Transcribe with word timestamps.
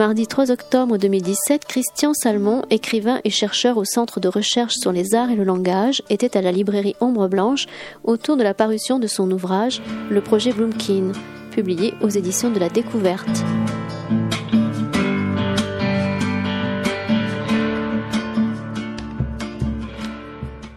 Mardi 0.00 0.26
3 0.26 0.50
octobre 0.50 0.96
2017, 0.96 1.66
Christian 1.66 2.14
Salmon, 2.14 2.64
écrivain 2.70 3.20
et 3.24 3.28
chercheur 3.28 3.76
au 3.76 3.84
Centre 3.84 4.18
de 4.18 4.28
recherche 4.28 4.72
sur 4.80 4.92
les 4.92 5.14
arts 5.14 5.28
et 5.28 5.36
le 5.36 5.44
langage, 5.44 6.02
était 6.08 6.38
à 6.38 6.40
la 6.40 6.52
librairie 6.52 6.96
Ombre 7.02 7.28
Blanche 7.28 7.66
autour 8.02 8.38
de 8.38 8.42
la 8.42 8.54
parution 8.54 8.98
de 8.98 9.06
son 9.06 9.30
ouvrage 9.30 9.82
Le 10.08 10.22
projet 10.22 10.54
Bloomkin, 10.54 11.12
publié 11.50 11.92
aux 12.00 12.08
éditions 12.08 12.50
de 12.50 12.58
la 12.58 12.70
Découverte. 12.70 13.28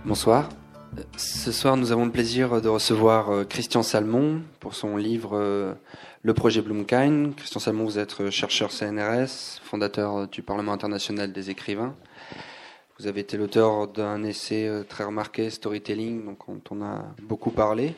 Bonsoir. 0.03 0.49
Ce 1.15 1.51
soir, 1.53 1.77
nous 1.77 1.93
avons 1.93 2.05
le 2.05 2.11
plaisir 2.11 2.61
de 2.61 2.67
recevoir 2.67 3.29
euh, 3.29 3.43
Christian 3.45 3.83
Salmon 3.83 4.41
pour 4.59 4.75
son 4.75 4.97
livre 4.97 5.31
euh, 5.33 5.73
le 6.23 6.33
projet 6.33 6.61
Bloomkind. 6.61 7.35
Christian 7.35 7.59
Salmon, 7.59 7.83
vous 7.83 7.99
êtes 7.99 8.29
chercheur 8.29 8.71
CNRS, 8.71 9.59
fondateur 9.61 10.27
du 10.29 10.41
Parlement 10.41 10.71
international 10.71 11.33
des 11.33 11.49
écrivains. 11.49 11.95
Vous 12.97 13.07
avez 13.07 13.19
été 13.19 13.35
l'auteur 13.35 13.89
d'un 13.89 14.23
essai 14.23 14.65
euh, 14.67 14.83
très 14.83 15.03
remarqué, 15.03 15.49
Storytelling, 15.49 16.23
dont 16.23 16.61
on 16.71 16.81
a 16.81 17.13
beaucoup 17.21 17.51
parlé. 17.51 17.93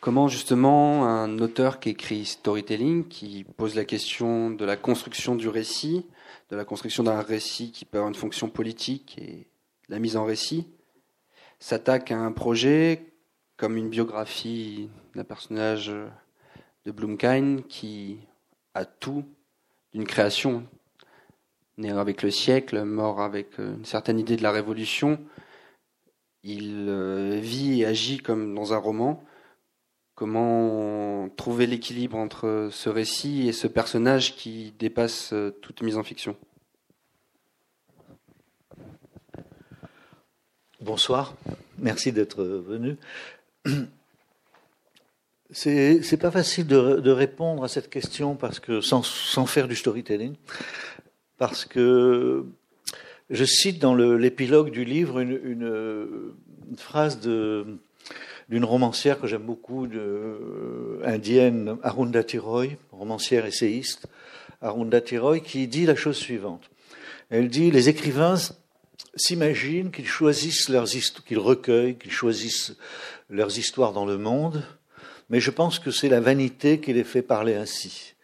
Comment 0.00 0.28
justement 0.28 1.04
un 1.04 1.38
auteur 1.40 1.80
qui 1.80 1.90
écrit 1.90 2.24
Storytelling, 2.24 3.08
qui 3.08 3.44
pose 3.56 3.74
la 3.74 3.84
question 3.84 4.50
de 4.50 4.64
la 4.64 4.76
construction 4.76 5.34
du 5.34 5.48
récit, 5.48 6.06
de 6.50 6.56
la 6.56 6.64
construction 6.64 7.02
d'un 7.02 7.22
récit 7.22 7.72
qui 7.72 7.84
peut 7.84 7.98
avoir 7.98 8.08
une 8.08 8.14
fonction 8.14 8.48
politique 8.48 9.18
et 9.18 9.48
la 9.88 9.98
mise 9.98 10.16
en 10.16 10.24
récit, 10.24 10.68
s'attaque 11.58 12.12
à 12.12 12.18
un 12.18 12.30
projet 12.30 13.02
comme 13.56 13.76
une 13.76 13.88
biographie 13.88 14.88
d'un 15.16 15.24
personnage 15.24 15.92
de 16.84 16.90
Blumkind 16.90 17.66
qui 17.66 18.18
a 18.74 18.84
tout 18.84 19.24
d'une 19.92 20.06
création, 20.06 20.66
né 21.78 21.90
avec 21.90 22.22
le 22.22 22.30
siècle, 22.30 22.82
mort 22.84 23.20
avec 23.20 23.60
euh, 23.60 23.76
une 23.76 23.84
certaine 23.84 24.18
idée 24.18 24.36
de 24.36 24.42
la 24.42 24.50
révolution. 24.50 25.20
Il 26.42 26.86
euh, 26.88 27.38
vit 27.40 27.82
et 27.82 27.86
agit 27.86 28.18
comme 28.18 28.54
dans 28.54 28.72
un 28.72 28.78
roman. 28.78 29.22
Comment 30.14 31.28
trouver 31.36 31.66
l'équilibre 31.66 32.16
entre 32.16 32.68
ce 32.70 32.88
récit 32.88 33.48
et 33.48 33.52
ce 33.52 33.66
personnage 33.66 34.36
qui 34.36 34.72
dépasse 34.78 35.32
euh, 35.32 35.50
toute 35.62 35.82
mise 35.82 35.96
en 35.96 36.02
fiction? 36.02 36.36
Bonsoir, 40.80 41.36
merci 41.78 42.12
d'être 42.12 42.42
venu. 42.42 42.96
C'est 45.52 46.16
pas 46.18 46.30
facile 46.30 46.66
de, 46.66 47.00
de, 47.00 47.10
répondre 47.10 47.62
à 47.62 47.68
cette 47.68 47.90
question 47.90 48.36
parce 48.36 48.58
que 48.58 48.80
sans, 48.80 49.02
sans 49.02 49.44
faire 49.44 49.68
du 49.68 49.76
storytelling, 49.76 50.34
parce 51.36 51.66
que 51.66 52.46
je 53.28 53.44
cite 53.44 53.78
dans 53.78 53.94
l'épilogue 53.94 54.70
du 54.70 54.84
livre 54.84 55.18
une, 55.18 55.38
une, 55.44 56.32
une 56.70 56.76
phrase 56.78 57.20
d'une 57.20 58.64
romancière 58.64 59.20
que 59.20 59.26
j'aime 59.26 59.42
beaucoup, 59.42 59.86
de, 59.86 61.00
indienne, 61.04 61.76
Arundhati 61.82 62.38
Roy, 62.38 62.68
romancière 62.90 63.44
essayiste, 63.44 64.06
Arundhati 64.62 65.18
Roy, 65.18 65.40
qui 65.40 65.68
dit 65.68 65.84
la 65.84 65.96
chose 65.96 66.16
suivante. 66.16 66.70
Elle 67.28 67.48
dit 67.48 67.70
les 67.70 67.90
écrivains 67.90 68.36
s'imaginent 69.16 69.90
qu'ils 69.90 70.08
choisissent 70.08 70.70
leurs 70.70 70.88
qu'ils 71.26 71.38
recueillent, 71.38 71.98
qu'ils 71.98 72.10
choisissent 72.10 72.74
leurs 73.28 73.58
histoires 73.58 73.92
dans 73.92 74.06
le 74.06 74.16
monde 74.16 74.64
mais 75.32 75.40
je 75.40 75.50
pense 75.50 75.78
que 75.78 75.90
c'est 75.90 76.10
la 76.10 76.20
vanité 76.20 76.78
qui 76.78 76.92
les 76.92 77.04
fait 77.04 77.22
parler 77.22 77.54
ainsi. 77.54 78.14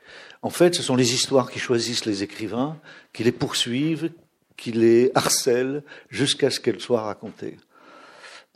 En 0.43 0.51
fait, 0.51 0.75
ce 0.75 0.83
sont 0.83 0.95
les 0.95 1.15
histoires 1.15 1.51
qui 1.51 1.59
choisissent 1.59 2.05
les 2.05 2.23
écrivains, 2.23 2.77
qui 3.15 3.25
les 3.25 3.33
poursuivent, 3.33 4.11
qui 4.59 4.73
les 4.73 5.11
harcèlent 5.15 5.83
jusqu'à 6.11 6.51
ce 6.51 6.61
qu'elles 6.61 6.81
soient 6.81 7.03
racontées. 7.03 7.57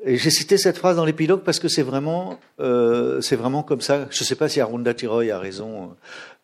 Et 0.04 0.18
j'ai 0.18 0.30
cité 0.30 0.58
cette 0.58 0.76
phrase 0.76 0.96
dans 0.96 1.04
l'épilogue 1.06 1.42
parce 1.42 1.60
que 1.60 1.68
c'est 1.68 1.82
vraiment, 1.82 2.38
euh, 2.60 3.22
c'est 3.22 3.36
vraiment 3.36 3.62
comme 3.62 3.80
ça. 3.80 4.06
Je 4.10 4.22
ne 4.22 4.26
sais 4.26 4.34
pas 4.34 4.48
si 4.48 4.60
Arunda 4.60 4.92
Tiroy 4.92 5.30
a 5.30 5.38
raison 5.38 5.96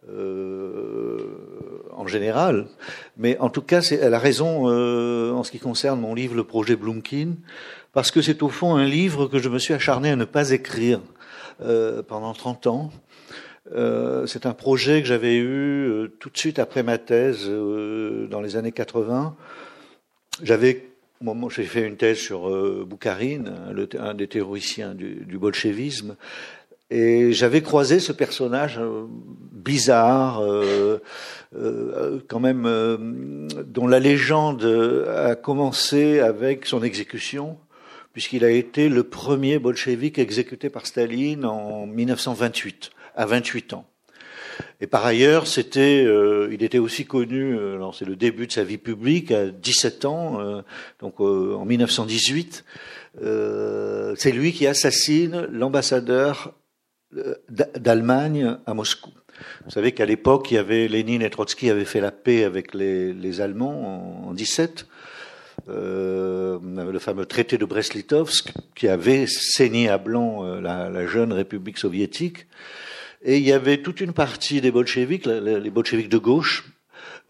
euh, 0.08 1.18
en 1.92 2.06
général, 2.06 2.68
mais 3.18 3.36
en 3.38 3.50
tout 3.50 3.62
cas, 3.62 3.80
elle 3.82 4.14
a 4.14 4.18
raison 4.18 4.70
euh, 4.70 5.32
en 5.32 5.44
ce 5.44 5.50
qui 5.50 5.58
concerne 5.58 6.00
mon 6.00 6.14
livre, 6.14 6.34
le 6.36 6.44
projet 6.44 6.76
Bloomkin, 6.76 7.34
parce 7.92 8.10
que 8.10 8.22
c'est 8.22 8.42
au 8.42 8.48
fond 8.48 8.76
un 8.76 8.86
livre 8.86 9.26
que 9.26 9.38
je 9.38 9.50
me 9.50 9.58
suis 9.58 9.74
acharné 9.74 10.10
à 10.10 10.16
ne 10.16 10.24
pas 10.24 10.52
écrire 10.52 11.00
euh, 11.60 12.02
pendant 12.02 12.32
30 12.32 12.66
ans. 12.66 12.90
Euh, 13.74 14.26
c'est 14.26 14.46
un 14.46 14.54
projet 14.54 15.02
que 15.02 15.08
j'avais 15.08 15.36
eu 15.36 15.88
euh, 15.88 16.08
tout 16.18 16.30
de 16.30 16.38
suite 16.38 16.58
après 16.58 16.82
ma 16.82 16.98
thèse 16.98 17.48
dans 17.48 18.40
les 18.40 18.56
années 18.56 18.72
80. 18.72 19.36
J'avais 20.42 20.84
moi, 21.20 21.34
j'ai 21.52 21.64
fait 21.64 21.84
une 21.84 21.96
thèse 21.96 22.18
sur 22.18 22.48
Boukharine, 22.86 23.52
un 23.98 24.14
des 24.14 24.28
théoriciens 24.28 24.94
du, 24.94 25.24
du 25.26 25.36
bolchevisme, 25.36 26.14
et 26.90 27.32
j'avais 27.32 27.60
croisé 27.60 27.98
ce 27.98 28.12
personnage 28.12 28.78
bizarre, 29.52 30.40
euh, 30.42 30.98
euh, 31.54 32.20
quand 32.28 32.40
même, 32.40 32.64
euh, 32.64 32.96
dont 33.66 33.86
la 33.86 34.00
légende 34.00 34.64
a 35.14 35.34
commencé 35.34 36.20
avec 36.20 36.64
son 36.64 36.82
exécution 36.82 37.58
puisqu'il 38.18 38.44
a 38.44 38.50
été 38.50 38.88
le 38.88 39.04
premier 39.04 39.60
bolchevique 39.60 40.18
exécuté 40.18 40.70
par 40.70 40.88
Staline 40.88 41.44
en 41.44 41.86
1928, 41.86 42.90
à 43.14 43.26
28 43.26 43.74
ans. 43.74 43.86
Et 44.80 44.88
par 44.88 45.06
ailleurs, 45.06 45.46
c'était, 45.46 46.02
euh, 46.04 46.48
il 46.50 46.64
était 46.64 46.80
aussi 46.80 47.04
connu, 47.04 47.56
euh, 47.56 47.78
c'est 47.92 48.06
le 48.06 48.16
début 48.16 48.48
de 48.48 48.52
sa 48.52 48.64
vie 48.64 48.76
publique, 48.76 49.30
à 49.30 49.46
17 49.46 50.04
ans, 50.04 50.40
euh, 50.40 50.62
donc 50.98 51.20
en 51.20 51.64
1918, 51.64 52.64
c'est 54.16 54.32
lui 54.32 54.52
qui 54.52 54.66
assassine 54.66 55.46
l'ambassadeur 55.52 56.54
d'Allemagne 57.48 58.56
à 58.66 58.74
Moscou. 58.74 59.12
Vous 59.64 59.70
savez 59.70 59.92
qu'à 59.92 60.06
l'époque, 60.06 60.50
il 60.50 60.54
y 60.54 60.58
avait 60.58 60.88
Lénine 60.88 61.22
et 61.22 61.30
Trotsky 61.30 61.70
avaient 61.70 61.84
fait 61.84 62.00
la 62.00 62.10
paix 62.10 62.42
avec 62.42 62.74
les, 62.74 63.40
Allemands 63.40 64.24
en, 64.24 64.30
en 64.30 64.34
17. 64.34 64.88
Euh, 65.68 66.58
le 66.62 66.98
fameux 66.98 67.26
traité 67.26 67.58
de 67.58 67.64
Brest-Litovsk, 67.64 68.52
qui 68.74 68.88
avait 68.88 69.26
saigné 69.26 69.88
à 69.88 69.98
blanc 69.98 70.44
euh, 70.44 70.60
la, 70.60 71.06
jeune 71.06 71.32
République 71.32 71.76
soviétique. 71.76 72.46
Et 73.22 73.36
il 73.36 73.44
y 73.44 73.52
avait 73.52 73.78
toute 73.78 74.00
une 74.00 74.12
partie 74.12 74.60
des 74.60 74.70
bolcheviks, 74.70 75.26
les 75.26 75.70
bolcheviks 75.70 76.08
de 76.08 76.18
gauche, 76.18 76.64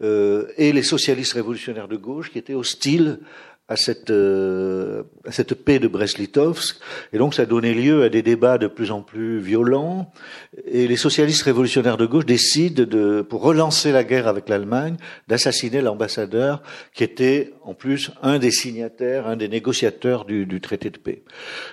euh, 0.01 0.47
et 0.57 0.71
les 0.71 0.83
socialistes 0.83 1.33
révolutionnaires 1.33 1.89
de 1.89 1.97
gauche, 1.97 2.31
qui 2.31 2.37
étaient 2.37 2.53
hostiles 2.53 3.19
à 3.69 3.75
cette, 3.75 4.09
euh, 4.09 5.03
à 5.25 5.31
cette 5.31 5.53
paix 5.53 5.77
de 5.77 5.87
Brest-Litovsk. 5.87 6.77
Et 7.13 7.19
donc 7.19 7.35
ça 7.35 7.45
donné 7.45 7.73
lieu 7.75 8.03
à 8.03 8.09
des 8.09 8.23
débats 8.23 8.57
de 8.57 8.67
plus 8.67 8.89
en 8.91 9.01
plus 9.01 9.39
violents. 9.39 10.11
Et 10.65 10.87
les 10.87 10.95
socialistes 10.95 11.43
révolutionnaires 11.43 11.97
de 11.97 12.07
gauche 12.07 12.25
décident, 12.25 12.83
de, 12.83 13.21
pour 13.21 13.41
relancer 13.43 13.91
la 13.91 14.03
guerre 14.03 14.27
avec 14.27 14.49
l'Allemagne, 14.49 14.97
d'assassiner 15.27 15.81
l'ambassadeur 15.81 16.63
qui 16.95 17.03
était 17.03 17.53
en 17.63 17.75
plus 17.75 18.11
un 18.23 18.39
des 18.39 18.51
signataires, 18.51 19.27
un 19.27 19.37
des 19.37 19.47
négociateurs 19.47 20.25
du, 20.25 20.47
du 20.47 20.59
traité 20.59 20.89
de 20.89 20.97
paix. 20.97 21.21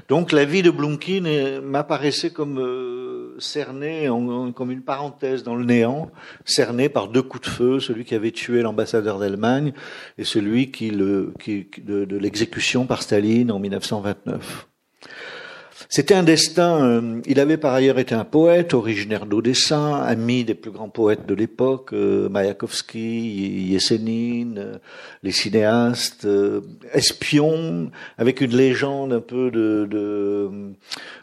Donc 0.09 0.33
la 0.33 0.45
vie 0.45 0.63
de 0.63 0.71
Blumkin 0.71 1.61
m'apparaissait 1.63 2.31
comme 2.31 2.59
euh, 2.59 3.06
cernée 3.39 4.09
en, 4.09 4.53
comme 4.53 4.71
une 4.71 4.83
parenthèse 4.83 5.43
dans 5.43 5.55
le 5.55 5.65
néant, 5.65 6.11
cernée 6.45 6.89
par 6.89 7.09
deux 7.09 7.23
coups 7.23 7.49
de 7.49 7.51
feu, 7.51 7.81
celui 7.81 8.05
qui 8.05 8.15
avait 8.15 8.33
tué 8.33 8.63
l'ambassadeur 8.63 9.19
d'Allemagne 9.19 9.73
et 10.19 10.25
celui 10.25 10.71
qui 10.71 10.91
le 10.91 11.33
qui, 11.41 11.69
de, 11.79 12.17
l'exécution 12.17 12.87
par 12.87 13.03
Staline 13.03 13.51
en 13.51 13.59
1929. 13.59 14.69
C'était 15.89 16.15
un 16.15 16.23
destin. 16.23 16.85
Euh, 16.85 17.21
il 17.27 17.41
avait 17.41 17.57
par 17.57 17.75
ailleurs 17.75 17.99
été 17.99 18.15
un 18.15 18.25
poète 18.25 18.75
originaire 18.75 19.27
d'Odessa, 19.27 19.97
ami 19.99 20.45
des 20.45 20.55
plus 20.55 20.71
grands 20.71 20.89
poètes 20.89 21.27
de 21.27 21.35
l'époque, 21.35 21.93
euh, 21.93 22.29
Mayakovsky, 22.29 23.69
Yesenin, 23.71 24.57
euh, 24.57 24.79
les 25.23 25.33
cinéastes, 25.33 26.27
espion, 26.93 27.91
avec 28.19 28.41
une 28.41 28.57
légende 28.57 29.13
un 29.13 29.21
peu 29.21 29.51
de, 29.51 29.87
de 29.91 30.51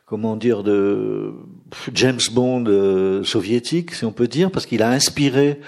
comment 0.06 0.36
dire, 0.36 0.63
de 0.63 1.33
James 1.94 2.19
Bond 2.31 3.24
soviétique, 3.24 3.94
si 3.94 4.06
on 4.06 4.12
peut 4.12 4.27
dire, 4.27 4.51
parce 4.51 4.65
qu'il 4.65 4.83
a 4.83 4.89
inspiré 4.89 5.60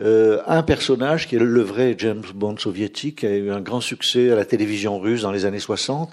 euh, 0.00 0.42
un 0.46 0.64
personnage 0.64 1.28
qui 1.28 1.36
est 1.36 1.38
le 1.38 1.60
vrai 1.60 1.94
James 1.98 2.24
Bond 2.34 2.56
soviétique, 2.56 3.20
qui 3.20 3.26
a 3.26 3.36
eu 3.36 3.52
un 3.52 3.60
grand 3.60 3.80
succès 3.80 4.30
à 4.30 4.34
la 4.34 4.44
télévision 4.44 4.98
russe 4.98 5.22
dans 5.22 5.30
les 5.30 5.44
années 5.44 5.60
60. 5.60 6.10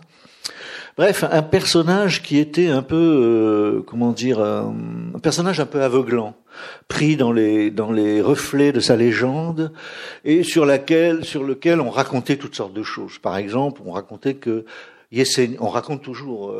Bref, 0.98 1.24
un 1.30 1.42
personnage 1.42 2.22
qui 2.22 2.38
était 2.38 2.68
un 2.68 2.82
peu, 2.82 2.96
euh, 2.96 3.82
comment 3.82 4.12
dire, 4.12 4.42
un, 4.42 4.74
personnage 5.24 5.60
un 5.60 5.66
peu 5.66 5.82
aveuglant, 5.82 6.36
pris 6.88 7.16
dans 7.16 7.32
les 7.32 7.72
dans 7.72 7.92
les 7.92 8.22
reflets 8.22 8.74
de 8.74 8.82
sa 8.82 8.98
légende 8.98 9.72
et 10.26 10.44
sur 10.44 10.66
laquelle 10.66 11.24
sur 11.24 11.44
lequel 11.44 11.80
on 11.80 11.90
racontait 11.90 12.36
toutes 12.36 12.56
sortes 12.56 12.74
de 12.74 12.84
choses. 12.84 13.20
Par 13.20 13.38
exemple, 13.38 13.82
on 13.86 13.92
racontait 13.92 14.34
que 14.34 14.66
on 15.60 15.68
raconte 15.70 16.02
toujours 16.02 16.54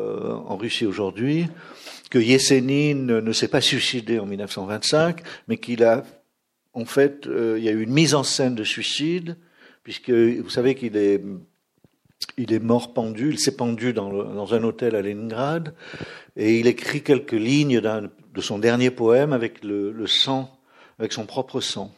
en 0.46 0.56
Russie 0.56 0.84
aujourd'hui 0.84 1.48
que 2.10 2.18
Yesenin 2.18 2.94
ne 3.22 3.32
s'est 3.32 3.48
pas 3.48 3.62
suicidé 3.62 4.18
en 4.18 4.26
1925, 4.26 5.22
mais 5.48 5.56
qu'il 5.56 5.82
a, 5.82 6.04
en 6.74 6.84
fait, 6.84 7.26
il 7.26 7.64
y 7.64 7.70
a 7.70 7.72
eu 7.72 7.82
une 7.82 7.92
mise 7.92 8.14
en 8.14 8.22
scène 8.22 8.54
de 8.54 8.64
suicide, 8.64 9.38
puisque 9.82 10.10
vous 10.10 10.50
savez 10.50 10.74
qu'il 10.74 10.98
est 10.98 11.22
il 12.36 12.52
est 12.52 12.58
mort 12.58 12.92
pendu, 12.92 13.30
il 13.30 13.38
s'est 13.38 13.56
pendu 13.56 13.92
dans, 13.92 14.54
un 14.54 14.64
hôtel 14.64 14.96
à 14.96 15.02
Leningrad, 15.02 15.74
et 16.36 16.58
il 16.58 16.66
écrit 16.66 17.02
quelques 17.02 17.32
lignes 17.32 17.80
de 17.80 18.40
son 18.40 18.58
dernier 18.58 18.90
poème 18.90 19.32
avec 19.32 19.62
le, 19.64 20.06
sang, 20.06 20.50
avec 20.98 21.12
son 21.12 21.26
propre 21.26 21.60
sang. 21.60 21.92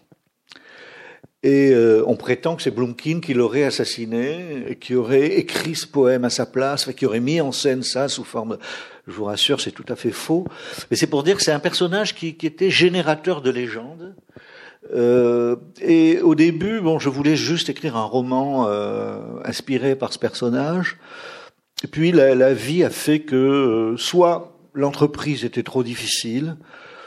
Et 1.43 1.73
euh, 1.73 2.03
on 2.07 2.17
prétend 2.17 2.57
que 2.57 2.63
c'est 2.63 2.71
Blumkin 2.71 3.21
qui 3.21 3.35
l'aurait 3.35 3.65
assassiné, 3.65 4.65
et 4.69 4.77
qui 4.77 4.95
aurait 4.95 5.35
écrit 5.35 5.75
ce 5.75 5.87
poème 5.87 6.25
à 6.25 6.31
sa 6.31 6.47
place, 6.47 6.91
qui 6.95 7.05
aurait 7.05 7.21
mis 7.21 7.41
en 7.41 7.53
scène 7.53 7.83
ça 7.83 8.09
sous 8.09 8.25
forme. 8.25 8.59
Je 9.07 9.13
vous 9.13 9.25
rassure, 9.25 9.61
c'est 9.61 9.73
tout 9.73 9.85
à 9.89 9.97
fait 9.97 10.11
faux. 10.11 10.47
Mais 10.91 10.97
c'est 10.97 11.07
pour 11.07 11.23
dire 11.23 11.37
que 11.37 11.43
c'est 11.43 11.53
un 11.53 11.61
personnage 11.61 12.15
qui, 12.15 12.35
qui 12.35 12.47
était 12.47 12.71
générateur 12.71 13.43
de 13.43 13.51
légendes, 13.51 14.15
euh, 14.93 15.57
et 15.81 16.21
au 16.21 16.35
début, 16.35 16.81
bon, 16.81 16.99
je 16.99 17.09
voulais 17.09 17.37
juste 17.37 17.69
écrire 17.69 17.97
un 17.97 18.05
roman 18.05 18.67
euh, 18.69 19.19
inspiré 19.45 19.97
par 19.97 20.13
ce 20.13 20.19
personnage. 20.19 20.99
Et 21.83 21.87
puis 21.87 22.13
la, 22.13 22.55
vie 22.55 22.85
a 22.85 22.91
fait 22.91 23.21
que 23.21 23.35
euh, 23.37 23.97
soit 23.97 24.57
l'entreprise 24.75 25.45
était 25.45 25.63
trop 25.63 25.83
difficile, 25.83 26.57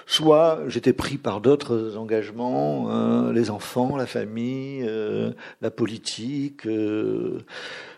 soit 0.05 0.59
j'étais 0.67 0.93
pris 0.93 1.17
par 1.17 1.41
d'autres 1.41 1.97
engagements, 1.97 2.89
hein, 2.91 3.31
les 3.33 3.49
enfants, 3.49 3.97
la 3.97 4.05
famille, 4.05 4.83
euh, 4.87 5.31
la 5.61 5.71
politique, 5.71 6.65
le, 6.65 7.43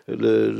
le, 0.08 0.50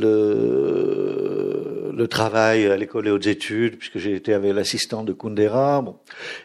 le, 1.93 2.08
travail 2.08 2.66
à 2.66 2.76
l'école 2.76 3.08
et 3.08 3.11
aux 3.11 3.19
études, 3.19 3.76
puisque 3.78 3.99
j'ai 3.99 4.14
été 4.14 4.34
avec 4.34 4.52
l'assistant 4.55 5.05
de 5.05 5.12
Kundera. 5.12 5.81
Bon. 5.81 5.96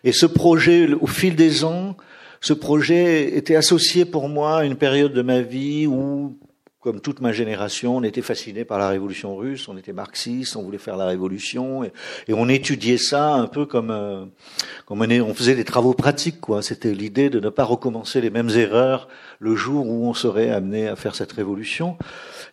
Et 0.03 0.11
ce 0.11 0.25
projet, 0.25 0.87
au 0.93 1.07
fil 1.07 1.35
des 1.35 1.63
ans, 1.63 1.97
ce 2.41 2.53
projet 2.53 3.35
était 3.37 3.55
associé 3.55 4.05
pour 4.05 4.29
moi 4.29 4.59
à 4.59 4.65
une 4.65 4.75
période 4.75 5.13
de 5.13 5.21
ma 5.21 5.41
vie 5.41 5.87
où, 5.87 6.37
comme 6.85 7.01
toute 7.01 7.19
ma 7.19 7.31
génération, 7.31 7.97
on 7.97 8.03
était 8.03 8.21
fasciné 8.21 8.63
par 8.63 8.77
la 8.77 8.89
révolution 8.89 9.35
russe, 9.35 9.67
on 9.67 9.75
était 9.75 9.93
marxiste, 9.93 10.55
on 10.55 10.61
voulait 10.61 10.77
faire 10.77 10.97
la 10.97 11.07
révolution, 11.07 11.83
et, 11.83 11.91
on 12.29 12.47
étudiait 12.47 12.99
ça 12.99 13.33
un 13.33 13.47
peu 13.47 13.65
comme, 13.65 13.89
euh, 13.89 14.25
comme 14.85 15.01
on, 15.01 15.33
faisait 15.33 15.55
des 15.55 15.63
travaux 15.63 15.93
pratiques. 15.93 16.39
quoi. 16.39 16.61
C'était 16.61 16.93
l'idée 16.93 17.31
de 17.31 17.39
ne 17.39 17.49
pas 17.49 17.63
recommencer 17.63 18.21
les 18.21 18.29
mêmes 18.29 18.51
erreurs 18.51 19.07
le 19.39 19.55
jour 19.55 19.87
où 19.87 20.07
on 20.07 20.13
serait 20.13 20.51
amené 20.51 20.87
à 20.87 20.95
faire 20.95 21.15
cette 21.15 21.31
révolution. 21.31 21.97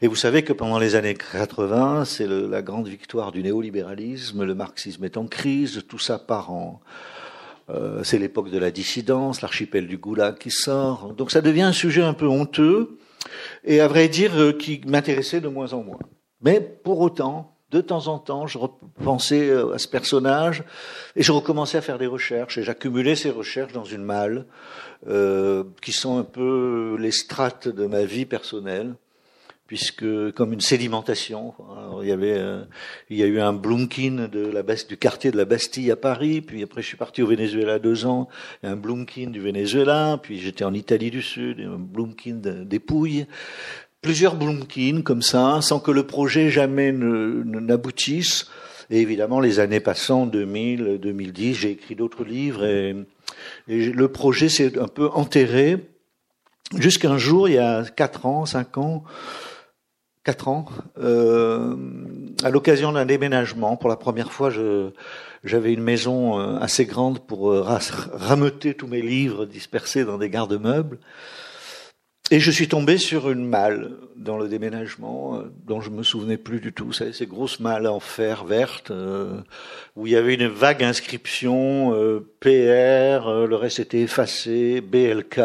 Et 0.01 0.07
vous 0.07 0.17
savez 0.17 0.43
que 0.43 0.55
pendant 0.55 0.79
les 0.79 0.95
années 0.95 1.15
80, 1.15 2.07
c'est 2.07 2.27
la 2.27 2.63
grande 2.63 2.89
victoire 2.89 3.33
du 3.33 3.43
néolibéralisme, 3.43 4.45
le 4.45 4.55
marxisme 4.55 5.05
est 5.05 5.19
en 5.19 5.27
crise, 5.27 5.83
tout 5.87 5.99
ça 5.99 6.19
part 6.19 6.51
en 6.51 6.81
euh, 7.71 8.03
c'est 8.03 8.19
l'époque 8.19 8.51
de 8.51 8.59
la 8.59 8.71
dissidence, 8.71 9.41
l'archipel 9.41 9.87
du 9.87 9.99
Goulag 9.99 10.39
qui 10.39 10.51
sort. 10.51 11.15
Donc 11.15 11.31
ça 11.31 11.41
devient 11.41 11.63
un 11.63 11.73
sujet 11.73 12.03
un 12.03 12.15
peu 12.15 12.27
honteux 12.27 12.99
et 13.65 13.81
à 13.81 13.89
vrai 13.89 14.09
dire 14.09 14.33
euh, 14.37 14.53
qui 14.53 14.81
m'intéressait 14.87 15.41
de 15.41 15.49
moins 15.49 15.73
en 15.73 15.83
moins. 15.83 16.01
Mais 16.41 16.61
pour 16.61 17.01
autant, 17.01 17.57
de 17.71 17.81
temps 17.81 18.09
en 18.09 18.19
temps, 18.19 18.47
je 18.47 18.59
repensais 18.59 19.49
euh, 19.49 19.73
à 19.73 19.79
ce 19.79 19.89
personnage 19.89 20.65
et 21.15 21.23
je 21.23 21.33
recommençais 21.33 21.79
à 21.79 21.83
faire 21.83 21.99
des 21.99 22.07
recherches 22.07 22.59
et 22.59 22.63
j'accumulais 22.63 23.15
ces 23.15 23.31
recherches 23.31 23.73
dans 23.73 23.85
une 23.85 24.05
malle 24.05 24.47
qui 25.81 25.91
sont 25.91 26.17
un 26.17 26.23
peu 26.23 26.97
les 26.97 27.11
strates 27.11 27.67
de 27.67 27.87
ma 27.87 28.05
vie 28.05 28.25
personnelle 28.25 28.95
puisque 29.73 30.33
comme 30.33 30.53
une 30.53 30.61
sédimentation. 30.61 31.55
il 32.03 32.09
y 32.11 32.13
avait, 32.13 32.37
euh, 32.37 32.63
il 33.09 33.17
y 33.17 33.23
a 33.23 33.27
eu 33.27 33.41
un 33.41 33.55
Blumkin 33.55 34.29
de 34.31 34.45
la 34.51 34.63
du 34.63 34.99
quartier 34.99 35.31
de 35.31 35.39
la 35.39 35.47
Bastille 35.47 35.91
à 35.91 35.97
Paris, 35.97 36.43
puis 36.43 36.63
après 36.63 36.83
je 36.83 36.89
suis 36.89 36.99
parti 36.99 37.23
au 37.23 37.27
Venezuela 37.27 37.79
deux 37.79 38.05
ans, 38.05 38.29
un 38.63 38.77
Blumkin 38.77 39.31
du 39.31 39.41
Venezuela, 39.41 40.21
puis 40.23 40.39
j'étais 40.39 40.65
en 40.65 40.75
Italie 40.75 41.11
du 41.11 41.23
Sud, 41.23 41.61
un 41.61 41.79
Blumkin 41.79 42.43
des 42.43 42.79
Pouilles, 42.81 43.25
plusieurs 44.03 44.37
Blumkin 44.37 45.01
comme 45.01 45.23
ça, 45.23 45.61
sans 45.63 45.81
que 45.81 45.91
le 45.91 46.07
projet 46.07 46.51
jamais 46.51 46.93
n'aboutisse. 46.93 48.51
Et 48.91 49.01
évidemment, 49.01 49.41
les 49.41 49.59
années 49.59 49.81
passant, 49.81 50.27
2000, 50.27 50.99
2010, 51.01 51.55
j'ai 51.55 51.71
écrit 51.71 51.95
d'autres 51.95 52.25
livres 52.25 52.67
et, 52.67 52.95
et 53.69 53.87
le 53.87 54.09
projet 54.09 54.51
s'est 54.51 54.79
un 54.79 54.89
peu 54.89 55.09
enterré 55.15 55.79
jusqu'un 56.79 57.17
jour, 57.17 57.49
il 57.49 57.55
y 57.55 57.59
a 57.59 57.85
quatre 57.85 58.27
ans, 58.27 58.47
cinq 58.47 58.79
ans, 58.79 59.05
quatre 60.25 60.49
ans, 60.49 60.67
euh, 60.99 61.75
à 62.43 62.51
l'occasion 62.51 62.93
d'un 62.93 63.07
déménagement. 63.07 63.77
Pour 63.77 63.89
la 63.89 63.97
première 63.97 64.33
fois, 64.33 64.51
je, 64.51 64.91
j'avais 65.45 65.73
une 65.73 65.83
maison 65.83 66.39
euh, 66.39 66.59
assez 66.59 66.85
grande 66.85 67.27
pour 67.27 67.51
euh, 67.51 67.65
rameuter 68.13 68.75
tous 68.75 68.87
mes 68.87 69.03
livres 69.03 69.45
dispersés 69.47 70.05
dans 70.05 70.19
des 70.19 70.31
garde-meubles. 70.31 70.99
Et 72.31 72.39
je 72.41 72.51
suis 72.51 72.69
tombé 72.69 72.97
sur 72.97 73.31
une 73.31 73.45
malle 73.45 73.91
dans 74.17 74.39
le 74.39 74.49
déménagement 74.49 75.37
euh, 75.37 75.53
dont 75.67 75.81
je 75.81 75.91
me 75.91 76.03
souvenais 76.03 76.37
plus 76.37 76.61
du 76.61 76.73
tout. 76.73 76.87
Vous 76.87 76.93
savez, 76.93 77.13
ces 77.13 77.27
grosses 77.27 77.59
malles 77.59 77.89
en 77.89 78.01
fer 78.01 78.45
verte 78.45 78.93
où 79.97 80.07
il 80.07 80.13
y 80.13 80.17
avait 80.17 80.35
une 80.35 80.47
vague 80.47 80.85
inscription 80.85 81.91
PR, 82.41 83.47
le 83.47 83.55
reste 83.57 83.81
était 83.81 84.01
effacé, 84.01 84.81
BLK. 84.81 85.41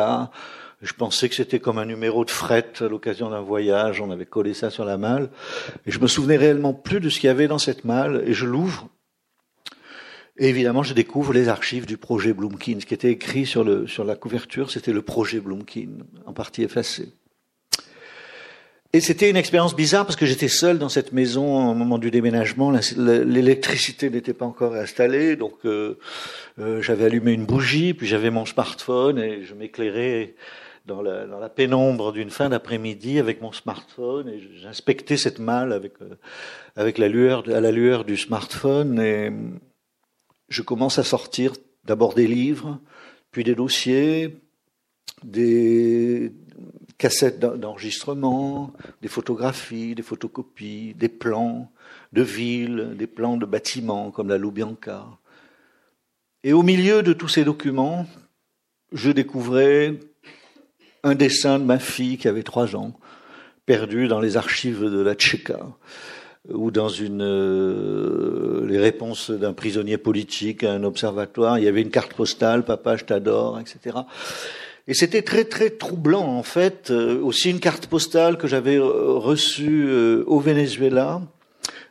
Je 0.81 0.93
pensais 0.93 1.27
que 1.27 1.33
c'était 1.33 1.59
comme 1.59 1.79
un 1.79 1.85
numéro 1.85 2.23
de 2.23 2.29
fret 2.29 2.71
à 2.81 2.87
l'occasion 2.87 3.29
d'un 3.29 3.41
voyage. 3.41 3.99
On 3.99 4.11
avait 4.11 4.27
collé 4.27 4.53
ça 4.53 4.69
sur 4.69 4.85
la 4.85 4.97
malle. 4.97 5.29
Et 5.87 5.91
je 5.91 5.99
me 5.99 6.07
souvenais 6.07 6.37
réellement 6.37 6.73
plus 6.73 6.99
de 6.99 7.09
ce 7.09 7.19
qu'il 7.19 7.27
y 7.27 7.31
avait 7.31 7.47
dans 7.47 7.57
cette 7.57 7.83
malle. 7.83 8.23
Et 8.27 8.33
je 8.33 8.45
l'ouvre. 8.45 8.87
Et 10.37 10.49
évidemment, 10.49 10.83
je 10.83 10.93
découvre 10.93 11.33
les 11.33 11.49
archives 11.49 11.87
du 11.87 11.97
projet 11.97 12.31
Bloomkin. 12.31 12.77
Ce 12.79 12.85
qui 12.85 12.93
était 12.93 13.11
écrit 13.11 13.47
sur, 13.47 13.63
le, 13.63 13.87
sur 13.87 14.03
la 14.03 14.15
couverture, 14.15 14.69
c'était 14.69 14.93
le 14.93 15.01
projet 15.01 15.39
Bloomkin, 15.39 15.89
en 16.27 16.33
partie 16.33 16.61
effacé. 16.61 17.09
Et 18.93 19.01
c'était 19.01 19.29
une 19.29 19.35
expérience 19.35 19.75
bizarre 19.75 20.05
parce 20.05 20.15
que 20.15 20.25
j'étais 20.25 20.47
seul 20.47 20.77
dans 20.77 20.89
cette 20.89 21.11
maison 21.11 21.71
au 21.71 21.73
moment 21.73 21.97
du 21.97 22.11
déménagement. 22.11 22.71
L'électricité 22.95 24.09
n'était 24.09 24.33
pas 24.33 24.45
encore 24.45 24.75
installée, 24.75 25.35
donc 25.35 25.53
euh, 25.65 25.97
euh, 26.59 26.81
j'avais 26.81 27.05
allumé 27.05 27.33
une 27.33 27.45
bougie, 27.45 27.93
puis 27.93 28.07
j'avais 28.07 28.29
mon 28.29 28.45
smartphone 28.45 29.19
et 29.19 29.43
je 29.43 29.55
m'éclairais 29.55 30.35
dans 30.87 31.01
la, 31.01 31.49
pénombre 31.49 32.13
d'une 32.13 32.29
fin 32.29 32.49
d'après-midi 32.49 33.19
avec 33.19 33.41
mon 33.41 33.51
smartphone 33.51 34.29
et 34.29 34.39
j'inspectais 34.61 35.17
cette 35.17 35.39
malle 35.39 35.73
avec, 35.73 35.93
euh, 36.01 36.91
la 36.97 37.07
lueur, 37.09 37.43
à 37.49 37.59
la 37.59 37.71
lueur 37.71 38.05
du 38.05 38.15
smartphone 38.15 38.99
et 38.99 39.31
je 40.47 40.61
commence 40.61 40.97
à 40.97 41.03
sortir 41.03 41.53
d'abord 41.83 42.13
des 42.13 42.27
livres, 42.27 42.79
puis 43.31 43.43
des 43.43 43.55
dossiers, 43.55 44.37
des 45.23 46.31
cassettes 46.97 47.39
d'enregistrement, 47.39 48.73
des 49.01 49.09
photographies, 49.09 49.93
des 49.93 50.03
photocopies, 50.03 50.93
des 50.95 51.09
plans 51.09 51.69
de 52.13 52.21
villes, 52.21 52.95
des 52.97 53.07
plans 53.07 53.35
de 53.35 53.45
bâtiments 53.45 54.11
comme 54.11 54.29
la 54.29 54.37
Loubianca. 54.37 55.05
Et 56.43 56.53
au 56.53 56.63
milieu 56.63 57.03
de 57.03 57.11
tous 57.11 57.27
ces 57.27 57.43
documents, 57.43 58.05
je 58.93 59.11
découvrais 59.11 59.99
un 61.07 61.15
dessin 61.15 61.59
de 61.59 61.63
ma 61.63 61.79
fille 61.79 62.17
qui 62.17 62.27
avait 62.27 62.43
trois 62.43 62.75
ans, 62.75 62.93
perdu 63.65 64.07
dans 64.07 64.19
les 64.19 64.37
archives 64.37 64.83
de 64.83 64.99
la 64.99 65.15
Tchéka, 65.15 65.59
ou 66.49 66.71
dans 66.71 66.89
euh, 66.99 68.67
les 68.67 68.77
réponses 68.77 69.31
d'un 69.31 69.53
prisonnier 69.53 69.97
politique 69.97 70.63
à 70.63 70.73
un 70.73 70.83
observatoire. 70.83 71.57
Il 71.57 71.65
y 71.65 71.67
avait 71.67 71.81
une 71.81 71.89
carte 71.89 72.13
postale, 72.13 72.63
papa, 72.63 72.95
je 72.95 73.05
t'adore, 73.05 73.59
etc. 73.59 73.97
Et 74.87 74.93
c'était 74.93 75.21
très 75.21 75.43
très 75.43 75.69
troublant 75.69 76.25
en 76.25 76.43
fait. 76.43 76.91
Euh, 76.91 77.21
aussi 77.21 77.49
une 77.49 77.59
carte 77.59 77.87
postale 77.87 78.37
que 78.37 78.47
j'avais 78.47 78.77
euh, 78.77 79.13
reçue 79.13 79.89
au 80.25 80.39
Venezuela, 80.39 81.21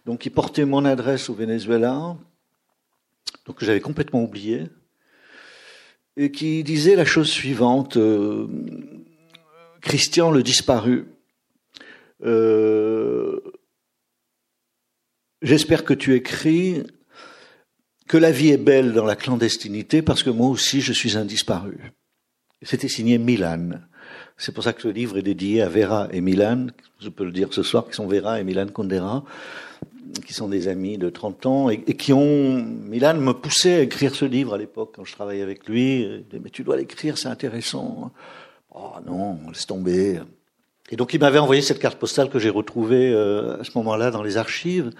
donc 0.07 0.21
qui 0.21 0.31
portait 0.31 0.65
mon 0.65 0.85
adresse 0.85 1.29
au 1.29 1.35
Venezuela, 1.35 2.17
donc 3.47 3.57
que 3.57 3.65
j'avais 3.65 3.81
complètement 3.81 4.23
oublié, 4.23 4.65
et 6.17 6.31
qui 6.31 6.65
disait 6.65 6.97
la 6.97 7.05
chose 7.05 7.29
suivante 7.29 7.99
Christian 9.87 10.33
le 10.33 10.43
disparu. 10.43 11.07
Euh, 12.25 13.39
j'espère 15.43 15.85
que 15.85 15.95
tu 15.95 16.17
écris 16.17 16.83
que 18.09 18.17
la 18.17 18.33
vie 18.33 18.49
est 18.49 18.57
belle 18.57 18.95
dans 18.95 19.05
la 19.05 19.15
clandestinité 19.15 20.03
parce 20.03 20.25
que 20.25 20.31
moi 20.31 20.49
aussi 20.49 20.81
je 20.81 20.93
suis 20.93 21.17
un 21.17 21.25
disparu. 21.25 21.79
C'était 22.63 22.89
signé 22.89 23.19
Milan. 23.19 23.79
C'est 24.37 24.51
pour 24.51 24.65
ça 24.65 24.73
que 24.73 24.83
ce 24.83 24.89
livre 24.89 25.19
est 25.19 25.23
dédié 25.23 25.63
à 25.63 25.69
Vera 25.69 26.09
et 26.11 26.21
Milan, 26.21 26.67
je 27.01 27.09
peux 27.09 27.25
le 27.25 27.31
dire 27.31 27.55
ce 27.55 27.63
soir, 27.63 27.87
qui 27.87 27.95
sont 27.95 28.09
Vera 28.09 28.41
et 28.41 28.45
Milan 28.45 28.67
Kundera, 28.67 29.25
qui 30.27 30.35
sont 30.35 30.49
des 30.49 30.67
amis 30.67 30.99
de 30.99 31.11
30 31.11 31.47
ans 31.47 31.71
et, 31.71 31.79
qui 31.79 32.13
ont... 32.13 32.57
Milan 32.57 33.15
me 33.15 33.35
poussait 33.35 33.75
à 33.75 33.81
écrire 33.83 34.17
ce 34.17 34.25
livre 34.25 34.55
à 34.55 34.59
l'époque 34.59 34.95
quand 34.97 35.05
je 35.05 35.13
travaillais 35.13 35.43
avec 35.43 35.69
lui. 35.69 36.25
Mais 36.33 36.51
tu 36.51 36.65
dois 36.65 36.77
l'écrire, 36.77 37.19
c'est 37.19 37.29
intéressant. 37.29 38.11
Oh 38.77 38.95
non, 39.05 39.39
laisse 39.49 39.67
tomber. 39.67 40.21
Et 40.91 40.97
donc 40.97 41.15
il 41.15 41.21
m'avait 41.21 41.39
envoyé 41.39 41.63
cette 41.63 41.79
carte 41.79 41.99
postale 41.99 42.29
que 42.29 42.39
j'ai 42.39 42.51
retrouvée 42.51 43.13
à 43.13 43.65
ce 43.65 43.71
moment-là 43.77 44.11
dans 44.11 44.23
les 44.23 44.37
archives. 44.37 44.93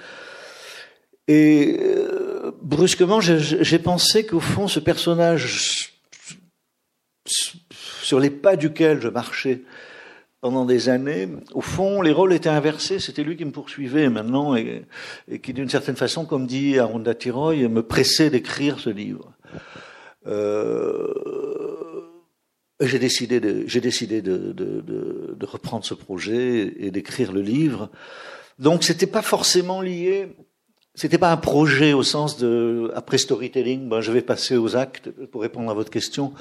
Et 1.29 1.79
brusquement, 2.63 3.21
j'ai 3.21 3.79
pensé 3.79 4.27
qu'au 4.27 4.41
fond, 4.41 4.67
ce 4.67 4.81
personnage 4.81 5.93
sur 8.07 8.21
les 8.21 8.31
pas 8.31 8.57
duquel 8.57 9.01
je 9.01 9.09
marchais 9.09 9.63
pendant 10.41 10.65
des 10.65 10.89
années, 10.89 11.29
au 11.55 11.61
fond, 11.61 12.03
les 12.03 12.13
rôles 12.13 12.33
étaient 12.33 12.49
inversés. 12.49 13.01
C'était 13.01 13.25
lui 13.25 13.37
qui 13.37 13.45
me 13.45 13.51
poursuivait 13.51 14.09
maintenant 14.09 14.55
et, 14.55 14.87
qui, 15.43 15.53
d'une 15.53 15.69
certaine 15.69 15.97
façon, 15.97 16.25
comme 16.25 16.47
dit 16.47 16.79
Arunda 16.79 17.15
Tiroy, 17.15 17.69
me 17.69 17.83
pressait 17.83 18.31
d'écrire 18.31 18.79
ce 18.79 18.91
livre. 18.91 19.33
Euh, 20.27 21.13
j'ai 22.81 22.99
décidé, 22.99 23.41
de, 23.41 23.65
j'ai 23.67 23.81
décidé 23.81 24.23
de, 24.23 24.53
de, 24.53 25.47
reprendre 25.47 25.85
ce 25.85 25.95
projet 25.95 26.75
et 26.79 26.91
d'écrire 26.91 27.33
le 27.33 27.41
livre. 27.41 27.91
Donc, 28.59 28.85
c'était 28.85 29.07
pas 29.07 29.23
forcément 29.23 29.81
lié 29.81 30.29
c'était 30.97 31.19
pas 31.19 31.31
un 31.31 31.37
projet 31.37 31.93
au 31.93 32.03
sens 32.03 32.39
de 32.39 32.91
après 32.95 33.19
storytelling. 33.19 33.87
Ben, 33.89 34.01
je 34.01 34.11
vais 34.11 34.23
passer 34.23 34.57
aux 34.57 34.77
actes 34.77 35.11
pour 35.31 35.43
répondre 35.43 35.71
à 35.71 35.75
votre 35.75 35.91
question. 35.91 36.33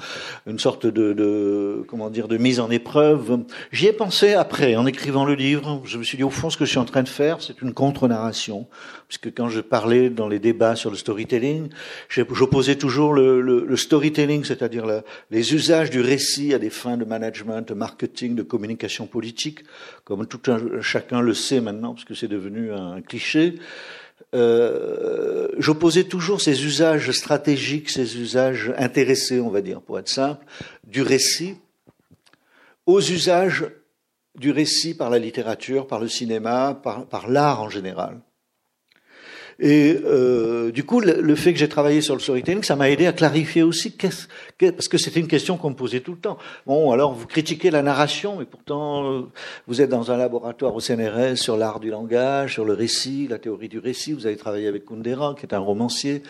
Une 0.46 0.58
sorte 0.58 0.86
de, 0.86 1.12
de 1.12 1.84
comment 1.88 2.08
dire 2.08 2.26
de 2.26 2.38
mise 2.38 2.58
en 2.58 2.70
épreuve. 2.70 3.40
J'y 3.70 3.86
ai 3.86 3.92
pensé 3.92 4.32
après 4.32 4.74
en 4.74 4.86
écrivant 4.86 5.26
le 5.26 5.34
livre. 5.34 5.82
Je 5.84 5.98
me 5.98 6.02
suis 6.02 6.16
dit 6.16 6.24
au 6.24 6.30
fond 6.30 6.48
ce 6.48 6.56
que 6.56 6.64
je 6.64 6.70
suis 6.70 6.78
en 6.78 6.86
train 6.86 7.02
de 7.02 7.08
faire, 7.08 7.42
c'est 7.42 7.60
une 7.60 7.74
contre-narration. 7.74 8.66
Puisque 9.08 9.32
quand 9.36 9.50
je 9.50 9.60
parlais 9.60 10.08
dans 10.08 10.26
les 10.26 10.38
débats 10.38 10.74
sur 10.74 10.90
le 10.90 10.96
storytelling, 10.96 11.68
j'opposais 12.08 12.76
toujours 12.76 13.12
le, 13.12 13.42
le, 13.42 13.64
le 13.64 13.76
storytelling, 13.76 14.42
c'est-à-dire 14.44 14.86
les 15.30 15.54
usages 15.54 15.90
du 15.90 16.00
récit 16.00 16.54
à 16.54 16.58
des 16.58 16.70
fins 16.70 16.96
de 16.96 17.04
management, 17.04 17.68
de 17.68 17.74
marketing, 17.74 18.34
de 18.34 18.42
communication 18.42 19.06
politique, 19.06 19.60
comme 20.04 20.26
tout 20.26 20.50
un, 20.50 20.80
chacun 20.80 21.20
le 21.20 21.34
sait 21.34 21.60
maintenant, 21.60 21.92
parce 21.92 22.06
que 22.06 22.14
c'est 22.14 22.26
devenu 22.26 22.72
un 22.72 23.02
cliché 23.02 23.56
euh, 24.34 25.48
j'opposais 25.58 26.04
toujours 26.04 26.40
ces 26.40 26.64
usages 26.64 27.10
stratégiques, 27.12 27.90
ces 27.90 28.18
usages 28.18 28.72
intéressés, 28.76 29.40
on 29.40 29.50
va 29.50 29.60
dire, 29.60 29.80
pour 29.80 29.98
être 29.98 30.08
simple, 30.08 30.44
du 30.84 31.02
récit, 31.02 31.56
aux 32.86 33.00
usages 33.00 33.66
du 34.34 34.50
récit 34.50 34.94
par 34.94 35.10
la 35.10 35.18
littérature, 35.18 35.86
par 35.86 36.00
le 36.00 36.08
cinéma, 36.08 36.78
par, 36.82 37.06
par 37.06 37.28
l'art 37.28 37.62
en 37.62 37.70
général. 37.70 38.20
Et 39.58 39.98
euh, 40.04 40.70
du 40.70 40.84
coup, 40.84 41.00
le, 41.00 41.34
fait 41.34 41.54
que 41.54 41.58
j'ai 41.58 41.68
travaillé 41.68 42.02
sur 42.02 42.14
le 42.14 42.20
storytelling, 42.20 42.62
ça 42.62 42.76
m'a 42.76 42.90
aidé 42.90 43.06
à 43.06 43.12
clarifier 43.12 43.62
aussi, 43.62 43.96
qu'est-ce, 43.96 44.26
parce 44.72 44.88
que 44.88 44.98
c'était 44.98 45.20
une 45.20 45.28
question 45.28 45.56
qu'on 45.56 45.70
me 45.70 45.74
posait 45.74 46.00
tout 46.00 46.12
le 46.12 46.18
temps. 46.18 46.36
Bon, 46.66 46.92
alors 46.92 47.14
vous 47.14 47.26
critiquez 47.26 47.70
la 47.70 47.82
narration, 47.82 48.36
mais 48.38 48.44
pourtant 48.44 49.10
euh, 49.10 49.22
vous 49.66 49.80
êtes 49.80 49.88
dans 49.88 50.10
un 50.10 50.18
laboratoire 50.18 50.74
au 50.74 50.80
CNRS 50.80 51.36
sur 51.36 51.56
l'art 51.56 51.80
du 51.80 51.90
langage, 51.90 52.52
sur 52.54 52.66
le 52.66 52.74
récit, 52.74 53.28
la 53.30 53.38
théorie 53.38 53.68
du 53.68 53.78
récit. 53.78 54.12
Vous 54.12 54.26
avez 54.26 54.36
travaillé 54.36 54.66
avec 54.66 54.84
Kundera, 54.84 55.34
qui 55.34 55.46
est 55.46 55.54
un 55.54 55.58
romancier. 55.58 56.22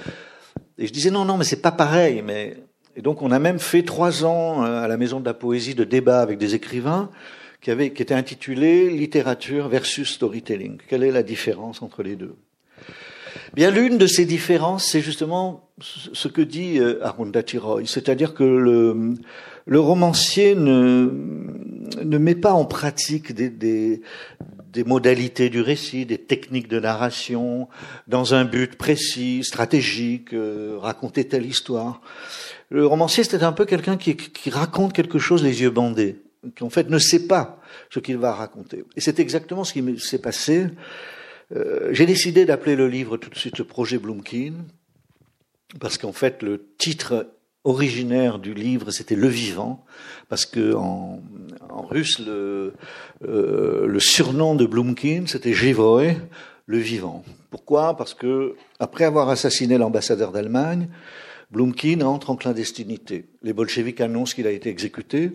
Et 0.78 0.86
je 0.86 0.92
disais 0.92 1.10
non, 1.10 1.24
non, 1.24 1.36
mais 1.36 1.44
c'est 1.44 1.62
pas 1.62 1.72
pareil. 1.72 2.22
Mais 2.24 2.56
et 2.94 3.02
donc 3.02 3.22
on 3.22 3.32
a 3.32 3.40
même 3.40 3.58
fait 3.58 3.82
trois 3.82 4.24
ans 4.24 4.64
euh, 4.64 4.84
à 4.84 4.88
la 4.88 4.96
Maison 4.96 5.18
de 5.18 5.24
la 5.24 5.34
Poésie 5.34 5.74
de 5.74 5.84
débat 5.84 6.20
avec 6.20 6.38
des 6.38 6.54
écrivains 6.54 7.10
qui, 7.60 7.72
avait, 7.72 7.92
qui 7.92 8.02
était 8.02 8.14
intitulé 8.14 8.88
Littérature 8.90 9.68
versus 9.68 10.14
storytelling. 10.14 10.78
Quelle 10.88 11.02
est 11.02 11.10
la 11.10 11.24
différence 11.24 11.82
entre 11.82 12.04
les 12.04 12.14
deux? 12.14 12.36
Bien, 13.56 13.70
l'une 13.70 13.96
de 13.96 14.06
ces 14.06 14.26
différences, 14.26 14.84
c'est 14.84 15.00
justement 15.00 15.70
ce 15.80 16.28
que 16.28 16.42
dit 16.42 16.78
euh, 16.78 17.02
Arunda 17.02 17.42
Tiroy, 17.42 17.86
c'est-à-dire 17.86 18.34
que 18.34 18.44
le, 18.44 19.14
le 19.64 19.80
romancier 19.80 20.54
ne, 20.54 21.10
ne 22.04 22.18
met 22.18 22.34
pas 22.34 22.52
en 22.52 22.66
pratique 22.66 23.32
des, 23.34 23.48
des, 23.48 24.02
des 24.74 24.84
modalités 24.84 25.48
du 25.48 25.62
récit, 25.62 26.04
des 26.04 26.18
techniques 26.18 26.68
de 26.68 26.78
narration, 26.78 27.66
dans 28.08 28.34
un 28.34 28.44
but 28.44 28.76
précis, 28.76 29.42
stratégique, 29.42 30.34
euh, 30.34 30.76
raconter 30.78 31.26
telle 31.26 31.46
histoire. 31.46 32.02
Le 32.68 32.86
romancier, 32.86 33.24
c'est 33.24 33.42
un 33.42 33.52
peu 33.52 33.64
quelqu'un 33.64 33.96
qui, 33.96 34.16
qui 34.16 34.50
raconte 34.50 34.92
quelque 34.92 35.18
chose 35.18 35.42
les 35.42 35.62
yeux 35.62 35.70
bandés, 35.70 36.20
qui 36.56 36.62
en 36.62 36.68
fait 36.68 36.90
ne 36.90 36.98
sait 36.98 37.26
pas 37.26 37.58
ce 37.88 38.00
qu'il 38.00 38.18
va 38.18 38.34
raconter. 38.34 38.84
Et 38.96 39.00
c'est 39.00 39.18
exactement 39.18 39.64
ce 39.64 39.72
qui 39.72 39.98
s'est 39.98 40.20
passé 40.20 40.66
euh, 41.54 41.88
j'ai 41.92 42.06
décidé 42.06 42.44
d'appeler 42.44 42.76
le 42.76 42.88
livre 42.88 43.16
tout 43.16 43.30
de 43.30 43.36
suite 43.36 43.58
le 43.58 43.64
projet 43.64 43.98
Blumkin, 43.98 44.54
parce 45.80 45.98
qu'en 45.98 46.12
fait, 46.12 46.42
le 46.42 46.66
titre 46.78 47.28
originaire 47.64 48.38
du 48.38 48.54
livre, 48.54 48.90
c'était 48.90 49.16
Le 49.16 49.28
Vivant, 49.28 49.84
parce 50.28 50.46
que 50.46 50.74
en, 50.74 51.20
en 51.68 51.82
russe, 51.82 52.20
le, 52.20 52.74
euh, 53.26 53.86
le 53.86 54.00
surnom 54.00 54.54
de 54.54 54.66
Blumkin, 54.66 55.24
c'était 55.26 55.52
Jivoy, 55.52 56.16
le 56.66 56.78
vivant. 56.78 57.24
Pourquoi? 57.50 57.96
Parce 57.96 58.14
que 58.14 58.56
après 58.78 59.04
avoir 59.04 59.28
assassiné 59.28 59.78
l'ambassadeur 59.78 60.32
d'Allemagne, 60.32 60.88
Blumkin 61.50 62.00
entre 62.00 62.30
en 62.30 62.36
clandestinité. 62.36 63.26
Les 63.42 63.52
bolcheviks 63.52 64.00
annoncent 64.00 64.34
qu'il 64.34 64.46
a 64.46 64.50
été 64.50 64.68
exécuté. 64.68 65.30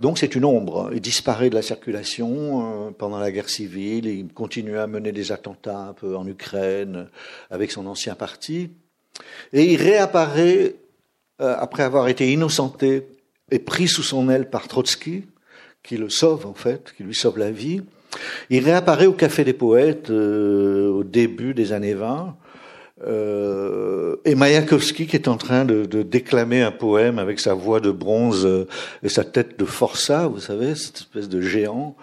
Donc 0.00 0.18
c'est 0.18 0.34
une 0.34 0.44
ombre. 0.44 0.90
Il 0.92 1.00
disparaît 1.00 1.50
de 1.50 1.54
la 1.54 1.62
circulation 1.62 2.88
euh, 2.88 2.90
pendant 2.90 3.18
la 3.18 3.30
guerre 3.30 3.48
civile. 3.48 4.06
il 4.06 4.32
continue 4.32 4.78
à 4.78 4.86
mener 4.86 5.12
des 5.12 5.32
attentats 5.32 5.78
un 5.78 5.92
peu 5.92 6.16
en 6.16 6.26
Ukraine 6.26 7.08
avec 7.50 7.70
son 7.70 7.86
ancien 7.86 8.14
parti. 8.14 8.70
Et 9.52 9.72
il 9.72 9.80
réapparaît 9.80 10.74
euh, 11.40 11.54
après 11.58 11.82
avoir 11.82 12.08
été 12.08 12.32
innocenté 12.32 13.06
et 13.50 13.58
pris 13.58 13.88
sous 13.88 14.02
son 14.02 14.28
aile 14.30 14.50
par 14.50 14.68
Trotsky, 14.68 15.24
qui 15.82 15.96
le 15.96 16.08
sauve 16.08 16.46
en 16.46 16.54
fait, 16.54 16.92
qui 16.96 17.04
lui 17.04 17.14
sauve 17.14 17.38
la 17.38 17.50
vie. 17.50 17.82
Il 18.50 18.64
réapparaît 18.64 19.06
au 19.06 19.12
Café 19.12 19.44
des 19.44 19.52
Poètes 19.52 20.10
euh, 20.10 20.88
au 20.88 21.04
début 21.04 21.54
des 21.54 21.72
années 21.72 21.94
20 21.94 22.36
euh, 23.02 24.16
et 24.24 24.36
Mayakovsky 24.36 25.08
qui 25.08 25.16
est 25.16 25.26
en 25.26 25.36
train 25.36 25.64
de, 25.64 25.84
déclamer 26.02 26.62
un 26.62 26.70
poème 26.70 27.18
avec 27.18 27.40
sa 27.40 27.54
voix 27.54 27.80
de 27.80 27.90
bronze 27.90 28.46
euh, 28.46 28.68
et 29.02 29.08
sa 29.08 29.24
tête 29.24 29.58
de 29.58 29.64
forçat, 29.64 30.28
vous 30.28 30.40
savez, 30.40 30.76
cette 30.76 30.98
espèce 30.98 31.28
de 31.28 31.40
géant, 31.40 31.96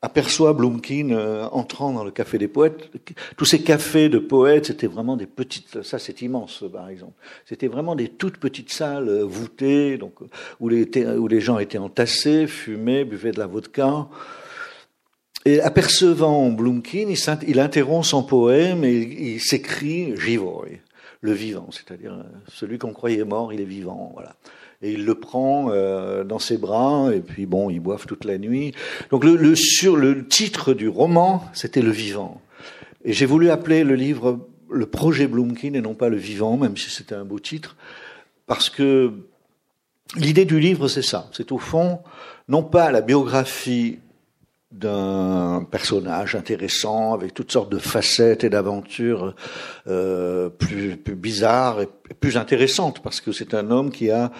aperçoit 0.00 0.54
Blumkin 0.54 1.10
euh, 1.10 1.44
entrant 1.52 1.92
dans 1.92 2.04
le 2.04 2.10
café 2.10 2.38
des 2.38 2.48
poètes. 2.48 2.90
Tous 3.36 3.44
ces 3.44 3.62
cafés 3.62 4.08
de 4.08 4.18
poètes, 4.18 4.66
c'était 4.66 4.86
vraiment 4.86 5.16
des 5.18 5.26
petites, 5.26 5.82
ça 5.82 5.98
c'est 5.98 6.22
immense 6.22 6.64
par 6.72 6.88
exemple, 6.88 7.14
c'était 7.44 7.68
vraiment 7.68 7.94
des 7.94 8.08
toutes 8.08 8.38
petites 8.38 8.72
salles 8.72 9.20
voûtées, 9.20 9.98
donc 9.98 10.14
où 10.58 10.70
les, 10.70 10.88
où 11.06 11.28
les 11.28 11.40
gens 11.40 11.58
étaient 11.58 11.78
entassés, 11.78 12.46
fumaient, 12.46 13.04
buvaient 13.04 13.32
de 13.32 13.38
la 13.38 13.46
vodka. 13.46 14.08
Et 15.44 15.60
apercevant 15.60 16.50
Blumkin, 16.50 17.06
il, 17.08 17.18
il 17.48 17.60
interrompt 17.60 18.06
son 18.06 18.22
poème 18.22 18.84
et 18.84 18.94
il, 18.94 19.40
s'écrit 19.40 20.16
Jivoy, 20.16 20.80
le 21.20 21.32
vivant, 21.32 21.68
c'est-à-dire 21.70 22.14
euh, 22.14 22.22
celui 22.48 22.78
qu'on 22.78 22.92
croyait 22.92 23.24
mort, 23.24 23.52
il 23.52 23.60
est 23.60 23.66
vivant, 23.66 24.10
voilà. 24.14 24.36
Et 24.80 24.92
il 24.92 25.04
le 25.04 25.14
prend 25.14 25.70
euh, 25.70 26.24
dans 26.24 26.38
ses 26.38 26.56
bras 26.56 27.10
et 27.14 27.20
puis 27.20 27.46
bon, 27.46 27.70
ils 27.70 27.80
boivent 27.80 28.06
toute 28.06 28.24
la 28.24 28.38
nuit. 28.38 28.72
Donc 29.10 29.24
le, 29.24 29.36
le 29.36 29.54
sur 29.54 29.96
le 29.96 30.26
titre 30.26 30.72
du 30.72 30.88
roman, 30.88 31.44
c'était 31.52 31.82
le 31.82 31.90
vivant. 31.90 32.40
Et 33.04 33.12
j'ai 33.12 33.26
voulu 33.26 33.50
appeler 33.50 33.84
le 33.84 33.94
livre 33.94 34.46
le 34.70 34.86
projet 34.86 35.26
Blumkin 35.26 35.74
et 35.74 35.80
non 35.80 35.94
pas 35.94 36.08
le 36.08 36.16
vivant, 36.16 36.56
même 36.56 36.76
si 36.76 36.90
c'était 36.90 37.14
un 37.14 37.24
beau 37.24 37.38
titre, 37.38 37.76
parce 38.46 38.70
que 38.70 39.12
l'idée 40.16 40.44
du 40.44 40.58
livre, 40.58 40.88
c'est 40.88 41.02
ça. 41.02 41.28
C'est 41.32 41.52
au 41.52 41.58
fond 41.58 42.00
non 42.48 42.62
pas 42.62 42.90
la 42.90 43.00
biographie 43.00 43.98
d'un 44.74 45.66
personnage 45.70 46.34
intéressant 46.34 47.14
avec 47.14 47.32
toutes 47.32 47.52
sortes 47.52 47.70
de 47.70 47.78
facettes 47.78 48.42
et 48.42 48.50
d'aventures 48.50 49.34
euh, 49.86 50.48
plus, 50.48 50.96
plus 50.96 51.14
bizarres 51.14 51.80
et 51.82 51.88
plus 52.18 52.36
intéressantes 52.36 53.00
parce 53.00 53.20
que 53.20 53.30
c'est 53.30 53.54
un 53.54 53.70
homme 53.70 53.90
qui 53.92 54.10
a 54.10 54.32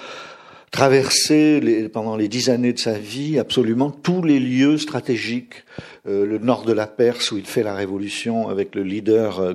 traversé 0.75 1.61
les, 1.61 1.89
pendant 1.89 2.17
les 2.17 2.27
dix 2.27 2.51
années 2.51 2.73
de 2.73 2.81
sa 2.81 2.99
vie 2.99 3.39
absolument 3.39 3.93
tous 3.93 4.25
les 4.25 4.41
lieux 4.41 4.77
stratégiques, 4.77 5.63
euh, 6.09 6.27
le 6.27 6.39
nord 6.39 6.65
de 6.65 6.73
la 6.73 6.89
Perse 6.89 7.31
où 7.31 7.39
il 7.39 7.47
fait 7.47 7.63
la 7.63 7.75
révolution 7.75 8.49
avec 8.49 8.75
le 8.75 8.83
leader 8.83 9.39
euh, 9.39 9.55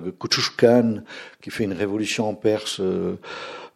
qui 1.41 1.49
fait 1.49 1.65
une 1.65 1.73
révolution 1.73 2.29
en 2.29 2.35
Perse 2.35 2.79
euh, 2.79 3.15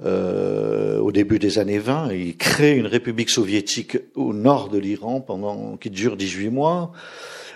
euh, 0.05 0.99
au 0.99 1.11
début 1.11 1.39
des 1.39 1.59
années 1.59 1.79
20. 1.79 2.11
Et 2.11 2.19
il 2.19 2.37
crée 2.37 2.75
une 2.75 2.87
république 2.87 3.29
soviétique 3.29 3.97
au 4.15 4.33
nord 4.33 4.69
de 4.69 4.77
l'Iran 4.77 5.21
pendant 5.21 5.77
qui 5.77 5.89
dure 5.89 6.17
18 6.17 6.49
mois. 6.49 6.91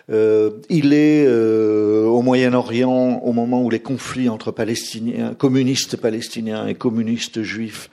Euh, 0.09 0.51
il 0.69 0.93
est 0.93 1.25
euh, 1.27 2.05
au 2.05 2.21
Moyen-Orient 2.21 3.21
au 3.23 3.33
moment 3.33 3.61
où 3.61 3.69
les 3.69 3.81
conflits 3.81 4.29
entre 4.29 4.51
Palestiniens, 4.51 5.33
communistes 5.33 5.97
palestiniens 5.97 6.67
et 6.67 6.75
communistes 6.75 7.41
juifs 7.41 7.89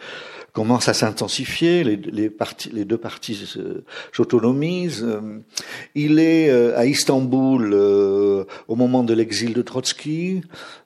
commence 0.55 0.89
à 0.89 0.95
s'intensifier, 0.95 1.83
les, 1.85 2.85
deux 2.85 2.97
parties 2.97 3.47
s'autonomisent. 4.13 5.03
Euh, 5.03 5.41
il 5.97 6.21
est 6.21 6.49
euh, 6.49 6.79
à 6.79 6.87
Istanbul 6.87 7.73
euh, 7.75 8.45
au 8.69 8.77
moment 8.77 9.03
de 9.03 9.13
l'exil 9.13 9.53
de 9.53 9.63
Trotsky. 9.63 10.43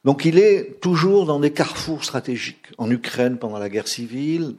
Donc 0.07 0.25
il 0.25 0.39
est 0.39 0.81
toujours 0.81 1.27
dans 1.27 1.39
des 1.39 1.53
carrefours 1.53 2.03
stratégiques. 2.03 2.67
En 2.79 2.91
Ukraine 2.91 3.37
pendant 3.37 3.59
la 3.59 3.69
guerre 3.69 3.89
civile, 3.89 4.55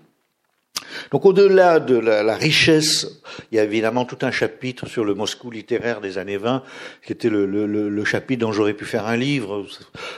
Donc 1.11 1.25
au-delà 1.25 1.79
de 1.79 1.95
la, 1.95 2.35
richesse, 2.35 3.21
il 3.51 3.55
y 3.55 3.59
a 3.59 3.63
évidemment 3.63 4.05
tout 4.05 4.19
un 4.21 4.31
chapitre 4.31 4.87
sur 4.87 5.03
le 5.03 5.15
Moscou 5.15 5.49
littéraire 5.49 6.01
des 6.01 6.17
années 6.17 6.37
20, 6.37 6.63
qui 7.05 7.11
était 7.11 7.29
le, 7.29 8.03
chapitre 8.05 8.41
dont 8.41 8.51
j'aurais 8.51 8.73
pu 8.73 8.85
faire 8.85 9.07
un 9.07 9.17
livre, 9.17 9.65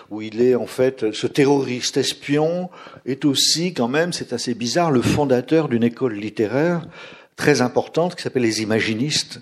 où 0.09 0.21
il 0.21 0.41
est 0.41 0.55
en 0.55 0.65
fait, 0.65 1.11
ce 1.13 1.27
terroriste 1.27 1.97
espion 1.97 2.69
est 3.05 3.25
aussi 3.25 3.73
quand 3.73 3.87
même, 3.87 4.13
c'est 4.13 4.33
assez 4.33 4.53
bizarre, 4.53 4.91
le 4.91 5.01
fondateur 5.01 5.69
d'une 5.69 5.83
école 5.83 6.13
littéraire 6.13 6.85
très 7.35 7.61
importante 7.61 8.15
qui 8.15 8.21
s'appelle 8.21 8.43
les 8.43 8.61
imaginistes, 8.61 9.41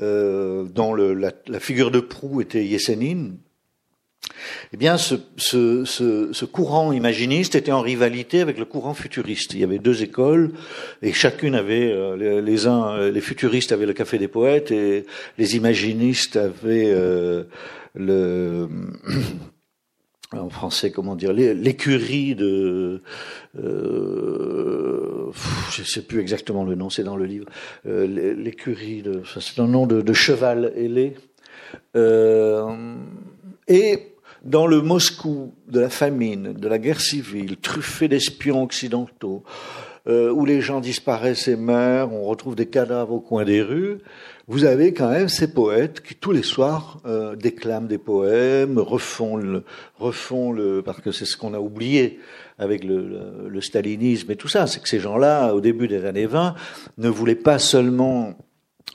euh, 0.00 0.64
dont 0.64 0.94
la, 0.94 1.32
la, 1.46 1.60
figure 1.60 1.90
de 1.90 2.00
proue 2.00 2.40
était 2.40 2.64
Yesenin, 2.64 3.32
eh 4.72 4.76
bien, 4.76 4.96
ce, 4.98 6.44
courant 6.44 6.92
imaginiste 6.92 7.54
était 7.54 7.72
en 7.72 7.80
rivalité 7.80 8.40
avec 8.40 8.58
le 8.58 8.64
courant 8.64 8.94
futuriste. 8.94 9.54
Il 9.54 9.60
y 9.60 9.64
avait 9.64 9.78
deux 9.78 10.02
écoles 10.02 10.52
et 11.02 11.12
chacune 11.12 11.54
avait 11.54 11.90
euh, 11.92 12.40
les, 12.40 12.66
uns, 12.66 12.92
euh, 12.92 13.10
les 13.10 13.20
futuristes 13.20 13.72
avaient 13.72 13.86
le 13.86 13.92
café 13.92 14.18
des 14.18 14.28
poètes 14.28 14.70
et 14.70 15.06
les 15.38 15.56
imaginistes 15.56 16.36
avaient 16.36 16.90
euh, 16.90 17.44
le 17.94 18.68
en 20.32 20.50
français, 20.50 20.90
comment 20.90 21.16
dire, 21.16 21.32
l'écurie 21.32 22.34
de, 22.34 23.00
euh, 23.58 25.30
je 25.70 25.82
sais 25.82 26.02
plus 26.02 26.20
exactement 26.20 26.64
le 26.64 26.74
nom, 26.74 26.90
c'est 26.90 27.02
dans 27.02 27.16
le 27.16 27.24
livre, 27.24 27.46
l'écurie 27.86 29.00
de, 29.00 29.22
c'est 29.40 29.58
un 29.58 29.66
nom 29.66 29.86
de, 29.86 30.12
cheval 30.12 30.70
ailé. 30.76 31.14
Et 33.68 34.17
dans 34.48 34.66
le 34.66 34.80
Moscou 34.80 35.54
de 35.68 35.78
la 35.78 35.90
famine, 35.90 36.54
de 36.54 36.68
la 36.68 36.78
guerre 36.78 37.00
civile, 37.00 37.56
truffé 37.58 38.08
d'espions 38.08 38.62
occidentaux, 38.62 39.44
euh, 40.08 40.32
où 40.32 40.46
les 40.46 40.62
gens 40.62 40.80
disparaissent 40.80 41.48
et 41.48 41.56
meurent, 41.56 42.12
on 42.14 42.24
retrouve 42.24 42.54
des 42.54 42.66
cadavres 42.66 43.12
au 43.12 43.20
coin 43.20 43.44
des 43.44 43.60
rues, 43.60 43.98
vous 44.46 44.64
avez 44.64 44.94
quand 44.94 45.10
même 45.10 45.28
ces 45.28 45.52
poètes 45.52 46.00
qui 46.00 46.14
tous 46.14 46.32
les 46.32 46.42
soirs 46.42 47.02
euh, 47.04 47.36
déclament 47.36 47.88
des 47.88 47.98
poèmes, 47.98 48.78
refont 48.78 49.36
le, 49.36 49.64
refont 49.98 50.50
le, 50.52 50.80
parce 50.82 51.02
que 51.02 51.12
c'est 51.12 51.26
ce 51.26 51.36
qu'on 51.36 51.52
a 51.52 51.60
oublié 51.60 52.18
avec 52.58 52.84
le, 52.84 53.46
le, 53.46 53.60
stalinisme 53.60 54.30
et 54.30 54.36
tout 54.36 54.48
ça, 54.48 54.66
c'est 54.66 54.80
que 54.80 54.88
ces 54.88 54.98
gens-là, 54.98 55.52
au 55.52 55.60
début 55.60 55.88
des 55.88 56.06
années 56.06 56.26
20, 56.26 56.54
ne 56.96 57.08
voulaient 57.10 57.34
pas 57.34 57.58
seulement 57.58 58.34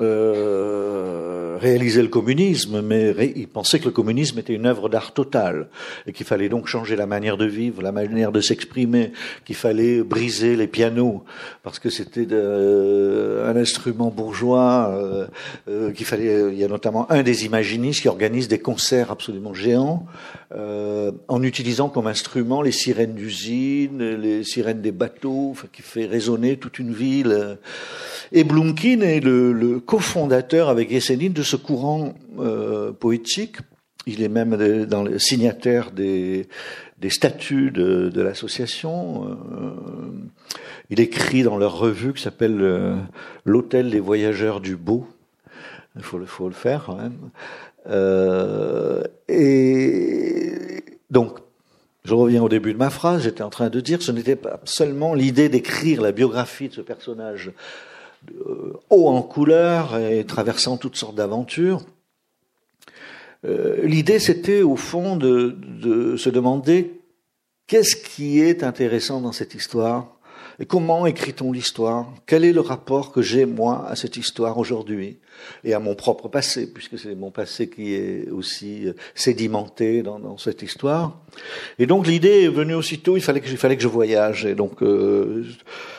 euh, 0.02 1.58
réaliser 1.60 2.02
le 2.02 2.08
communisme, 2.08 2.82
mais 2.82 3.14
il 3.36 3.48
pensait 3.48 3.80
que 3.80 3.86
le 3.86 3.92
communisme 3.92 4.40
était 4.40 4.54
une 4.54 4.66
œuvre 4.66 4.90
d'art 4.90 5.14
totale 5.14 5.68
et 6.08 6.14
qu'il 6.14 6.26
fallait 6.26 6.50
donc 6.50 6.68
changer 6.68 6.96
la 6.96 7.06
manière 7.06 7.38
de 7.38 7.46
vivre, 7.46 7.82
la 7.82 7.92
manière 7.92 8.32
de 8.32 8.42
s'exprimer, 8.42 9.12
qu'il 9.46 9.56
fallait 9.56 10.02
briser 10.02 10.56
les 10.56 10.68
pianos 10.68 11.24
parce 11.62 11.80
que 11.80 11.90
c'était 11.90 12.28
un 12.34 13.56
instrument 13.56 14.10
bourgeois, 14.10 14.90
euh, 14.92 15.28
euh, 15.70 15.92
qu'il 15.92 16.06
fallait. 16.06 16.52
Il 16.52 16.58
y 16.58 16.64
a 16.64 16.68
notamment 16.68 17.10
un 17.12 17.24
des 17.24 17.46
imaginistes 17.46 18.02
qui 18.02 18.08
organise 18.08 18.48
des 18.48 18.60
concerts 18.60 19.12
absolument 19.12 19.54
géants 19.54 20.06
euh, 20.54 21.12
en 21.28 21.42
utilisant 21.44 21.90
comme 21.90 22.08
instrument 22.08 22.62
les 22.62 22.72
sirènes 22.72 23.14
d'usine, 23.14 23.98
les 24.16 24.44
sirènes 24.44 24.82
des 24.82 24.92
bateaux, 24.92 25.56
qui 25.72 25.82
fait 25.82 26.06
résonner 26.06 26.58
toute 26.58 26.80
une 26.80 26.94
ville. 26.94 27.58
Et 28.32 28.44
Blumkin 28.44 29.02
est 29.02 29.20
le, 29.20 29.52
le 29.54 29.80
cofondateur 29.86 30.70
avec 30.70 30.92
Yesenin 30.92 31.30
de 31.30 31.44
ce 31.44 31.56
courant 31.56 32.14
euh, 32.40 32.92
poétique. 32.92 33.58
Il 34.06 34.22
est 34.22 34.30
même 34.30 34.86
dans 34.86 35.04
le 35.04 35.18
signataire 35.18 35.92
des, 35.92 36.48
des 37.00 37.10
statuts 37.10 37.72
de, 37.72 38.22
l'association. 38.22 39.26
Euh, 39.26 39.72
il 40.90 41.00
écrit 41.00 41.44
dans 41.44 41.58
leur 41.58 41.78
revue 41.78 42.14
qui 42.14 42.22
s'appelle 42.22 42.60
euh, 42.62 42.96
L'Hôtel 43.46 43.90
des 43.92 44.02
Voyageurs 44.02 44.60
du 44.60 44.76
Beau. 44.76 45.08
Il 45.96 46.04
faut 46.04 46.18
le, 46.18 46.26
faut 46.26 46.48
le 46.48 46.54
faire 46.54 46.86
quand 46.86 46.98
même. 46.98 47.30
Et 49.30 50.84
donc, 51.12 51.38
je 52.06 52.14
reviens 52.14 52.44
au 52.44 52.50
début 52.50 52.74
de 52.74 52.78
ma 52.78 52.90
phrase, 52.90 53.24
j'étais 53.24 53.44
en 53.44 53.50
train 53.50 53.70
de 53.70 53.80
dire, 53.80 54.02
ce 54.02 54.12
n'était 54.12 54.36
pas 54.36 54.60
seulement 54.66 55.14
l'idée 55.14 55.48
d'écrire 55.48 56.02
la 56.02 56.12
biographie 56.12 56.68
de 56.68 56.74
ce 56.74 56.82
personnage 56.82 57.52
haut 58.90 59.08
en 59.10 59.22
couleur 59.22 59.98
et 59.98 60.26
traversant 60.26 60.78
toutes 60.78 60.96
sortes 60.96 61.16
d'aventures. 61.16 61.84
Euh, 63.46 63.86
l'idée, 63.86 64.20
c'était 64.20 64.62
au 64.62 64.76
fond 64.76 65.16
de, 65.16 65.58
de 65.82 66.16
se 66.18 66.30
demander 66.30 67.02
qu'est-ce 67.68 67.96
qui 67.96 68.40
est 68.40 68.64
intéressant 68.64 69.20
dans 69.22 69.32
cette 69.32 69.54
histoire 69.56 70.13
et 70.60 70.66
comment 70.66 71.06
écrit-on 71.06 71.52
l'histoire? 71.52 72.14
Quel 72.26 72.46
est 72.46 72.54
le 72.54 72.62
rapport 72.62 73.12
que 73.12 73.22
j'ai, 73.22 73.46
moi, 73.46 73.86
à 73.88 73.96
cette 73.96 74.18
histoire 74.18 74.58
aujourd'hui? 74.58 75.18
Et 75.64 75.74
à 75.74 75.80
mon 75.80 75.96
propre 75.96 76.28
passé, 76.28 76.72
puisque 76.72 76.98
c'est 77.00 77.16
mon 77.16 77.32
passé 77.32 77.68
qui 77.70 77.96
est 77.96 78.30
aussi 78.30 78.88
euh, 78.88 78.94
sédimenté 79.16 80.04
dans, 80.04 80.20
dans 80.20 80.38
cette 80.38 80.62
histoire. 80.62 81.20
Et 81.80 81.86
donc 81.86 82.06
l'idée 82.06 82.44
est 82.44 82.50
venue 82.50 82.76
aussitôt, 82.76 83.18
il 83.18 83.24
fallait 83.24 83.42
que, 83.42 83.82
je 83.82 83.88
voyage. 83.88 84.46
Et 84.46 84.56
donc, 84.56 84.84
euh, 84.84 85.44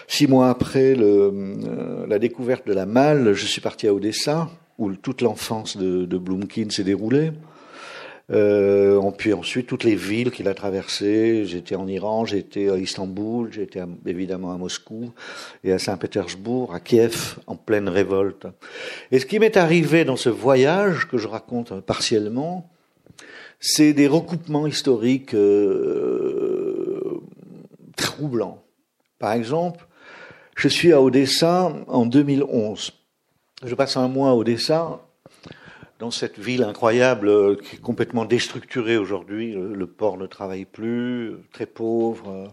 six 0.07 0.29
mois 0.29 0.49
après 0.49 0.95
le, 0.95 1.05
euh, 1.05 2.07
la 2.07 2.19
découverte 2.19 2.67
de 2.67 2.73
la 2.73 2.87
malle, 2.87 3.33
je 3.33 3.45
suis 3.45 3.61
parti 3.61 3.89
à 3.89 3.95
Odessa, 3.95 4.49
où 4.79 4.93
toute 4.95 5.21
l'enfance 5.21 5.77
de, 5.77 6.05
de 6.05 6.19
Blumkin 6.19 6.71
s'est 6.71 6.85
déroulée. 6.85 7.33
Euh, 8.31 8.99
puis 9.17 9.35
ensuite 9.35 9.67
toutes 9.67 9.85
les 9.85 9.97
villes 9.97 10.31
qu'il 10.31 10.49
a 10.49 10.55
traversées. 10.55 11.45
J'étais 11.45 11.75
en 11.75 11.87
Iran, 11.87 12.25
j'étais 12.25 12.71
à 12.71 12.77
Istanbul, 12.77 13.53
j'étais 13.53 13.81
évidemment 14.07 14.53
à 14.53 14.57
Moscou 14.57 15.13
et 15.63 15.73
à 15.73 15.79
Saint-Pétersbourg, 15.79 16.75
à 16.75 16.81
Kiev, 16.81 17.39
en 17.47 17.57
pleine 17.57 17.89
révolte. 17.89 18.47
Et 19.11 19.19
ce 19.19 19.27
qui 19.27 19.39
m'est 19.39 19.57
arrivé 19.57 20.05
dans 20.05 20.17
ce 20.17 20.31
voyage 20.31 21.07
que 21.09 21.19
je 21.19 21.29
raconte 21.29 21.81
partiellement, 21.81 22.71
c'est 23.61 23.93
des 23.93 24.07
recoupements 24.07 24.67
historiques 24.67 25.35
euh, 25.35 27.21
troublants. 27.97 28.63
Par 29.19 29.33
exemple, 29.33 29.87
je 30.57 30.69
suis 30.69 30.93
à 30.93 31.01
Odessa 31.01 31.73
en 31.89 32.07
2011. 32.07 32.93
Je 33.65 33.75
passe 33.75 33.97
un 33.97 34.09
mois 34.09 34.31
à 34.31 34.35
Odessa 34.35 35.01
dans 36.05 36.11
cette 36.11 36.39
ville 36.39 36.65
incroyable 36.65 37.29
euh, 37.29 37.57
qui 37.57 37.77
est 37.77 37.81
complètement 37.81 38.27
déstructurée 38.27 38.99
aujourd'hui. 38.99 39.55
Le, 39.55 39.87
port 39.87 40.19
ne 40.19 40.27
travaille 40.27 40.67
plus, 40.67 41.33
très 41.51 41.65
pauvre. 41.65 42.53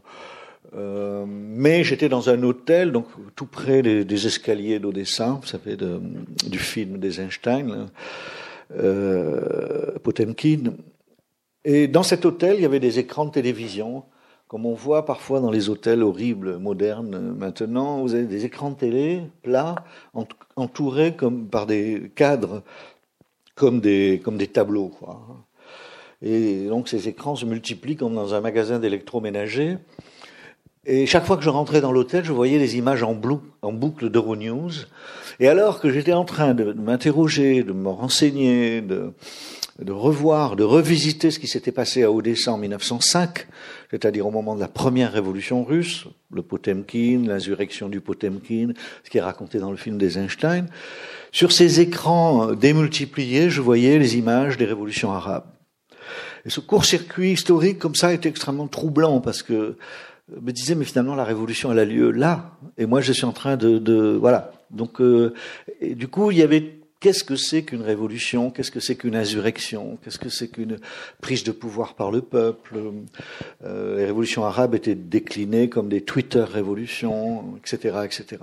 Euh, 0.73 1.25
mais 1.27 1.83
j'étais 1.83 2.07
dans 2.07 2.29
un 2.29 2.41
hôtel, 2.43 2.93
donc 2.93 3.07
tout 3.35 3.45
près 3.45 3.81
des, 3.81 4.25
escaliers 4.25 4.79
d'Odessa, 4.79 5.37
vous 5.41 5.47
savez, 5.47 5.75
du 5.75 6.59
film 6.59 6.97
des 6.97 7.19
Einstein, 7.19 7.87
euh, 8.73 9.97
Potemkin. 10.01 10.75
Et 11.65 11.89
dans 11.89 12.03
cet 12.03 12.23
hôtel, 12.23 12.55
il 12.55 12.61
y 12.61 12.65
avait 12.65 12.79
des 12.79 12.99
écrans 12.99 13.25
de 13.25 13.31
télévision, 13.31 14.05
comme 14.47 14.65
on 14.65 14.73
voit 14.73 15.05
parfois 15.05 15.41
dans 15.41 15.51
les 15.51 15.69
hôtels 15.69 16.03
horribles 16.03 16.57
modernes 16.57 17.35
maintenant. 17.37 18.01
Vous 18.01 18.15
avez 18.15 18.27
des 18.27 18.45
écrans 18.45 18.71
de 18.71 18.77
télé 18.77 19.23
plats, 19.43 19.75
entourés 20.55 21.17
comme 21.17 21.47
par 21.47 21.65
des 21.65 22.13
cadres 22.15 22.63
comme 23.61 23.79
des, 23.79 24.19
comme 24.23 24.37
des 24.37 24.47
tableaux. 24.47 24.87
Quoi. 24.87 25.21
Et 26.23 26.65
donc 26.65 26.89
ces 26.89 27.07
écrans 27.07 27.35
se 27.35 27.45
multiplient 27.45 27.95
comme 27.95 28.15
dans 28.15 28.33
un 28.33 28.41
magasin 28.41 28.79
d'électroménager. 28.79 29.77
Et 30.87 31.05
chaque 31.05 31.25
fois 31.27 31.37
que 31.37 31.43
je 31.43 31.49
rentrais 31.49 31.79
dans 31.79 31.91
l'hôtel, 31.91 32.25
je 32.25 32.33
voyais 32.33 32.57
des 32.57 32.77
images 32.77 33.03
en, 33.03 33.15
en 33.61 33.71
boucle 33.71 34.09
d'Euronews. 34.09 34.71
Et 35.39 35.47
alors 35.47 35.79
que 35.79 35.91
j'étais 35.91 36.13
en 36.13 36.25
train 36.25 36.55
de, 36.55 36.73
m'interroger, 36.73 37.61
de 37.61 37.71
me 37.71 37.89
renseigner, 37.89 38.81
de, 38.81 39.13
de 39.77 39.91
revoir, 39.91 40.55
de 40.55 40.63
revisiter 40.63 41.29
ce 41.29 41.37
qui 41.37 41.47
s'était 41.47 41.71
passé 41.71 42.01
à 42.01 42.11
Odessa 42.11 42.51
en 42.51 42.57
1905, 42.57 43.45
c'est-à-dire 43.91 44.25
au 44.25 44.31
moment 44.31 44.55
de 44.55 44.59
la 44.59 44.67
première 44.67 45.11
révolution 45.11 45.63
russe, 45.63 46.07
le 46.33 46.41
Potemkin, 46.41 47.25
l'insurrection 47.27 47.89
du 47.89 48.01
Potemkin, 48.01 48.73
ce 49.03 49.11
qui 49.11 49.19
est 49.19 49.21
raconté 49.21 49.59
dans 49.59 49.69
le 49.69 49.77
film 49.77 49.99
des 49.99 50.17
Einstein, 50.17 50.65
sur 51.31 51.51
ces 51.51 51.79
écrans 51.79 52.53
démultipliés, 52.53 53.49
je 53.49 53.61
voyais 53.61 53.97
les 53.97 54.17
images 54.17 54.57
des 54.57 54.65
révolutions 54.65 55.11
arabes. 55.11 55.45
Et 56.45 56.49
ce 56.49 56.59
court-circuit 56.59 57.31
historique 57.31 57.79
comme 57.79 57.95
ça 57.95 58.13
était 58.13 58.29
extrêmement 58.29 58.67
troublant 58.67 59.21
parce 59.21 59.43
que 59.43 59.77
je 60.33 60.39
me 60.39 60.51
disais 60.51 60.75
mais 60.75 60.85
finalement 60.85 61.15
la 61.15 61.23
révolution 61.23 61.71
elle 61.71 61.79
a 61.79 61.85
lieu 61.85 62.11
là. 62.11 62.57
Et 62.77 62.85
moi 62.85 63.01
je 63.01 63.11
suis 63.13 63.25
en 63.25 63.31
train 63.31 63.57
de, 63.57 64.17
voilà. 64.19 64.51
Donc 64.71 65.01
euh, 65.01 65.33
du 65.81 66.07
coup 66.07 66.31
il 66.31 66.37
y 66.37 66.41
avait 66.41 66.79
qu'est-ce 66.99 67.23
que 67.23 67.35
c'est 67.35 67.63
qu'une 67.63 67.81
révolution? 67.81 68.49
Qu'est-ce 68.49 68.71
que 68.71 68.79
c'est 68.79 68.95
qu'une 68.95 69.15
insurrection? 69.15 69.97
Qu'est-ce 70.03 70.19
que 70.19 70.29
c'est 70.29 70.47
qu'une 70.47 70.77
prise 71.21 71.43
de 71.43 71.51
pouvoir 71.51 71.95
par 71.95 72.11
le 72.11 72.21
peuple? 72.21 72.79
Euh, 73.63 73.97
les 73.97 74.05
révolutions 74.05 74.45
arabes 74.45 74.75
étaient 74.75 74.95
déclinées 74.95 75.69
comme 75.69 75.89
des 75.89 76.01
Twitter 76.01 76.43
révolutions 76.43 77.55
etc 77.57 77.99
etc 78.05 78.37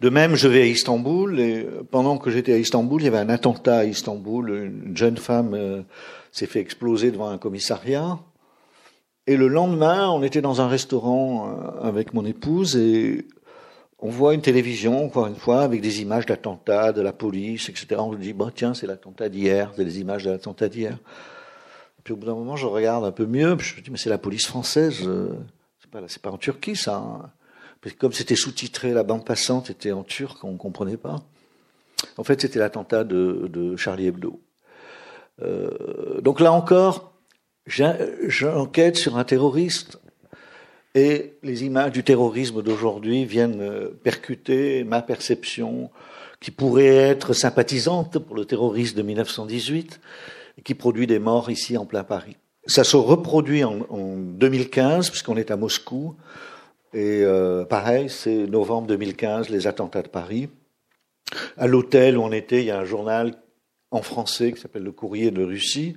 de 0.00 0.08
même, 0.08 0.34
je 0.34 0.48
vais 0.48 0.62
à 0.62 0.66
Istanbul 0.66 1.38
et 1.40 1.66
pendant 1.90 2.18
que 2.18 2.30
j'étais 2.30 2.52
à 2.52 2.58
Istanbul, 2.58 3.02
il 3.02 3.04
y 3.04 3.08
avait 3.08 3.18
un 3.18 3.28
attentat 3.28 3.78
à 3.78 3.84
Istanbul. 3.84 4.72
Une 4.86 4.96
jeune 4.96 5.16
femme 5.16 5.54
euh, 5.54 5.82
s'est 6.32 6.46
fait 6.46 6.60
exploser 6.60 7.10
devant 7.10 7.28
un 7.28 7.38
commissariat. 7.38 8.18
Et 9.26 9.36
le 9.36 9.46
lendemain, 9.46 10.10
on 10.10 10.22
était 10.22 10.40
dans 10.40 10.60
un 10.60 10.68
restaurant 10.68 11.48
euh, 11.48 11.88
avec 11.88 12.12
mon 12.12 12.24
épouse 12.24 12.76
et 12.76 13.26
on 14.00 14.10
voit 14.10 14.34
une 14.34 14.42
télévision, 14.42 15.04
encore 15.04 15.28
une 15.28 15.36
fois, 15.36 15.62
avec 15.62 15.80
des 15.80 16.02
images 16.02 16.26
d'attentats, 16.26 16.92
de 16.92 17.00
la 17.00 17.12
police, 17.12 17.68
etc. 17.68 17.86
On 17.98 18.12
se 18.12 18.18
dit, 18.18 18.32
bah, 18.32 18.50
tiens, 18.52 18.74
c'est 18.74 18.88
l'attentat 18.88 19.28
d'hier, 19.28 19.72
c'est 19.76 19.84
les 19.84 20.00
images 20.00 20.24
de 20.24 20.30
l'attentat 20.30 20.68
d'hier. 20.68 20.98
Puis 22.02 22.12
au 22.12 22.16
bout 22.16 22.26
d'un 22.26 22.34
moment, 22.34 22.56
je 22.56 22.66
regarde 22.66 23.04
un 23.04 23.12
peu 23.12 23.26
mieux, 23.26 23.56
je 23.60 23.76
me 23.76 23.80
dis, 23.80 23.92
mais 23.92 23.98
c'est 23.98 24.10
la 24.10 24.18
police 24.18 24.48
française, 24.48 25.06
euh, 25.06 25.28
c'est 25.78 25.88
pas, 25.88 26.00
c'est 26.08 26.20
pas 26.20 26.32
en 26.32 26.36
Turquie, 26.36 26.74
ça. 26.74 27.32
Comme 27.98 28.12
c'était 28.12 28.36
sous-titré, 28.36 28.92
la 28.92 29.02
bande 29.02 29.24
passante 29.24 29.70
était 29.70 29.92
en 29.92 30.04
turc, 30.04 30.44
on 30.44 30.56
comprenait 30.56 30.96
pas. 30.96 31.20
En 32.16 32.24
fait, 32.24 32.40
c'était 32.40 32.58
l'attentat 32.58 33.04
de, 33.04 33.76
Charlie 33.76 34.06
Hebdo. 34.06 34.40
Euh, 35.40 36.20
donc 36.20 36.40
là 36.40 36.52
encore, 36.52 37.12
j'enquête 37.66 38.96
sur 38.96 39.16
un 39.16 39.24
terroriste 39.24 39.98
et 40.94 41.34
les 41.42 41.64
images 41.64 41.92
du 41.92 42.04
terrorisme 42.04 42.62
d'aujourd'hui 42.62 43.24
viennent 43.24 43.88
percuter 44.02 44.84
ma 44.84 45.00
perception 45.00 45.90
qui 46.40 46.50
pourrait 46.50 46.86
être 46.86 47.32
sympathisante 47.32 48.18
pour 48.18 48.36
le 48.36 48.44
terroriste 48.44 48.96
de 48.96 49.02
1918 49.02 50.00
et 50.58 50.62
qui 50.62 50.74
produit 50.74 51.06
des 51.06 51.18
morts 51.18 51.50
ici 51.50 51.78
en 51.78 51.86
plein 51.86 52.04
Paris. 52.04 52.36
Ça 52.66 52.84
se 52.84 52.96
reproduit 52.96 53.64
en, 53.64 53.80
en 53.88 54.16
2015 54.16 55.10
puisqu'on 55.10 55.36
est 55.36 55.50
à 55.50 55.56
Moscou 55.56 56.14
et 56.94 57.22
euh, 57.22 57.64
pareil, 57.64 58.08
c'est 58.08 58.46
novembre 58.46 58.88
2015, 58.88 59.48
les 59.48 59.66
attentats 59.66 60.02
de 60.02 60.08
Paris. 60.08 60.48
À 61.56 61.66
l'hôtel 61.66 62.18
où 62.18 62.22
on 62.22 62.32
était, 62.32 62.60
il 62.60 62.66
y 62.66 62.70
a 62.70 62.78
un 62.78 62.84
journal 62.84 63.34
en 63.90 64.02
français 64.02 64.52
qui 64.52 64.60
s'appelle 64.60 64.82
Le 64.82 64.92
Courrier 64.92 65.30
de 65.30 65.42
Russie 65.42 65.96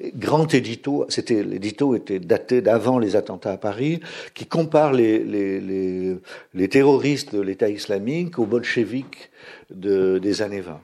grand 0.00 0.52
édito, 0.54 1.06
c'était 1.08 1.42
l'édito 1.42 1.94
était 1.94 2.18
daté 2.18 2.60
d'avant 2.60 2.98
les 2.98 3.16
attentats 3.16 3.52
à 3.52 3.56
Paris, 3.56 4.00
qui 4.34 4.46
compare 4.46 4.92
les, 4.92 5.18
les, 5.20 6.18
les, 6.54 6.68
terroristes 6.68 7.34
de 7.34 7.40
l'État 7.40 7.68
islamique 7.68 8.38
aux 8.38 8.46
bolcheviques 8.46 9.30
de, 9.70 10.18
des 10.18 10.42
années 10.42 10.60
20. 10.60 10.80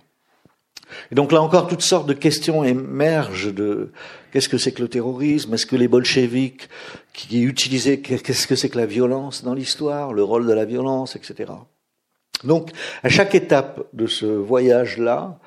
Et 1.11 1.15
donc 1.15 1.33
là 1.33 1.43
encore, 1.43 1.67
toutes 1.67 1.83
sortes 1.83 2.07
de 2.07 2.13
questions 2.13 2.65
émergent 2.65 3.53
de 3.53 3.91
qu'est-ce 4.33 4.49
que 4.49 4.59
c'est 4.59 4.73
que 4.73 4.83
le 4.83 4.89
terrorisme, 4.89 5.55
est-ce 5.55 5.67
que 5.67 5.77
les 5.77 5.89
bolcheviques 5.89 6.69
qui 7.13 7.43
utilisaient, 7.43 8.01
qu'est-ce 8.01 8.47
que 8.47 8.55
c'est 8.55 8.69
que 8.69 8.79
la 8.79 8.87
violence 8.87 9.45
dans 9.45 9.55
l'histoire, 9.55 10.13
le 10.13 10.23
rôle 10.23 10.47
de 10.47 10.53
la 10.53 10.65
violence, 10.65 11.17
etc. 11.17 11.53
Donc, 12.45 12.71
à 13.03 13.09
chaque 13.09 13.35
étape 13.35 13.83
de 13.93 14.07
ce 14.07 14.27
voyage-là, 14.27 15.39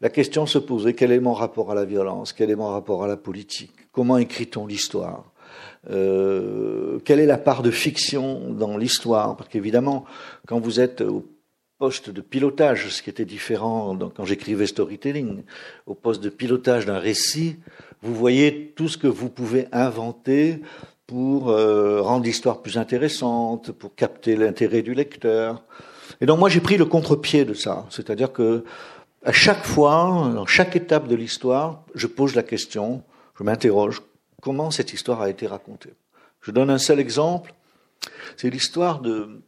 la 0.00 0.08
question 0.08 0.46
se 0.46 0.58
posait 0.58 0.94
quel 0.94 1.12
est 1.12 1.20
mon 1.20 1.34
rapport 1.34 1.70
à 1.72 1.74
la 1.74 1.84
violence, 1.84 2.32
quel 2.32 2.50
est 2.50 2.56
mon 2.56 2.68
rapport 2.68 3.04
à 3.04 3.08
la 3.08 3.16
politique, 3.16 3.72
comment 3.92 4.16
écrit-on 4.16 4.66
l'histoire, 4.66 5.24
euh, 5.90 6.98
quelle 7.04 7.20
est 7.20 7.26
la 7.26 7.38
part 7.38 7.62
de 7.62 7.70
fiction 7.70 8.52
dans 8.52 8.76
l'histoire, 8.76 9.36
parce 9.36 9.48
qu'évidemment, 9.48 10.04
quand 10.46 10.60
vous 10.60 10.80
êtes 10.80 11.00
au 11.00 11.26
poste 11.78 12.10
de 12.10 12.20
pilotage, 12.20 12.88
ce 12.88 13.02
qui 13.02 13.10
était 13.10 13.24
différent 13.24 13.96
quand 14.16 14.24
j'écrivais 14.24 14.66
storytelling, 14.66 15.44
au 15.86 15.94
poste 15.94 16.22
de 16.22 16.28
pilotage 16.28 16.86
d'un 16.86 16.98
récit, 16.98 17.56
vous 18.02 18.14
voyez 18.14 18.72
tout 18.76 18.88
ce 18.88 18.98
que 18.98 19.06
vous 19.06 19.28
pouvez 19.28 19.68
inventer 19.72 20.60
pour 21.06 21.50
euh, 21.50 22.02
rendre 22.02 22.24
l'histoire 22.24 22.62
plus 22.62 22.78
intéressante, 22.78 23.72
pour 23.72 23.94
capter 23.94 24.36
l'intérêt 24.36 24.82
du 24.82 24.92
lecteur. 24.92 25.62
Et 26.20 26.26
donc 26.26 26.38
moi 26.40 26.48
j'ai 26.48 26.60
pris 26.60 26.76
le 26.76 26.84
contre-pied 26.84 27.44
de 27.44 27.54
ça, 27.54 27.86
c'est-à-dire 27.90 28.32
que 28.32 28.64
à 29.24 29.32
chaque 29.32 29.64
fois, 29.64 30.30
dans 30.34 30.46
chaque 30.46 30.76
étape 30.76 31.08
de 31.08 31.14
l'histoire, 31.14 31.82
je 31.94 32.06
pose 32.06 32.34
la 32.34 32.42
question, 32.42 33.02
je 33.38 33.44
m'interroge, 33.44 34.02
comment 34.42 34.70
cette 34.70 34.92
histoire 34.92 35.20
a 35.20 35.30
été 35.30 35.46
racontée? 35.46 35.92
Je 36.40 36.50
donne 36.50 36.70
un 36.70 36.78
seul 36.78 37.00
exemple, 37.00 37.52
c'est 38.36 38.50
l'histoire 38.50 39.00
de 39.00 39.42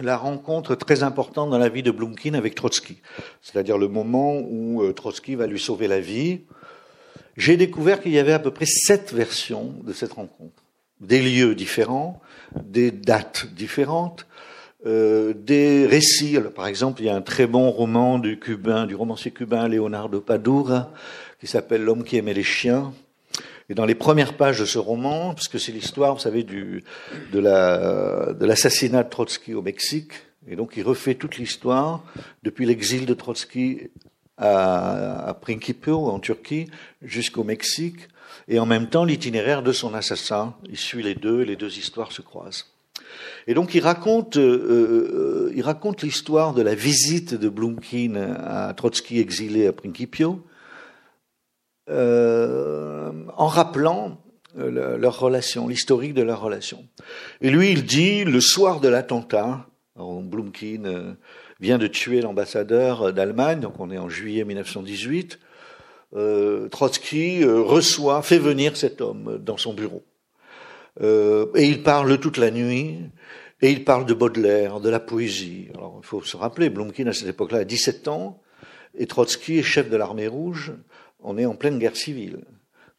la 0.00 0.16
rencontre 0.16 0.74
très 0.74 1.02
importante 1.02 1.50
dans 1.50 1.58
la 1.58 1.68
vie 1.68 1.82
de 1.82 1.90
Blumkin 1.90 2.34
avec 2.34 2.54
Trotsky, 2.54 2.98
c'est-à-dire 3.42 3.78
le 3.78 3.88
moment 3.88 4.38
où 4.38 4.82
euh, 4.82 4.92
Trotsky 4.92 5.34
va 5.34 5.46
lui 5.46 5.60
sauver 5.60 5.86
la 5.86 6.00
vie. 6.00 6.40
J'ai 7.36 7.56
découvert 7.56 8.00
qu'il 8.00 8.12
y 8.12 8.18
avait 8.18 8.32
à 8.32 8.38
peu 8.38 8.50
près 8.50 8.66
sept 8.66 9.12
versions 9.12 9.74
de 9.84 9.92
cette 9.92 10.12
rencontre, 10.12 10.62
des 11.00 11.22
lieux 11.22 11.54
différents, 11.54 12.20
des 12.56 12.90
dates 12.90 13.46
différentes, 13.54 14.26
euh, 14.86 15.32
des 15.32 15.86
récits. 15.86 16.38
par 16.54 16.66
exemple, 16.66 17.00
il 17.00 17.06
y 17.06 17.08
a 17.08 17.16
un 17.16 17.22
très 17.22 17.46
bon 17.46 17.70
roman 17.70 18.18
du 18.18 18.38
cubain, 18.38 18.86
du 18.86 18.94
romancier 18.94 19.30
cubain 19.30 19.68
Leonardo 19.68 20.20
Padura, 20.20 20.92
qui 21.40 21.46
s'appelle 21.46 21.82
L'homme 21.82 22.04
qui 22.04 22.16
aimait 22.16 22.34
les 22.34 22.42
chiens. 22.42 22.92
Et 23.70 23.74
dans 23.74 23.86
les 23.86 23.94
premières 23.94 24.36
pages 24.36 24.58
de 24.58 24.64
ce 24.64 24.78
roman, 24.78 25.34
parce 25.34 25.48
que 25.48 25.58
c'est 25.58 25.72
l'histoire, 25.72 26.14
vous 26.14 26.20
savez, 26.20 26.42
de 26.42 26.82
l'assassinat 28.40 28.98
la, 28.98 29.04
de, 29.04 29.08
Trotsky 29.08 29.54
au 29.54 29.62
Mexique, 29.62 30.12
et 30.46 30.56
donc 30.56 30.74
il 30.76 30.82
refait 30.82 31.14
toute 31.14 31.38
l'histoire 31.38 32.02
depuis 32.42 32.66
l'exil 32.66 33.06
de 33.06 33.14
Trotsky 33.14 33.88
à, 34.36 35.28
à 35.28 35.34
Principio, 35.34 36.08
en 36.08 36.18
Turquie, 36.18 36.66
jusqu'au 37.02 37.44
Mexique, 37.44 38.08
et 38.48 38.58
en 38.58 38.66
même 38.66 38.88
temps 38.88 39.04
l'itinéraire 39.04 39.62
de 39.62 39.72
son 39.72 39.94
assassin. 39.94 40.54
Il 40.68 40.76
suit 40.76 41.02
les 41.02 41.14
deux, 41.14 41.42
et 41.42 41.44
les 41.46 41.56
deux 41.56 41.78
histoires 41.78 42.12
se 42.12 42.20
croisent. 42.20 42.66
Et 43.46 43.54
donc 43.54 43.74
il 43.74 43.80
raconte, 43.80 44.36
euh, 44.36 45.50
euh, 45.50 45.52
il 45.54 45.62
raconte 45.62 46.02
l'histoire 46.02 46.54
de 46.54 46.62
la 46.62 46.74
visite 46.74 47.34
de 47.34 47.48
Blumkin 47.48 48.16
à 48.16 48.72
Trotsky 48.74 49.20
exilé 49.20 49.66
à 49.66 49.72
Principio, 49.72 50.42
euh, 51.88 53.12
en 53.36 53.46
rappelant 53.46 54.18
euh, 54.56 54.96
leur 54.98 55.18
relation, 55.18 55.66
l'historique 55.66 56.14
de 56.14 56.22
leur 56.22 56.40
relation. 56.40 56.86
Et 57.40 57.50
lui, 57.50 57.72
il 57.72 57.84
dit, 57.84 58.24
le 58.24 58.40
soir 58.40 58.80
de 58.80 58.86
l'attentat, 58.86 59.66
Blumkin 59.96 60.84
euh, 60.84 61.12
vient 61.58 61.76
de 61.76 61.88
tuer 61.88 62.20
l'ambassadeur 62.20 63.12
d'Allemagne, 63.12 63.58
donc 63.58 63.80
on 63.80 63.90
est 63.90 63.98
en 63.98 64.08
juillet 64.08 64.44
1918, 64.44 65.40
euh, 66.14 66.68
Trotsky 66.68 67.44
reçoit, 67.44 68.22
fait 68.22 68.38
venir 68.38 68.76
cet 68.76 69.00
homme 69.00 69.40
dans 69.42 69.56
son 69.56 69.74
bureau. 69.74 70.04
et 71.00 71.64
il 71.64 71.82
parle 71.82 72.20
toute 72.20 72.36
la 72.36 72.52
nuit, 72.52 73.00
et 73.60 73.72
il 73.72 73.84
parle 73.84 74.06
de 74.06 74.14
Baudelaire, 74.14 74.78
de 74.78 74.88
la 74.88 75.00
poésie. 75.00 75.66
Alors, 75.74 75.98
il 76.00 76.06
faut 76.06 76.22
se 76.22 76.36
rappeler, 76.36 76.70
Blomkin, 76.70 77.08
à 77.08 77.12
cette 77.12 77.28
époque-là, 77.28 77.58
a 77.58 77.64
17 77.64 78.06
ans, 78.06 78.40
et 78.96 79.06
Trotsky 79.06 79.58
est 79.58 79.64
chef 79.64 79.90
de 79.90 79.96
l'armée 79.96 80.28
rouge. 80.28 80.74
On 81.24 81.38
est 81.38 81.46
en 81.46 81.54
pleine 81.54 81.78
guerre 81.78 81.96
civile. 81.96 82.44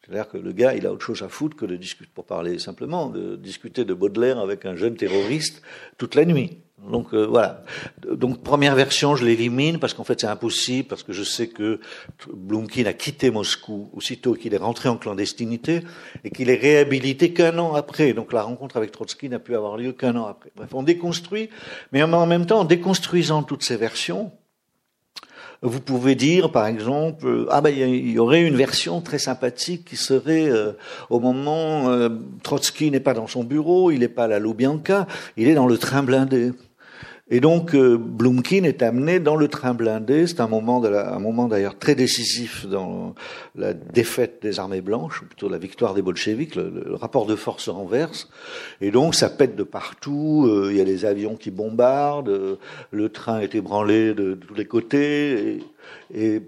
C'est-à-dire 0.06 0.28
que 0.28 0.36
le 0.36 0.52
gars, 0.52 0.74
il 0.74 0.86
a 0.86 0.92
autre 0.92 1.04
chose 1.04 1.22
à 1.22 1.28
foutre 1.28 1.56
que 1.56 1.66
de 1.66 1.76
discuter, 1.76 2.10
pour 2.14 2.26
parler 2.26 2.58
simplement, 2.58 3.08
de 3.08 3.34
discuter 3.34 3.84
de 3.84 3.92
Baudelaire 3.92 4.38
avec 4.38 4.64
un 4.64 4.76
jeune 4.76 4.94
terroriste 4.94 5.62
toute 5.98 6.14
la 6.14 6.24
nuit. 6.24 6.58
Donc 6.90 7.14
euh, 7.14 7.24
voilà. 7.24 7.64
Donc 8.06 8.42
première 8.42 8.76
version, 8.76 9.16
je 9.16 9.24
l'élimine 9.24 9.78
parce 9.80 9.94
qu'en 9.94 10.04
fait 10.04 10.20
c'est 10.20 10.26
impossible 10.26 10.86
parce 10.86 11.02
que 11.02 11.12
je 11.12 11.22
sais 11.22 11.48
que 11.48 11.80
Blumkin 12.32 12.84
a 12.84 12.92
quitté 12.92 13.30
Moscou 13.30 13.90
aussitôt 13.94 14.34
qu'il 14.34 14.54
est 14.54 14.58
rentré 14.58 14.88
en 14.88 14.96
clandestinité 14.96 15.80
et 16.22 16.30
qu'il 16.30 16.50
est 16.50 16.60
réhabilité 16.60 17.32
qu'un 17.32 17.58
an 17.58 17.74
après. 17.74 18.12
Donc 18.12 18.32
la 18.32 18.42
rencontre 18.42 18.76
avec 18.76 18.92
Trotsky 18.92 19.28
n'a 19.28 19.38
pu 19.38 19.56
avoir 19.56 19.76
lieu 19.76 19.92
qu'un 19.92 20.14
an 20.16 20.26
après. 20.26 20.50
Bref, 20.54 20.68
on 20.74 20.82
déconstruit, 20.82 21.48
mais 21.92 22.02
en 22.02 22.26
même 22.26 22.46
temps 22.46 22.60
en 22.60 22.64
déconstruisant 22.64 23.42
toutes 23.42 23.62
ces 23.64 23.76
versions, 23.76 24.30
vous 25.62 25.80
pouvez 25.80 26.14
dire, 26.14 26.52
par 26.52 26.66
exemple, 26.66 27.26
euh, 27.26 27.46
ah 27.50 27.60
ben 27.60 27.70
il 27.70 28.10
y 28.10 28.18
aurait 28.18 28.42
une 28.42 28.56
version 28.56 29.00
très 29.00 29.18
sympathique 29.18 29.84
qui 29.84 29.96
serait 29.96 30.48
euh, 30.48 30.72
au 31.10 31.20
moment 31.20 31.90
Trotsky 32.42 32.90
n'est 32.90 33.00
pas 33.00 33.14
dans 33.14 33.26
son 33.26 33.44
bureau, 33.44 33.90
il 33.90 34.00
n'est 34.00 34.08
pas 34.08 34.24
à 34.24 34.28
la 34.28 34.38
Loubianka, 34.38 35.06
il 35.36 35.48
est 35.48 35.54
dans 35.54 35.66
le 35.66 35.78
train 35.78 36.02
blindé. 36.02 36.52
Et 37.28 37.40
donc, 37.40 37.74
euh, 37.74 37.98
Blumkin 37.98 38.62
est 38.62 38.82
amené 38.82 39.18
dans 39.18 39.34
le 39.34 39.48
train 39.48 39.74
blindé. 39.74 40.28
C'est 40.28 40.40
un 40.40 40.46
moment, 40.46 40.78
de 40.78 40.88
la, 40.88 41.12
un 41.12 41.18
moment 41.18 41.48
d'ailleurs 41.48 41.76
très 41.76 41.96
décisif 41.96 42.66
dans 42.66 43.16
la 43.56 43.74
défaite 43.74 44.38
des 44.42 44.60
armées 44.60 44.80
blanches, 44.80 45.22
ou 45.22 45.24
plutôt 45.26 45.48
la 45.48 45.58
victoire 45.58 45.94
des 45.94 46.02
bolcheviks. 46.02 46.54
Le, 46.54 46.94
rapport 46.94 47.26
de 47.26 47.34
force 47.34 47.64
se 47.64 47.70
renverse, 47.70 48.28
et 48.80 48.92
donc 48.92 49.16
ça 49.16 49.28
pète 49.28 49.56
de 49.56 49.64
partout. 49.64 50.46
Euh, 50.48 50.68
il 50.70 50.76
y 50.76 50.80
a 50.80 50.84
des 50.84 51.04
avions 51.04 51.34
qui 51.34 51.50
bombardent. 51.50 52.58
le 52.92 53.08
train 53.08 53.40
est 53.40 53.56
ébranlé 53.56 54.14
de, 54.14 54.34
tous 54.34 54.54
les 54.54 54.66
côtés. 54.66 55.58
Et, 56.14 56.36
et 56.36 56.42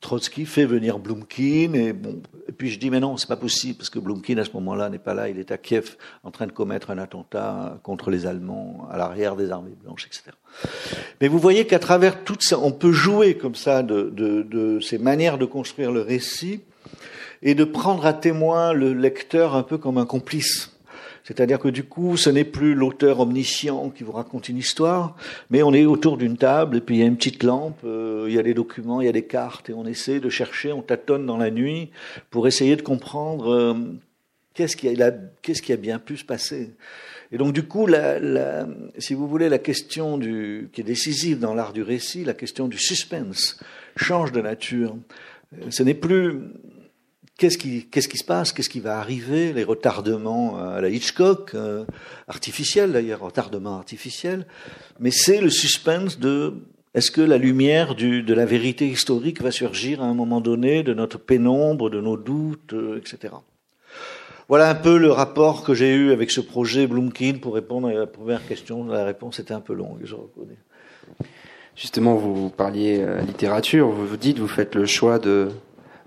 Trotsky 0.00 0.46
fait 0.46 0.64
venir 0.64 0.98
Blumkin 0.98 1.74
et 1.74 1.92
bon 1.92 2.22
et 2.48 2.52
puis 2.52 2.70
je 2.70 2.78
dis 2.78 2.88
mais 2.88 3.00
non 3.00 3.16
c'est 3.16 3.28
pas 3.28 3.36
possible 3.36 3.78
parce 3.78 3.90
que 3.90 3.98
Blumkin 3.98 4.38
à 4.38 4.44
ce 4.44 4.52
moment-là 4.54 4.88
n'est 4.88 4.98
pas 4.98 5.12
là 5.12 5.28
il 5.28 5.38
est 5.38 5.50
à 5.50 5.58
Kiev 5.58 5.96
en 6.22 6.30
train 6.30 6.46
de 6.46 6.52
commettre 6.52 6.90
un 6.90 6.98
attentat 6.98 7.78
contre 7.82 8.10
les 8.10 8.26
Allemands 8.26 8.86
à 8.90 8.96
l'arrière 8.96 9.36
des 9.36 9.50
armées 9.50 9.74
blanches 9.82 10.06
etc. 10.06 10.36
Mais 11.20 11.28
vous 11.28 11.38
voyez 11.38 11.66
qu'à 11.66 11.78
travers 11.78 12.22
tout 12.24 12.36
ça 12.40 12.58
on 12.60 12.70
peut 12.70 12.92
jouer 12.92 13.36
comme 13.36 13.54
ça 13.56 13.82
de, 13.82 14.10
de, 14.10 14.42
de 14.42 14.80
ces 14.80 14.98
manières 14.98 15.36
de 15.36 15.46
construire 15.46 15.90
le 15.90 16.00
récit 16.00 16.60
et 17.42 17.54
de 17.54 17.64
prendre 17.64 18.06
à 18.06 18.12
témoin 18.12 18.72
le 18.72 18.92
lecteur 18.92 19.56
un 19.56 19.62
peu 19.64 19.78
comme 19.78 19.98
un 19.98 20.06
complice 20.06 20.71
c'est-à-dire 21.24 21.58
que 21.58 21.68
du 21.68 21.84
coup, 21.84 22.16
ce 22.16 22.30
n'est 22.30 22.44
plus 22.44 22.74
l'auteur 22.74 23.20
omniscient 23.20 23.90
qui 23.90 24.02
vous 24.02 24.12
raconte 24.12 24.48
une 24.48 24.58
histoire, 24.58 25.16
mais 25.50 25.62
on 25.62 25.72
est 25.72 25.84
autour 25.84 26.16
d'une 26.16 26.36
table 26.36 26.78
et 26.78 26.80
puis 26.80 26.96
il 26.96 26.98
y 27.00 27.02
a 27.02 27.06
une 27.06 27.16
petite 27.16 27.42
lampe, 27.42 27.78
euh, 27.84 28.26
il 28.28 28.34
y 28.34 28.38
a 28.38 28.42
des 28.42 28.54
documents, 28.54 29.00
il 29.00 29.06
y 29.06 29.08
a 29.08 29.12
des 29.12 29.24
cartes 29.24 29.70
et 29.70 29.72
on 29.72 29.86
essaie 29.86 30.20
de 30.20 30.28
chercher, 30.28 30.72
on 30.72 30.82
tâtonne 30.82 31.26
dans 31.26 31.36
la 31.36 31.50
nuit 31.50 31.90
pour 32.30 32.46
essayer 32.48 32.76
de 32.76 32.82
comprendre 32.82 33.52
euh, 33.52 33.74
Qu'est-ce 34.54 34.76
qui, 34.76 34.94
qu'est-ce 35.40 35.62
qui, 35.62 35.72
a 35.72 35.76
bien 35.76 35.98
pu 35.98 36.18
se 36.18 36.24
passer 36.24 36.72
Et 37.30 37.38
donc, 37.38 37.54
du 37.54 37.62
coup, 37.62 37.86
la, 37.86 38.18
la, 38.18 38.66
si 38.98 39.14
vous 39.14 39.26
voulez, 39.26 39.48
la 39.48 39.58
question 39.58 40.18
du, 40.18 40.68
qui 40.72 40.82
est 40.82 40.84
décisive 40.84 41.38
dans 41.38 41.54
l'art 41.54 41.72
du 41.72 41.82
récit, 41.82 42.22
la 42.22 42.34
question 42.34 42.68
du 42.68 42.76
suspense, 42.76 43.58
change 43.96 44.30
de 44.30 44.42
nature. 44.42 44.94
Ce 45.70 45.82
n'est 45.82 45.94
plus 45.94 46.40
qu'est-ce 47.42 48.08
qui, 48.08 48.18
se 48.18 48.24
passe, 48.24 48.52
qu'est-ce 48.52 48.68
qui 48.68 48.78
va 48.78 48.98
arriver, 48.98 49.52
les 49.52 49.64
retardements 49.64 50.58
à 50.58 50.80
la 50.80 50.88
Hitchcock, 50.88 51.52
euh, 51.54 51.84
artificiels 52.28 52.92
d'ailleurs, 52.92 53.20
retardements 53.20 53.76
artificiels, 53.76 54.46
mais 55.00 55.10
c'est 55.10 55.40
le 55.40 55.50
suspense 55.50 56.20
de 56.20 56.54
est-ce 56.94 57.10
que 57.10 57.20
la 57.20 57.38
lumière 57.38 57.96
de 57.96 58.34
la 58.34 58.44
vérité 58.44 58.86
historique 58.86 59.42
va 59.42 59.50
surgir 59.50 60.02
à 60.02 60.06
un 60.06 60.14
moment 60.14 60.40
donné, 60.40 60.82
de 60.82 60.94
notre 60.94 61.18
pénombre, 61.18 61.90
de 61.90 62.00
nos 62.00 62.16
doutes, 62.16 62.74
euh, 62.74 62.98
etc. 62.98 63.34
Voilà 64.48 64.68
un 64.68 64.74
peu 64.74 64.98
le 64.98 65.10
rapport 65.10 65.64
que 65.64 65.74
j'ai 65.74 65.94
eu 65.94 66.12
avec 66.12 66.30
ce 66.30 66.40
projet 66.40 66.86
Bloomkin 66.86 67.38
pour 67.40 67.54
répondre 67.54 67.88
à 67.88 67.92
la 67.92 68.06
première 68.06 68.46
question. 68.46 68.84
La 68.84 69.04
réponse 69.04 69.40
était 69.40 69.54
un 69.54 69.60
peu 69.60 69.72
longue, 69.72 70.00
je 70.04 70.14
reconnais. 70.14 70.58
Justement, 71.74 72.14
vous 72.14 72.50
parliez 72.50 73.00
euh, 73.00 73.20
littérature, 73.22 73.88
vous 73.88 74.06
vous 74.06 74.16
dites, 74.18 74.38
vous 74.38 74.46
faites 74.48 74.74
le 74.74 74.84
choix 74.84 75.18
de 75.18 75.48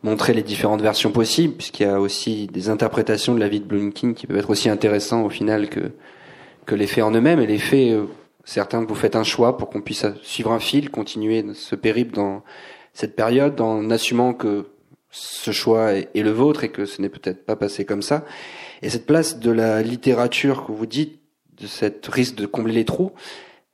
montrer 0.06 0.34
les 0.34 0.44
différentes 0.44 0.84
versions 0.84 1.12
possibles, 1.12 1.56
puisqu'il 1.56 1.84
y 1.84 1.90
a 1.90 2.00
aussi 2.00 2.46
des 2.46 2.70
interprétations 2.70 3.34
de 3.34 3.40
la 3.40 3.50
vie 3.50 3.60
de 3.60 3.66
Bloomkin 3.66 4.14
qui 4.14 4.28
peuvent 4.28 4.38
être 4.38 4.52
aussi 4.52 4.70
intéressants 4.70 5.24
au 5.24 5.30
final 5.30 5.68
que, 5.68 5.92
que 6.68 6.76
les 6.76 6.86
faits 6.86 7.04
en 7.04 7.12
eux-mêmes. 7.12 7.40
Et 7.40 7.48
les 7.48 7.58
faits, 7.58 7.92
euh, 7.92 8.06
certains, 8.44 8.86
vous 8.86 8.94
faites 8.94 9.16
un 9.16 9.24
choix 9.24 9.58
pour 9.58 9.70
qu'on 9.70 9.82
puisse 9.82 10.06
suivre 10.22 10.52
un 10.52 10.60
fil, 10.60 10.92
continuer 10.92 11.44
ce 11.56 11.76
périple 11.76 12.14
dans 12.14 12.44
cette 12.94 13.16
période, 13.16 13.60
en 13.60 13.90
assumant 13.90 14.34
que 14.34 14.68
ce 15.10 15.50
choix 15.50 15.94
est, 15.94 16.10
le 16.14 16.30
vôtre 16.30 16.64
et 16.64 16.70
que 16.70 16.86
ce 16.86 17.02
n'est 17.02 17.10
peut-être 17.10 17.44
pas 17.44 17.56
passé 17.56 17.84
comme 17.84 18.04
ça. 18.04 18.26
Et 18.84 18.90
cette 18.90 19.08
place 19.08 19.40
de 19.40 19.50
la 19.50 19.82
littérature 19.82 20.68
que 20.68 20.72
vous 20.72 20.86
dites, 20.86 21.20
de 21.60 21.66
cette 21.66 22.06
risque 22.06 22.36
de 22.36 22.46
combler 22.46 22.74
les 22.74 22.86
trous, 22.86 23.12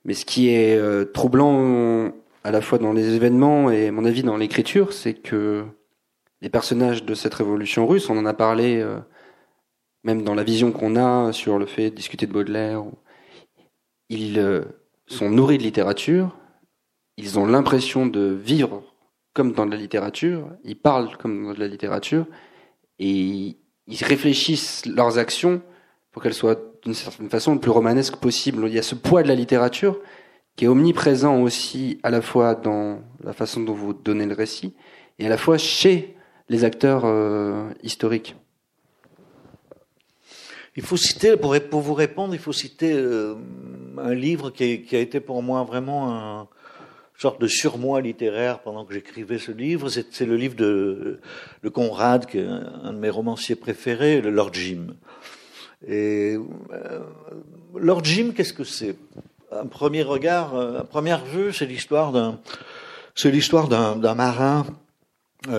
mais 0.06 0.14
ce 0.14 0.24
qui 0.24 0.48
est 0.48 0.76
euh, 0.78 1.04
troublant 1.04 2.10
à 2.42 2.50
la 2.50 2.60
fois 2.62 2.78
dans 2.78 2.92
les 2.92 3.14
événements 3.14 3.70
et 3.70 3.88
à 3.88 3.92
mon 3.92 4.06
avis 4.06 4.22
dans 4.22 4.36
l'écriture, 4.38 4.94
c'est 4.94 5.14
que 5.14 5.64
les 6.42 6.50
personnages 6.50 7.04
de 7.04 7.14
cette 7.14 7.34
révolution 7.34 7.86
russe, 7.86 8.10
on 8.10 8.18
en 8.18 8.26
a 8.26 8.34
parlé 8.34 8.80
euh, 8.80 8.98
même 10.02 10.22
dans 10.22 10.34
la 10.34 10.42
vision 10.42 10.72
qu'on 10.72 10.96
a 10.96 11.32
sur 11.32 11.58
le 11.58 11.66
fait 11.66 11.90
de 11.90 11.94
discuter 11.94 12.26
de 12.26 12.32
Baudelaire, 12.32 12.82
ils 14.08 14.40
euh, 14.40 14.64
sont 15.06 15.30
nourris 15.30 15.58
de 15.58 15.62
littérature, 15.62 16.36
ils 17.16 17.38
ont 17.38 17.46
l'impression 17.46 18.06
de 18.06 18.20
vivre 18.20 18.82
comme 19.34 19.52
dans 19.52 19.64
la 19.64 19.76
littérature, 19.76 20.50
ils 20.64 20.76
parlent 20.76 21.16
comme 21.16 21.46
dans 21.46 21.54
de 21.54 21.60
la 21.60 21.68
littérature, 21.68 22.26
et 22.98 23.56
ils 23.86 24.04
réfléchissent 24.04 24.84
leurs 24.84 25.18
actions 25.18 25.62
pour 26.10 26.22
qu'elles 26.22 26.34
soient 26.34 26.58
d'une 26.82 26.92
certaine 26.92 27.30
façon 27.30 27.54
le 27.54 27.60
plus 27.60 27.70
romanesque 27.70 28.16
possible. 28.16 28.64
Il 28.66 28.74
y 28.74 28.78
a 28.78 28.82
ce 28.82 28.96
poids 28.96 29.22
de 29.22 29.28
la 29.28 29.36
littérature 29.36 29.98
qui 30.56 30.64
est 30.64 30.68
omniprésent 30.68 31.40
aussi 31.40 31.98
à 32.02 32.10
la 32.10 32.20
fois 32.20 32.56
dans 32.56 33.00
la 33.22 33.32
façon 33.32 33.60
dont 33.60 33.72
vous 33.72 33.94
donnez 33.94 34.26
le 34.26 34.34
récit 34.34 34.74
et 35.18 35.26
à 35.26 35.28
la 35.30 35.38
fois 35.38 35.56
chez 35.56 36.16
les 36.52 36.64
acteurs 36.64 37.02
euh, 37.06 37.70
historiques. 37.82 38.36
Il 40.76 40.82
faut 40.82 40.98
citer, 40.98 41.36
pour, 41.36 41.80
vous 41.80 41.94
répondre, 41.94 42.34
il 42.34 42.40
faut 42.40 42.52
citer 42.52 42.92
euh, 42.92 43.34
un 43.98 44.14
livre 44.14 44.50
qui, 44.50 44.86
a 44.92 44.98
été 44.98 45.20
pour 45.20 45.42
moi 45.42 45.64
vraiment 45.64 46.14
un 46.14 46.48
sorte 47.18 47.40
de 47.40 47.46
surmoi 47.46 48.02
littéraire 48.02 48.60
pendant 48.60 48.84
que 48.84 48.92
j'écrivais 48.92 49.38
ce 49.38 49.50
livre. 49.50 49.88
C'est 49.88 50.26
le 50.26 50.36
livre 50.36 50.54
de, 50.54 51.20
Conrad, 51.72 52.26
qui 52.26 52.38
est 52.38 52.46
un 52.46 52.92
de 52.92 52.98
mes 52.98 53.10
romanciers 53.10 53.56
préférés, 53.56 54.20
le 54.20 54.30
Lord 54.30 54.52
Jim. 54.52 54.94
Et 55.86 56.36
euh, 56.72 57.00
Lord 57.74 58.04
Jim, 58.04 58.32
qu'est-ce 58.36 58.52
que 58.52 58.64
c'est? 58.64 58.96
Un 59.50 59.66
premier 59.66 60.02
regard, 60.02 60.54
à 60.56 60.84
première 60.84 61.24
vue, 61.24 61.52
c'est 61.52 61.66
l'histoire 61.66 62.12
d'un, 62.12 62.40
c'est 63.14 63.30
l'histoire 63.30 63.68
d'un 63.68 64.14
marin 64.14 64.64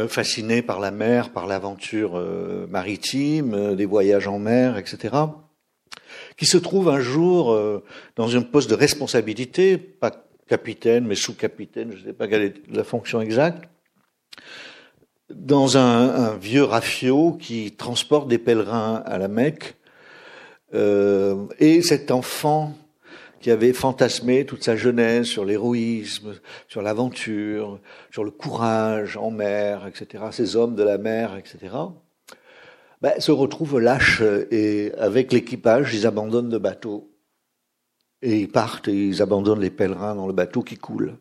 fasciné 0.08 0.62
par 0.62 0.80
la 0.80 0.92
mer, 0.92 1.32
par 1.32 1.48
l'aventure 1.48 2.18
euh, 2.18 2.68
maritime, 2.68 3.54
euh, 3.54 3.76
des 3.76 3.86
voyages 3.86 4.28
en 4.28 4.40
mer, 4.40 4.78
etc., 4.78 5.16
qui 6.38 6.46
se 6.46 6.58
trouve 6.58 6.90
un 6.90 7.00
jour 7.00 7.56
dans 8.16 8.36
un 8.36 8.42
poste 8.42 8.70
de 8.70 8.76
responsabilité, 8.76 9.78
pas 9.78 10.12
capitaine, 10.48 11.06
mais 11.06 11.16
sous-capitaine, 11.16 11.92
je 11.92 12.02
ne 12.02 12.04
sais 12.06 12.14
pas 12.14 12.28
quelle 12.28 12.42
est 12.42 12.56
la 12.72 12.84
fonction 12.84 13.22
exacte, 13.22 13.70
dans 15.30 15.78
un, 15.78 16.10
un 16.10 16.38
vieux 16.38 16.64
rafio 16.64 17.34
qui 17.34 17.72
transporte 17.72 18.28
des 18.28 18.40
pèlerins 18.40 19.04
à 19.06 19.18
la 19.20 19.28
Mecque. 19.28 19.76
et 20.74 21.82
cet 21.84 22.10
enfant 22.10 22.76
qui 23.44 23.52
avait 23.52 23.74
fantasmé 23.74 24.46
toute 24.46 24.64
sa 24.64 24.78
jeunesse 24.78 25.28
sur 25.28 25.44
l'héroïsme, 25.44 26.36
sur 26.70 26.82
l'aventure, 26.82 27.78
sur 28.10 28.24
le 28.24 28.32
courage 28.32 29.18
en 29.18 29.32
mer, 29.32 29.86
etc., 29.86 30.24
ces 30.32 30.56
hommes 30.56 30.76
de 30.76 30.84
la 30.84 30.98
mer, 30.98 31.36
etc., 31.36 31.76
ben, 33.02 33.20
se 33.20 33.34
retrouvent 33.34 33.82
lâches 33.82 34.24
et 34.50 34.94
avec 34.98 35.34
l'équipage, 35.34 35.94
ils 35.94 36.08
abandonnent 36.08 36.54
le 36.54 36.58
bateau. 36.58 37.12
Et 38.22 38.40
ils 38.40 38.50
partent 38.50 38.88
et 38.88 39.08
ils 39.08 39.22
abandonnent 39.22 39.60
les 39.60 39.70
pèlerins 39.70 40.16
dans 40.16 40.28
le 40.28 40.32
bateau 40.32 40.62
qui 40.62 40.78
coule. 40.78 41.18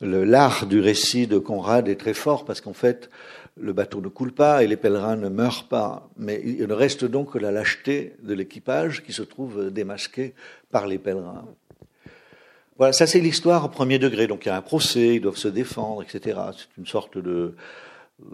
L'art 0.00 0.64
du 0.64 0.80
récit 0.80 1.26
de 1.26 1.36
Conrad 1.36 1.86
est 1.86 2.00
très 2.00 2.14
fort 2.14 2.46
parce 2.46 2.62
qu'en 2.62 2.72
fait, 2.72 3.10
le 3.60 3.72
bateau 3.72 4.00
ne 4.00 4.08
coule 4.08 4.32
pas 4.32 4.64
et 4.64 4.66
les 4.66 4.76
pèlerins 4.76 5.16
ne 5.16 5.28
meurent 5.28 5.68
pas. 5.68 6.08
Mais 6.16 6.40
il 6.44 6.66
ne 6.66 6.72
reste 6.72 7.04
donc 7.04 7.32
que 7.32 7.38
la 7.38 7.50
lâcheté 7.50 8.14
de 8.22 8.34
l'équipage 8.34 9.02
qui 9.04 9.12
se 9.12 9.22
trouve 9.22 9.70
démasqué 9.70 10.34
par 10.70 10.86
les 10.86 10.98
pèlerins. 10.98 11.44
Voilà, 12.78 12.92
ça 12.92 13.06
c'est 13.06 13.20
l'histoire 13.20 13.64
au 13.66 13.68
premier 13.68 13.98
degré. 13.98 14.26
Donc 14.26 14.46
il 14.46 14.48
y 14.48 14.52
a 14.52 14.56
un 14.56 14.62
procès, 14.62 15.16
ils 15.16 15.20
doivent 15.20 15.36
se 15.36 15.48
défendre, 15.48 16.02
etc. 16.02 16.38
C'est 16.56 16.78
une 16.78 16.86
sorte 16.86 17.18
de, 17.18 17.54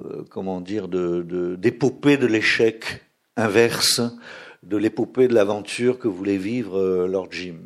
euh, 0.04 0.24
comment 0.30 0.60
dire, 0.60 0.88
de, 0.88 1.56
d'épopée 1.58 2.16
de, 2.16 2.26
l'échec 2.26 3.02
inverse 3.36 4.00
de 4.62 4.76
l'épopée 4.76 5.28
de 5.28 5.34
l'aventure 5.34 5.98
que 5.98 6.08
voulait 6.08 6.38
vivre 6.38 6.78
euh, 6.78 7.06
Lord 7.06 7.28
Jim. 7.30 7.58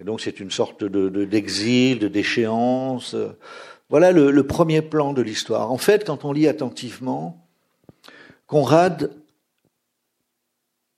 Et 0.00 0.04
donc 0.04 0.20
c'est 0.20 0.40
une 0.40 0.50
sorte 0.50 0.82
de, 0.82 1.24
d'exil, 1.24 1.98
de 2.00 2.08
déchéance. 2.08 3.14
Voilà 3.90 4.12
le, 4.12 4.46
premier 4.46 4.82
plan 4.82 5.12
de 5.12 5.22
l'histoire. 5.22 5.70
En 5.70 5.78
fait, 5.78 6.04
quand 6.04 6.24
on 6.24 6.32
lit 6.32 6.48
attentivement, 6.48 7.46
Conrad 8.46 9.10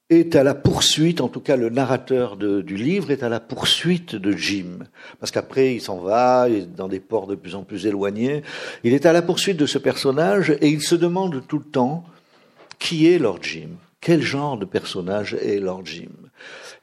est 0.09 0.35
à 0.37 0.43
la 0.43 0.55
poursuite, 0.55 1.19
en 1.19 1.27
tout 1.27 1.41
cas 1.41 1.57
le 1.57 1.69
narrateur 1.69 2.37
du 2.37 2.77
livre 2.77 3.11
est 3.11 3.23
à 3.23 3.29
la 3.29 3.41
poursuite 3.41 4.15
de 4.15 4.31
Jim. 4.31 4.79
Parce 5.19 5.31
qu'après, 5.31 5.75
il 5.75 5.81
s'en 5.81 5.97
va, 5.97 6.47
il 6.47 6.55
est 6.55 6.75
dans 6.75 6.87
des 6.87 7.01
ports 7.01 7.27
de 7.27 7.35
plus 7.35 7.55
en 7.55 7.63
plus 7.63 7.85
éloignés. 7.85 8.41
Il 8.85 8.93
est 8.93 9.05
à 9.05 9.11
la 9.11 9.21
poursuite 9.21 9.57
de 9.57 9.65
ce 9.65 9.77
personnage 9.77 10.51
et 10.61 10.69
il 10.69 10.81
se 10.81 10.95
demande 10.95 11.45
tout 11.47 11.59
le 11.59 11.65
temps 11.65 12.05
qui 12.79 13.07
est 13.07 13.19
Lord 13.19 13.39
Jim? 13.41 13.69
Quel 13.99 14.21
genre 14.21 14.57
de 14.57 14.65
personnage 14.65 15.33
est 15.33 15.59
Lord 15.59 15.85
Jim? 15.85 16.11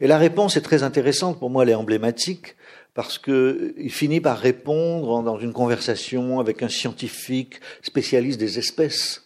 Et 0.00 0.06
la 0.06 0.18
réponse 0.18 0.56
est 0.56 0.62
très 0.62 0.82
intéressante, 0.82 1.38
pour 1.38 1.50
moi 1.50 1.62
elle 1.62 1.70
est 1.70 1.74
emblématique, 1.74 2.56
parce 2.94 3.18
qu'il 3.18 3.90
finit 3.90 4.20
par 4.20 4.38
répondre 4.38 5.22
dans 5.22 5.38
une 5.38 5.52
conversation 5.52 6.40
avec 6.40 6.62
un 6.62 6.68
scientifique 6.68 7.60
spécialiste 7.82 8.38
des 8.38 8.58
espèces 8.58 9.24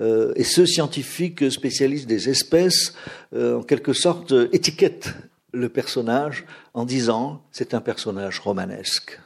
euh, 0.00 0.32
et 0.36 0.44
ce 0.44 0.66
scientifique 0.66 1.50
spécialiste 1.50 2.08
des 2.08 2.28
espèces, 2.28 2.94
euh, 3.32 3.58
en 3.58 3.62
quelque 3.62 3.92
sorte, 3.92 4.34
étiquette 4.52 5.14
le 5.52 5.68
personnage 5.68 6.44
en 6.74 6.84
disant 6.84 7.42
c'est 7.52 7.74
un 7.74 7.80
personnage 7.80 8.40
romanesque. 8.40 9.20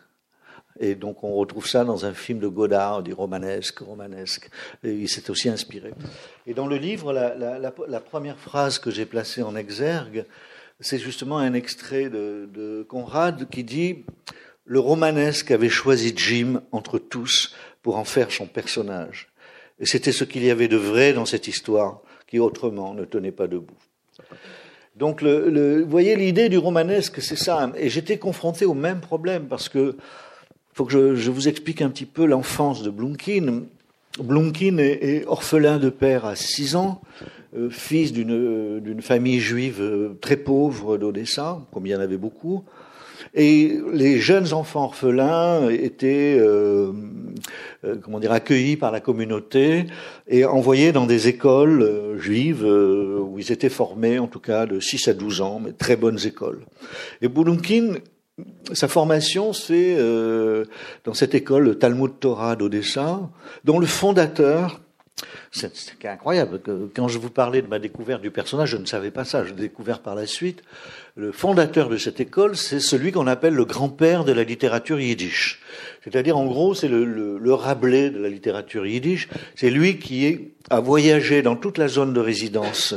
Et 0.80 0.94
donc 0.94 1.24
on 1.24 1.34
retrouve 1.34 1.66
ça 1.66 1.84
dans 1.84 2.04
un 2.04 2.12
film 2.12 2.38
de 2.38 2.48
Godard, 2.48 2.98
on 2.98 3.00
dit 3.00 3.12
romanesque, 3.12 3.78
romanesque. 3.78 4.50
Et 4.84 4.92
il 4.92 5.08
s'est 5.08 5.30
aussi 5.30 5.48
inspiré. 5.48 5.92
Et 6.46 6.54
dans 6.54 6.66
le 6.66 6.76
livre, 6.76 7.12
la, 7.12 7.34
la, 7.34 7.58
la, 7.58 7.72
la 7.88 8.00
première 8.00 8.38
phrase 8.38 8.78
que 8.78 8.90
j'ai 8.90 9.06
placée 9.06 9.42
en 9.42 9.56
exergue, 9.56 10.26
c'est 10.80 10.98
justement 10.98 11.38
un 11.38 11.54
extrait 11.54 12.08
de, 12.08 12.86
Conrad 12.88 13.48
qui 13.50 13.64
dit 13.64 14.04
le 14.64 14.80
romanesque 14.80 15.50
avait 15.50 15.68
choisi 15.68 16.12
Jim 16.14 16.62
entre 16.72 16.98
tous 16.98 17.54
pour 17.82 17.96
en 17.96 18.04
faire 18.04 18.30
son 18.30 18.46
personnage. 18.46 19.28
Et 19.80 19.86
c'était 19.86 20.12
ce 20.12 20.24
qu'il 20.24 20.44
y 20.44 20.50
avait 20.50 20.68
de 20.68 20.76
vrai 20.76 21.12
dans 21.12 21.24
cette 21.24 21.48
histoire 21.48 22.00
qui 22.26 22.38
autrement 22.38 22.94
ne 22.94 23.04
tenait 23.04 23.32
pas 23.32 23.46
debout. 23.46 23.76
Donc, 24.96 25.22
vous 25.22 25.88
voyez, 25.88 26.16
l'idée 26.16 26.48
du 26.48 26.58
romanesque, 26.58 27.22
c'est 27.22 27.36
ça. 27.36 27.72
Et 27.76 27.88
j'étais 27.88 28.18
confronté 28.18 28.66
au 28.66 28.74
même 28.74 29.00
problème 29.00 29.46
parce 29.46 29.68
que, 29.68 29.96
faut 30.74 30.84
que 30.84 31.14
je, 31.14 31.30
vous 31.30 31.48
explique 31.48 31.80
un 31.80 31.88
petit 31.88 32.04
peu 32.04 32.26
l'enfance 32.26 32.82
de 32.82 32.90
Blumkin. 32.90 33.62
Blumkin 34.18 34.78
est, 34.78 34.98
est, 35.02 35.26
orphelin 35.26 35.78
de 35.78 35.88
père 35.88 36.24
à 36.24 36.34
6 36.34 36.74
ans, 36.76 37.00
fils 37.70 38.12
d'une 38.12 39.00
famille 39.02 39.40
juive 39.40 39.80
euh, 39.80 40.18
très 40.20 40.36
pauvre 40.36 40.98
d'Odessa, 40.98 41.60
comme 41.72 41.86
il 41.86 41.90
y 41.90 41.96
en 41.96 42.00
avait 42.00 42.16
beaucoup. 42.16 42.64
Et 43.34 43.78
les 43.92 44.18
jeunes 44.18 44.52
enfants 44.52 44.84
orphelins 44.84 45.68
étaient, 45.68 46.36
euh, 46.38 46.92
euh, 47.84 47.96
comment 48.02 48.20
dire, 48.20 48.32
accueillis 48.32 48.76
par 48.76 48.92
la 48.92 49.00
communauté 49.00 49.86
et 50.26 50.44
envoyés 50.44 50.92
dans 50.92 51.06
des 51.06 51.28
écoles 51.28 51.82
euh, 51.82 52.18
juives 52.18 52.64
où 52.64 53.38
ils 53.38 53.52
étaient 53.52 53.68
formés, 53.68 54.18
en 54.18 54.26
tout 54.26 54.40
cas 54.40 54.66
de 54.66 54.80
6 54.80 55.08
à 55.08 55.14
12 55.14 55.40
ans, 55.40 55.60
mais 55.62 55.72
très 55.72 55.96
bonnes 55.96 56.18
écoles. 56.24 56.64
Et 57.22 57.28
Boulunkin, 57.28 57.94
sa 58.72 58.88
formation, 58.88 59.52
c'est 59.52 59.96
dans 61.04 61.14
cette 61.14 61.34
école, 61.34 61.64
le 61.64 61.74
Talmud 61.74 62.12
Torah 62.20 62.54
d'Odessa, 62.56 63.20
dont 63.64 63.78
le 63.78 63.86
fondateur 63.86 64.80
c'est 65.50 66.04
incroyable. 66.04 66.60
Quand 66.94 67.08
je 67.08 67.18
vous 67.18 67.30
parlais 67.30 67.62
de 67.62 67.66
ma 67.66 67.78
découverte 67.78 68.20
du 68.20 68.30
personnage, 68.30 68.70
je 68.70 68.76
ne 68.76 68.84
savais 68.84 69.10
pas 69.10 69.24
ça. 69.24 69.44
Je 69.44 69.50
l'ai 69.50 69.62
découvert 69.62 70.00
par 70.00 70.14
la 70.14 70.26
suite. 70.26 70.62
Le 71.16 71.32
fondateur 71.32 71.88
de 71.88 71.96
cette 71.96 72.20
école, 72.20 72.56
c'est 72.56 72.80
celui 72.80 73.12
qu'on 73.12 73.26
appelle 73.26 73.54
le 73.54 73.64
grand-père 73.64 74.24
de 74.24 74.32
la 74.32 74.44
littérature 74.44 75.00
yiddish. 75.00 75.60
C'est-à-dire, 76.04 76.36
en 76.36 76.44
gros, 76.46 76.74
c'est 76.74 76.88
le, 76.88 77.04
le, 77.04 77.54
Rabelais 77.54 78.10
de 78.10 78.20
la 78.20 78.28
littérature 78.28 78.86
yiddish. 78.86 79.28
C'est 79.54 79.70
lui 79.70 79.98
qui 79.98 80.52
a 80.70 80.80
voyagé 80.80 81.42
dans 81.42 81.56
toute 81.56 81.78
la 81.78 81.88
zone 81.88 82.12
de 82.12 82.20
résidence. 82.20 82.92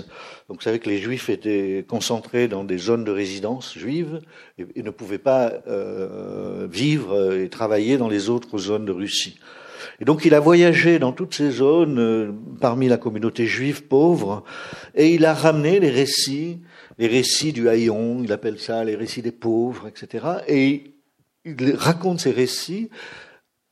Donc, 0.49 0.57
vous 0.57 0.63
savez 0.63 0.79
que 0.79 0.89
les 0.89 0.97
Juifs 0.97 1.29
étaient 1.29 1.85
concentrés 1.87 2.49
dans 2.49 2.65
des 2.65 2.77
zones 2.77 3.05
de 3.05 3.11
résidence 3.11 3.73
juives 3.77 4.19
et, 4.57 4.83
ne 4.83 4.89
pouvaient 4.89 5.17
pas 5.17 5.53
euh, 5.67 6.67
vivre 6.69 7.33
et 7.33 7.47
travailler 7.47 7.97
dans 7.97 8.09
les 8.09 8.29
autres 8.29 8.57
zones 8.57 8.85
de 8.85 8.91
Russie. 8.91 9.39
Et 10.01 10.05
donc 10.05 10.25
il 10.25 10.33
a 10.33 10.39
voyagé 10.39 10.97
dans 10.97 11.11
toutes 11.11 11.35
ces 11.35 11.51
zones 11.51 11.99
euh, 11.99 12.31
parmi 12.59 12.87
la 12.87 12.97
communauté 12.97 13.45
juive 13.45 13.83
pauvre 13.83 14.43
et 14.95 15.13
il 15.13 15.25
a 15.25 15.35
ramené 15.35 15.79
les 15.79 15.91
récits, 15.91 16.59
les 16.97 17.05
récits 17.05 17.53
du 17.53 17.69
haillon, 17.69 18.21
il 18.23 18.31
appelle 18.33 18.59
ça 18.59 18.83
les 18.83 18.95
récits 18.95 19.21
des 19.21 19.31
pauvres, 19.31 19.87
etc. 19.87 20.25
Et 20.47 20.95
il 21.45 21.75
raconte 21.75 22.19
ces 22.19 22.31
récits 22.31 22.89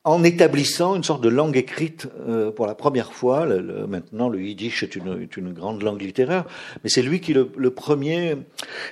en 0.04 0.24
établissant 0.24 0.96
une 0.96 1.04
sorte 1.04 1.22
de 1.22 1.28
langue 1.28 1.58
écrite 1.58 2.08
euh, 2.26 2.50
pour 2.50 2.66
la 2.66 2.74
première 2.74 3.12
fois. 3.12 3.44
Le, 3.44 3.86
maintenant, 3.86 4.30
le 4.30 4.40
yiddish 4.40 4.82
est 4.82 4.96
une, 4.96 5.22
est 5.22 5.36
une, 5.36 5.52
grande 5.52 5.82
langue 5.82 6.00
littéraire, 6.00 6.46
mais 6.82 6.88
c'est 6.88 7.02
lui 7.02 7.20
qui 7.20 7.34
le, 7.34 7.50
le, 7.54 7.70
premier. 7.70 8.36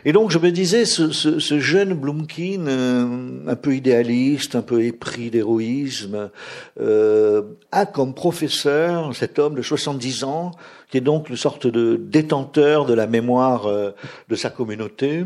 Et 0.04 0.12
donc, 0.12 0.30
je 0.30 0.38
me 0.38 0.50
disais, 0.50 0.84
ce, 0.84 1.10
ce, 1.10 1.38
ce 1.38 1.58
jeune 1.60 1.94
Blumkin, 1.94 2.66
euh, 2.66 3.06
un 3.46 3.56
peu 3.56 3.74
idéaliste, 3.74 4.54
un 4.54 4.62
peu 4.62 4.82
épris 4.82 5.30
d'héroïsme, 5.30 6.30
euh, 6.78 7.42
a 7.72 7.86
comme 7.86 8.14
professeur 8.14 9.16
cet 9.16 9.38
homme 9.38 9.54
de 9.54 9.62
70 9.62 10.24
ans, 10.24 10.50
qui 10.88 10.98
est 10.98 11.02
donc 11.02 11.28
une 11.28 11.36
sorte 11.36 11.66
de 11.66 11.96
détenteur 11.96 12.86
de 12.86 12.94
la 12.94 13.06
mémoire 13.06 13.66
euh, 13.66 13.90
de 14.28 14.34
sa 14.36 14.50
communauté 14.50 15.24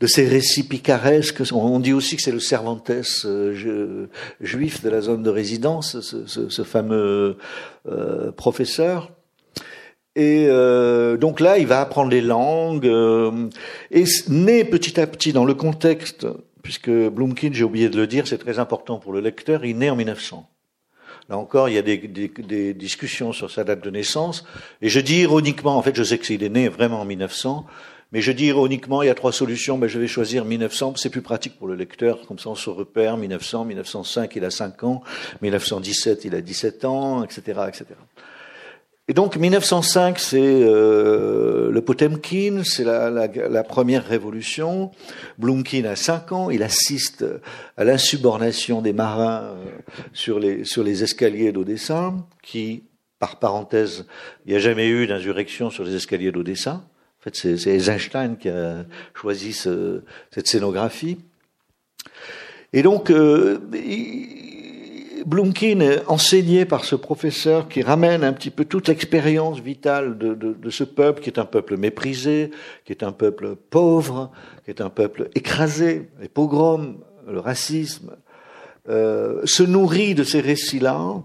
de 0.00 0.06
ces 0.06 0.26
récits 0.26 0.66
picaresques. 0.66 1.42
On 1.52 1.80
dit 1.80 1.92
aussi 1.92 2.16
que 2.16 2.22
c'est 2.22 2.32
le 2.32 2.40
Cervantes 2.40 2.90
euh, 3.24 4.06
juif 4.40 4.82
de 4.82 4.90
la 4.90 5.00
zone 5.00 5.22
de 5.22 5.30
résidence, 5.30 6.00
ce, 6.00 6.62
fameux 6.62 7.36
euh, 7.88 8.32
professeur. 8.32 9.10
Et 10.16 10.46
euh, 10.48 11.16
donc 11.16 11.40
là, 11.40 11.58
il 11.58 11.66
va 11.66 11.80
apprendre 11.80 12.10
les 12.10 12.20
langues 12.20 12.90
et 13.90 14.04
né 14.28 14.64
petit 14.64 15.00
à 15.00 15.06
petit 15.06 15.32
dans 15.32 15.44
le 15.44 15.54
contexte, 15.54 16.26
puisque 16.62 16.90
Blumkin, 16.90 17.50
j'ai 17.52 17.64
oublié 17.64 17.88
de 17.88 17.96
le 17.96 18.06
dire, 18.06 18.26
c'est 18.26 18.38
très 18.38 18.58
important 18.58 18.98
pour 18.98 19.12
le 19.12 19.20
lecteur, 19.20 19.64
il 19.64 19.78
naît 19.78 19.90
en 19.90 19.96
1900. 19.96 20.48
Là 21.28 21.36
encore, 21.36 21.68
il 21.68 21.74
y 21.74 21.78
a 21.78 21.82
des, 21.82 22.74
discussions 22.74 23.32
sur 23.32 23.50
sa 23.50 23.64
date 23.64 23.84
de 23.84 23.90
naissance. 23.90 24.44
Et 24.80 24.88
je 24.88 25.00
dis 25.00 25.20
ironiquement, 25.20 25.76
en 25.76 25.82
fait, 25.82 25.94
je 25.94 26.02
sais 26.02 26.18
qu'il 26.18 26.42
est 26.42 26.48
né 26.48 26.68
vraiment 26.68 27.02
en 27.02 27.04
1900, 27.04 27.66
mais 28.12 28.22
je 28.22 28.32
dis 28.32 28.46
ironiquement, 28.46 29.02
il 29.02 29.06
y 29.06 29.10
a 29.10 29.14
trois 29.14 29.32
solutions. 29.32 29.76
Ben, 29.76 29.88
je 29.88 29.98
vais 29.98 30.06
choisir 30.06 30.46
1900, 30.46 30.94
c'est 30.96 31.10
plus 31.10 31.20
pratique 31.20 31.58
pour 31.58 31.68
le 31.68 31.74
lecteur. 31.74 32.26
Comme 32.26 32.38
ça, 32.38 32.48
on 32.48 32.54
se 32.54 32.70
repère. 32.70 33.18
1900, 33.18 33.66
1905, 33.66 34.36
il 34.36 34.44
a 34.46 34.50
5 34.50 34.82
ans. 34.84 35.02
1917, 35.42 36.24
il 36.24 36.34
a 36.34 36.40
17 36.40 36.84
ans, 36.86 37.22
etc., 37.22 37.60
etc. 37.68 37.84
Et 39.10 39.14
donc 39.14 39.36
1905, 39.36 40.18
c'est 40.18 40.38
euh, 40.42 41.70
le 41.70 41.80
Potemkin, 41.80 42.60
c'est 42.62 42.84
la, 42.84 43.08
la, 43.08 43.26
la, 43.26 43.64
première 43.64 44.06
révolution. 44.06 44.90
Blumkin 45.38 45.86
a 45.86 45.96
5 45.96 46.32
ans, 46.32 46.50
il 46.50 46.62
assiste 46.62 47.24
à 47.78 47.84
l'insubornation 47.84 48.82
des 48.82 48.92
marins 48.92 49.44
euh, 49.44 49.54
sur, 50.12 50.38
les, 50.38 50.64
sur 50.64 50.84
les 50.84 51.04
escaliers 51.04 51.52
d'Odessa, 51.52 52.12
qui, 52.42 52.84
par 53.18 53.38
parenthèse, 53.38 54.04
il 54.44 54.50
n'y 54.50 54.56
a 54.56 54.60
jamais 54.60 54.88
eu 54.88 55.06
d'insurrection 55.06 55.70
sur 55.70 55.84
les 55.84 55.94
escaliers 55.94 56.30
d'Odessa. 56.30 56.72
En 56.72 57.22
fait, 57.22 57.34
c'est 57.34 57.70
Eisenstein 57.70 58.36
qui 58.36 58.50
a 58.50 58.84
choisi 59.14 59.54
ce, 59.54 60.02
cette 60.30 60.48
scénographie. 60.48 61.16
Et 62.74 62.82
donc, 62.82 63.10
euh, 63.10 63.58
Blumkin 65.26 66.00
enseigné 66.06 66.64
par 66.64 66.84
ce 66.84 66.94
professeur 66.94 67.68
qui 67.68 67.82
ramène 67.82 68.24
un 68.24 68.32
petit 68.32 68.50
peu 68.50 68.64
toute 68.64 68.88
l'expérience 68.88 69.60
vitale 69.60 70.18
de, 70.18 70.34
de, 70.34 70.52
de, 70.52 70.70
ce 70.70 70.84
peuple, 70.84 71.22
qui 71.22 71.30
est 71.30 71.38
un 71.38 71.44
peuple 71.44 71.76
méprisé, 71.76 72.50
qui 72.84 72.92
est 72.92 73.02
un 73.02 73.12
peuple 73.12 73.56
pauvre, 73.56 74.30
qui 74.64 74.70
est 74.70 74.80
un 74.80 74.90
peuple 74.90 75.28
écrasé, 75.34 76.08
les 76.20 76.28
pogroms, 76.28 76.96
le 77.26 77.40
racisme, 77.40 78.16
euh, 78.88 79.42
se 79.44 79.62
nourrit 79.62 80.14
de 80.14 80.24
ces 80.24 80.40
récits-là. 80.40 81.22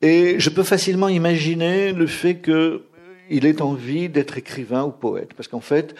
Et 0.00 0.40
je 0.40 0.50
peux 0.50 0.64
facilement 0.64 1.08
imaginer 1.08 1.92
le 1.92 2.06
fait 2.06 2.36
que 2.36 2.82
il 3.30 3.46
ait 3.46 3.62
envie 3.62 4.08
d'être 4.08 4.36
écrivain 4.36 4.82
ou 4.84 4.90
poète. 4.90 5.32
Parce 5.34 5.48
qu'en 5.48 5.60
fait, 5.60 5.94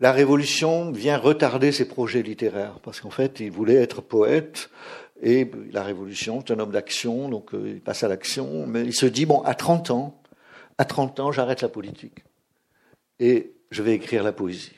la 0.00 0.12
Révolution 0.12 0.90
vient 0.90 1.18
retarder 1.18 1.72
ses 1.72 1.86
projets 1.86 2.22
littéraires. 2.22 2.78
Parce 2.82 3.00
qu'en 3.00 3.10
fait, 3.10 3.40
il 3.40 3.50
voulait 3.50 3.74
être 3.74 4.00
poète. 4.00 4.70
Et 5.22 5.50
la 5.72 5.82
Révolution, 5.82 6.42
c'est 6.46 6.52
un 6.52 6.58
homme 6.58 6.72
d'action, 6.72 7.28
donc 7.28 7.54
euh, 7.54 7.70
il 7.74 7.80
passe 7.80 8.02
à 8.02 8.08
l'action. 8.08 8.66
Mais 8.66 8.82
il 8.82 8.94
se 8.94 9.06
dit, 9.06 9.26
bon, 9.26 9.40
à 9.42 9.54
30 9.54 9.90
ans, 9.90 10.20
à 10.78 10.84
30 10.84 11.20
ans, 11.20 11.32
j'arrête 11.32 11.62
la 11.62 11.68
politique. 11.68 12.24
Et 13.18 13.54
je 13.70 13.82
vais 13.82 13.94
écrire 13.94 14.22
la 14.22 14.32
poésie. 14.32 14.72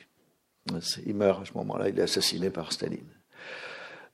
Il 1.05 1.15
meurt 1.15 1.41
à 1.41 1.45
ce 1.45 1.53
moment-là, 1.57 1.89
il 1.89 1.99
est 1.99 2.03
assassiné 2.03 2.49
par 2.49 2.71
Staline. 2.71 3.18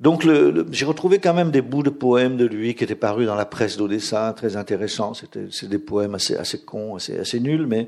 Donc 0.02 0.26
le, 0.26 0.66
j'ai 0.72 0.86
retrouvé 0.86 1.20
quand 1.20 1.34
même 1.34 1.52
des 1.52 1.62
bouts 1.62 1.84
de 1.84 1.90
poèmes 1.90 2.36
de 2.36 2.46
lui 2.46 2.76
qui 2.76 2.84
étaient 2.84 2.96
parus 2.96 3.28
dans 3.28 3.36
la 3.36 3.46
presse 3.46 3.78
d'Odessa, 3.78 4.34
très 4.36 4.58
intéressants. 4.58 5.14
C'est 5.52 5.70
des 5.70 5.80
poèmes 5.80 6.16
assez 6.16 6.36
assez 6.36 6.60
cons, 6.60 6.96
assez 6.96 7.18
assez 7.18 7.40
nuls, 7.40 7.66
mais 7.66 7.88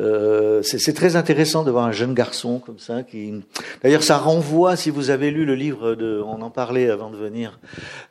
euh, 0.00 0.62
c'est, 0.62 0.92
très 0.92 1.14
intéressant 1.14 1.62
de 1.62 1.70
voir 1.70 1.84
un 1.84 1.92
jeune 1.92 2.12
garçon 2.12 2.58
comme 2.58 2.78
ça 2.80 3.04
qui. 3.04 3.34
D'ailleurs, 3.82 4.02
ça 4.02 4.18
renvoie, 4.18 4.74
si 4.74 4.90
vous 4.90 5.10
avez 5.10 5.30
lu 5.30 5.44
le 5.44 5.54
livre 5.54 5.94
de, 5.94 6.20
on 6.24 6.42
en 6.42 6.50
parlait 6.50 6.90
avant 6.90 7.10
de 7.10 7.16
venir, 7.16 7.60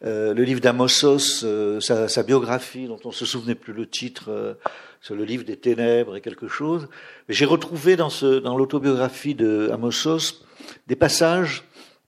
euh, 0.05 0.33
le 0.33 0.43
livre 0.43 0.61
d'Amosos, 0.61 1.43
euh, 1.43 1.81
sa, 1.81 2.07
sa, 2.07 2.23
biographie 2.23 2.87
dont 2.87 2.99
on 3.03 3.11
se 3.11 3.25
souvenait 3.25 3.55
plus 3.55 3.73
le 3.73 3.87
titre. 3.87 4.25
Euh, 4.29 4.53
sur 5.01 5.15
le 5.15 5.25
livre 5.25 5.43
des 5.43 5.57
ténèbres 5.57 6.15
et 6.15 6.21
quelque 6.21 6.47
chose. 6.47 6.87
J'ai 7.27 7.43
retrouvé 7.43 7.97
dans, 7.97 8.07
dans 8.41 8.57
l'autobiographie 8.57 9.35
de 9.35 9.69
Amosos 9.73 10.45
des 10.87 10.95
passages 10.95 11.65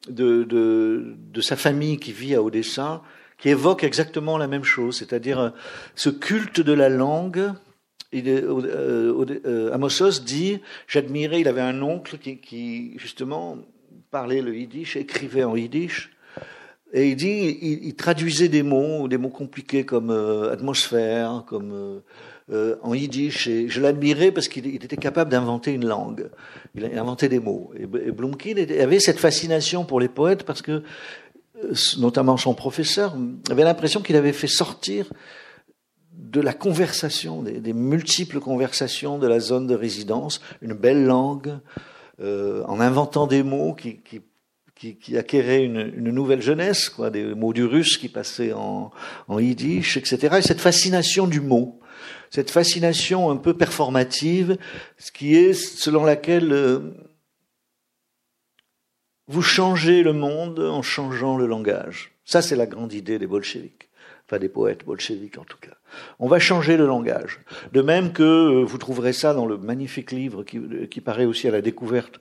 de, 0.09 0.43
de, 0.43 1.41
sa 1.41 1.55
famille 1.55 1.97
qui 1.97 2.11
vit 2.11 2.35
à 2.35 2.43
Odessa, 2.43 3.01
qui 3.37 3.49
évoque 3.49 3.83
exactement 3.83 4.37
la 4.37 4.47
même 4.47 4.63
chose, 4.63 4.97
c'est-à-dire 4.97 5.39
euh, 5.39 5.49
ce 5.95 6.09
culte 6.09 6.61
de 6.61 6.73
la 6.73 6.89
langue. 6.89 7.51
Il 8.11 8.29
euh, 8.29 9.25
euh, 9.45 9.73
Amosos 9.73 10.23
dit, 10.23 10.59
j'admirais, 10.87 11.41
il 11.41 11.47
avait 11.47 11.61
un 11.61 11.81
oncle 11.81 12.17
qui, 12.17 12.97
justement 12.97 13.57
parlait 14.11 14.41
le 14.41 14.55
yiddish, 14.55 14.95
écrivait 14.95 15.43
en 15.43 15.55
yiddish, 15.55 16.11
et 16.93 17.09
il 17.09 17.15
dit, 17.17 17.57
il 17.61 17.95
traduisait 17.95 18.47
des 18.47 18.63
mots, 18.63 19.09
des 19.09 19.17
mots 19.17 19.29
compliqués 19.29 19.85
comme 19.85 20.11
atmosphère, 20.11 21.43
comme 21.45 22.01
euh, 22.51 22.75
en 22.83 22.93
yiddish. 22.93 23.47
Et 23.47 23.69
je 23.69 23.81
l'admirais 23.81 24.31
parce 24.31 24.47
qu'il 24.47 24.67
était 24.67 24.97
capable 24.97 25.31
d'inventer 25.31 25.71
une 25.71 25.85
langue. 25.85 26.29
Il 26.75 26.85
inventait 26.85 27.27
des 27.27 27.39
mots. 27.39 27.71
Et, 27.75 27.87
Blumkin 27.87 28.55
avait 28.79 28.99
cette 28.99 29.19
fascination 29.19 29.83
pour 29.83 29.99
les 29.99 30.09
poètes 30.09 30.43
parce 30.43 30.61
que, 30.61 30.83
euh, 31.63 31.73
notamment 31.97 32.37
son 32.37 32.53
professeur, 32.53 33.15
avait 33.49 33.63
l'impression 33.63 34.01
qu'il 34.01 34.15
avait 34.15 34.31
fait 34.31 34.47
sortir 34.47 35.11
de 36.11 36.39
la 36.39 36.53
conversation, 36.53 37.41
des, 37.41 37.73
multiples 37.73 38.39
conversations 38.39 39.17
de 39.17 39.27
la 39.27 39.39
zone 39.39 39.65
de 39.65 39.75
résidence, 39.75 40.39
une 40.61 40.73
belle 40.73 41.03
langue, 41.05 41.57
euh, 42.21 42.63
en 42.67 42.79
inventant 42.79 43.25
des 43.25 43.41
mots 43.41 43.73
qui, 43.73 43.97
qui 44.01 44.21
qui, 44.75 44.97
qui 44.97 45.15
une, 45.15 45.93
une, 45.95 46.11
nouvelle 46.11 46.41
jeunesse, 46.41 46.89
quoi, 46.89 47.09
des 47.09 47.23
mots 47.33 47.53
du 47.53 47.63
russe 47.63 47.97
qui 47.97 48.09
passaient 48.09 48.53
en, 48.53 48.91
en 49.27 49.39
yiddish, 49.39 49.97
etc. 49.97 50.35
Et 50.37 50.41
cette 50.41 50.61
fascination 50.61 51.27
du 51.27 51.41
mot 51.41 51.79
cette 52.29 52.51
fascination 52.51 53.29
un 53.29 53.37
peu 53.37 53.53
performative, 53.53 54.57
ce 54.97 55.11
qui 55.11 55.35
est 55.35 55.53
selon 55.53 56.03
laquelle 56.03 56.51
euh, 56.51 56.79
vous 59.27 59.41
changez 59.41 60.03
le 60.03 60.11
monde 60.11 60.59
en 60.59 60.81
changeant 60.81 61.37
le 61.37 61.45
langage. 61.45 62.11
Ça, 62.25 62.41
c'est 62.41 62.55
la 62.55 62.65
grande 62.65 62.93
idée 62.93 63.19
des 63.19 63.27
bolcheviks, 63.27 63.89
enfin 64.25 64.39
des 64.39 64.49
poètes 64.49 64.85
bolcheviks 64.85 65.37
en 65.37 65.45
tout 65.45 65.57
cas. 65.59 65.75
On 66.19 66.27
va 66.27 66.39
changer 66.39 66.75
le 66.75 66.85
langage. 66.85 67.39
De 67.71 67.81
même 67.81 68.11
que 68.11 68.23
euh, 68.23 68.63
vous 68.65 68.77
trouverez 68.77 69.13
ça 69.13 69.33
dans 69.33 69.45
le 69.45 69.57
magnifique 69.57 70.11
livre 70.11 70.43
qui, 70.43 70.59
qui 70.89 71.01
paraît 71.01 71.25
aussi 71.25 71.47
à 71.47 71.51
la 71.51 71.61
découverte 71.61 72.19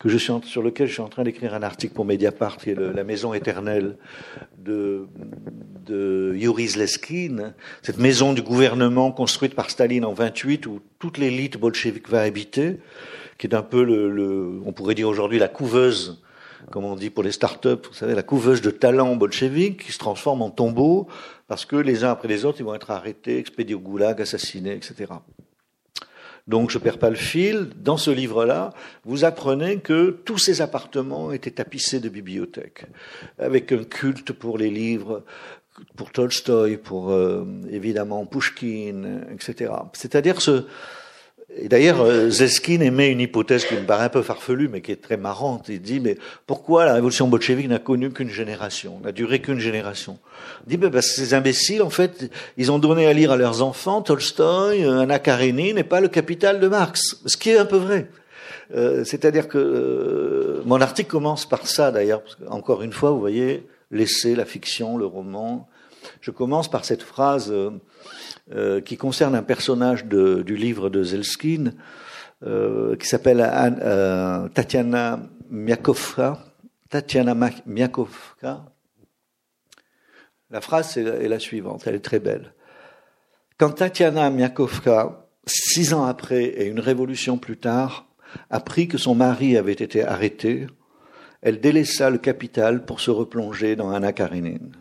que 0.00 0.08
je 0.08 0.16
suis 0.16 0.32
sur 0.44 0.62
lequel 0.62 0.88
je 0.88 0.94
suis 0.94 1.02
en 1.02 1.08
train 1.08 1.24
d'écrire 1.24 1.52
un 1.52 1.62
article 1.62 1.92
pour 1.92 2.06
Mediapart, 2.06 2.56
qui 2.56 2.70
est 2.70 2.74
La 2.74 3.04
Maison 3.04 3.34
éternelle 3.34 3.98
de, 4.58 5.06
de 5.84 6.34
Yoris 6.36 6.76
Leskin, 6.76 7.52
cette 7.82 7.98
maison 7.98 8.32
du 8.32 8.40
gouvernement 8.40 9.12
construite 9.12 9.54
par 9.54 9.68
Staline 9.68 10.06
en 10.06 10.14
28, 10.14 10.66
où 10.66 10.80
toute 10.98 11.18
l'élite 11.18 11.58
bolchevique 11.58 12.08
va 12.08 12.22
habiter, 12.22 12.78
qui 13.36 13.46
est 13.46 13.54
un 13.54 13.62
peu, 13.62 13.84
le, 13.84 14.62
on 14.64 14.72
pourrait 14.72 14.94
dire 14.94 15.06
aujourd'hui, 15.06 15.38
la 15.38 15.48
couveuse, 15.48 16.22
comme 16.70 16.86
on 16.86 16.96
dit 16.96 17.10
pour 17.10 17.22
les 17.22 17.32
start-up, 17.32 17.86
vous 17.86 17.94
savez, 17.94 18.14
la 18.14 18.22
couveuse 18.22 18.62
de 18.62 18.70
talents 18.70 19.16
bolcheviques, 19.16 19.84
qui 19.84 19.92
se 19.92 19.98
transforme 19.98 20.40
en 20.40 20.48
tombeau, 20.48 21.08
parce 21.46 21.66
que 21.66 21.76
les 21.76 22.04
uns 22.04 22.10
après 22.10 22.28
les 22.28 22.46
autres, 22.46 22.58
ils 22.60 22.64
vont 22.64 22.74
être 22.74 22.90
arrêtés, 22.90 23.36
expédiés 23.36 23.74
au 23.74 23.80
goulag, 23.80 24.22
assassinés, 24.22 24.72
etc. 24.72 25.12
Donc 26.50 26.70
je 26.70 26.78
perds 26.78 26.98
pas 26.98 27.10
le 27.10 27.16
fil. 27.16 27.68
Dans 27.76 27.96
ce 27.96 28.10
livre-là, 28.10 28.70
vous 29.04 29.24
apprenez 29.24 29.78
que 29.78 30.10
tous 30.24 30.38
ces 30.38 30.62
appartements 30.62 31.30
étaient 31.30 31.52
tapissés 31.52 32.00
de 32.00 32.08
bibliothèques, 32.08 32.86
avec 33.38 33.70
un 33.70 33.84
culte 33.84 34.32
pour 34.32 34.58
les 34.58 34.68
livres, 34.68 35.22
pour 35.94 36.10
Tolstoï, 36.10 36.76
pour 36.76 37.12
euh, 37.12 37.44
évidemment 37.70 38.26
Pushkin, 38.26 39.20
etc. 39.32 39.72
C'est-à-dire 39.92 40.40
ce, 40.40 40.64
et 41.56 41.68
d'ailleurs, 41.68 42.00
euh, 42.00 42.30
Zeskin 42.30 42.80
émet 42.80 43.10
une 43.10 43.20
hypothèse 43.20 43.64
qui 43.64 43.74
me 43.74 43.84
paraît 43.84 44.04
un 44.04 44.10
peu 44.10 44.22
farfelue, 44.22 44.68
mais 44.68 44.80
qui 44.80 44.92
est 44.92 45.02
très 45.02 45.16
marrante. 45.16 45.66
Il 45.68 45.82
dit, 45.82 45.98
mais 45.98 46.16
pourquoi 46.46 46.84
la 46.84 46.94
révolution 46.94 47.26
bolchevique 47.26 47.68
n'a 47.68 47.78
connu 47.80 48.10
qu'une 48.10 48.30
génération, 48.30 49.00
n'a 49.02 49.10
duré 49.10 49.40
qu'une 49.40 49.58
génération? 49.58 50.18
Il 50.66 50.70
dit, 50.70 50.76
ben, 50.76 50.90
parce 50.90 51.08
que 51.08 51.14
ces 51.14 51.34
imbéciles, 51.34 51.82
en 51.82 51.90
fait, 51.90 52.30
ils 52.56 52.70
ont 52.70 52.78
donné 52.78 53.06
à 53.06 53.12
lire 53.12 53.32
à 53.32 53.36
leurs 53.36 53.62
enfants 53.62 54.00
Tolstoï, 54.00 54.84
Anna 54.84 55.18
Karenine, 55.18 55.76
et 55.76 55.84
pas 55.84 56.00
le 56.00 56.08
Capital 56.08 56.60
de 56.60 56.68
Marx. 56.68 57.20
Ce 57.26 57.36
qui 57.36 57.50
est 57.50 57.58
un 57.58 57.66
peu 57.66 57.78
vrai. 57.78 58.08
Euh, 58.76 59.02
C'est-à-dire 59.04 59.48
que 59.48 59.58
euh, 59.58 60.62
mon 60.66 60.80
article 60.80 61.10
commence 61.10 61.48
par 61.48 61.66
ça, 61.66 61.90
d'ailleurs. 61.90 62.22
Encore 62.48 62.82
une 62.82 62.92
fois, 62.92 63.10
vous 63.10 63.20
voyez, 63.20 63.66
l'essai, 63.90 64.36
la 64.36 64.44
fiction, 64.44 64.96
le 64.96 65.06
roman. 65.06 65.68
Je 66.20 66.30
commence 66.30 66.70
par 66.70 66.84
cette 66.84 67.02
phrase... 67.02 67.50
Euh, 67.50 67.70
euh, 68.52 68.80
qui 68.80 68.96
concerne 68.96 69.36
un 69.36 69.44
personnage 69.44 70.06
du 70.06 70.56
livre 70.56 70.90
de 70.90 71.04
Zelskin 71.04 71.72
euh, 72.42 72.96
qui 72.96 73.06
s'appelle 73.06 73.38
Tatiana 74.54 75.20
Miakovka. 75.50 76.38
Tatiana 76.88 77.36
Miakovka. 77.64 78.64
La 80.50 80.60
phrase 80.60 80.96
est, 80.96 81.28
la 81.28 81.38
suivante, 81.38 81.84
elle 81.86 81.94
est 81.94 82.04
très 82.04 82.18
belle. 82.18 82.54
Quand 83.56 83.70
Tatiana 83.70 84.30
Miakovka, 84.30 85.28
six 85.46 85.94
ans 85.94 86.06
après 86.06 86.42
et 86.42 86.66
une 86.66 86.80
révolution 86.80 87.38
plus 87.38 87.58
tard, 87.58 88.08
apprit 88.48 88.88
que 88.88 88.98
son 88.98 89.14
mari 89.14 89.56
avait 89.56 89.72
été 89.74 90.04
arrêté, 90.04 90.66
elle 91.40 91.60
délaissa 91.60 92.10
le 92.10 92.18
capital 92.18 92.84
pour 92.84 92.98
se 92.98 93.12
replonger 93.12 93.76
dans 93.76 93.92
Anna 93.92 94.12
Karenine. 94.12 94.72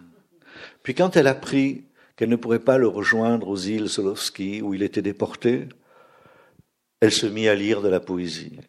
Puis 0.89 0.95
quand 0.95 1.15
elle 1.17 1.27
apprit 1.27 1.83
qu'elle 2.15 2.29
ne 2.29 2.35
pourrait 2.35 2.63
pas 2.63 2.79
le 2.79 2.87
rejoindre 2.87 3.47
aux 3.49 3.57
îles 3.57 3.89
Solovski 3.89 4.63
où 4.63 4.73
il 4.73 4.81
était 4.81 5.03
déporté, 5.03 5.69
elle 6.99 7.11
se 7.11 7.27
mit 7.27 7.47
à 7.47 7.53
lire 7.53 7.83
de 7.83 7.89
la 7.89 7.99
poésie. 7.99 8.59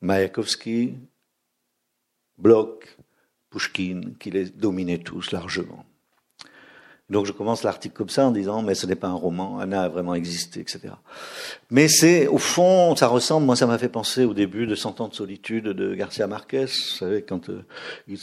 Mayakovsky, 0.00 0.94
Bloch, 2.36 2.98
Pushkin, 3.48 4.14
qui 4.18 4.32
les 4.32 4.50
dominaient 4.50 4.98
tous 4.98 5.30
largement. 5.30 5.86
Donc 7.08 7.24
je 7.26 7.32
commence 7.32 7.62
l'article 7.62 7.94
comme 7.94 8.08
ça 8.08 8.26
en 8.26 8.32
disant 8.32 8.62
mais 8.62 8.74
ce 8.74 8.86
n'est 8.86 8.96
pas 8.96 9.06
un 9.06 9.14
roman, 9.14 9.60
Anna 9.60 9.82
a 9.82 9.88
vraiment 9.88 10.14
existé, 10.14 10.60
etc. 10.60 10.80
Mais 11.70 11.86
c'est 11.86 12.26
au 12.26 12.38
fond, 12.38 12.96
ça 12.96 13.06
ressemble, 13.06 13.46
moi 13.46 13.54
ça 13.54 13.66
m'a 13.66 13.78
fait 13.78 13.88
penser 13.88 14.24
au 14.24 14.34
début 14.34 14.66
de 14.66 14.74
Cent 14.74 15.00
ans 15.00 15.08
de 15.08 15.14
solitude 15.14 15.66
de 15.66 15.94
Garcia 15.94 16.26
Marquez. 16.26 16.64
Vous 16.64 16.96
savez 16.98 17.22
quand 17.22 17.48
euh, 17.48 17.64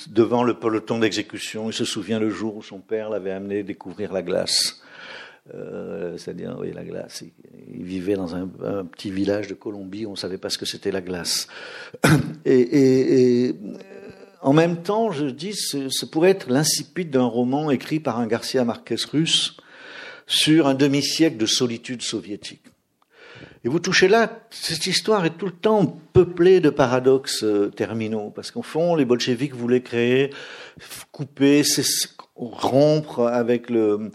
devant 0.09 0.43
le 0.43 0.55
peloton 0.55 0.99
d'exécution, 0.99 1.69
il 1.69 1.73
se 1.73 1.85
souvient 1.85 2.19
le 2.19 2.29
jour 2.29 2.57
où 2.57 2.61
son 2.61 2.79
père 2.79 3.09
l'avait 3.09 3.31
amené 3.31 3.63
découvrir 3.63 4.11
la 4.11 4.21
glace. 4.21 4.81
Euh, 5.53 6.17
c'est-à-dire, 6.17 6.55
oui, 6.59 6.71
la 6.73 6.85
glace. 6.85 7.23
Il, 7.69 7.83
vivait 7.83 8.15
dans 8.15 8.33
un, 8.33 8.47
petit 8.85 9.11
village 9.11 9.47
de 9.47 9.53
Colombie 9.53 10.05
où 10.05 10.09
on 10.09 10.13
ne 10.13 10.17
savait 10.17 10.37
pas 10.37 10.49
ce 10.49 10.57
que 10.57 10.65
c'était 10.65 10.91
la 10.91 11.01
glace. 11.01 11.47
Et, 12.45 12.59
et, 12.59 13.49
et 13.49 13.55
en 14.43 14.53
même 14.53 14.83
temps, 14.83 15.11
je 15.11 15.25
dis, 15.25 15.53
ce 15.53 16.05
pourrait 16.05 16.31
être 16.31 16.49
l'incipit 16.49 17.05
d'un 17.05 17.23
roman 17.23 17.71
écrit 17.71 17.99
par 17.99 18.19
un 18.19 18.27
Garcia 18.27 18.65
Marquez 18.65 18.97
russe 19.11 19.57
sur 20.27 20.67
un 20.67 20.73
demi-siècle 20.73 21.37
de 21.37 21.45
solitude 21.45 22.01
soviétique. 22.01 22.63
Et 23.63 23.69
vous 23.69 23.79
touchez 23.79 24.09
là, 24.09 24.41
cette 24.51 24.85
histoire 24.85 25.25
est 25.25 25.37
tout 25.37 25.45
le 25.45 25.53
temps 25.53 25.97
peuplée 26.11 26.59
de 26.59 26.69
paradoxes 26.69 27.45
euh, 27.45 27.69
terminaux, 27.69 28.29
parce 28.35 28.51
qu'en 28.51 28.61
fond, 28.61 28.95
les 28.95 29.05
bolcheviks 29.05 29.55
voulaient 29.55 29.81
créer, 29.81 30.31
couper, 31.13 31.63
rompre 32.35 33.21
avec 33.21 33.69
le, 33.69 34.11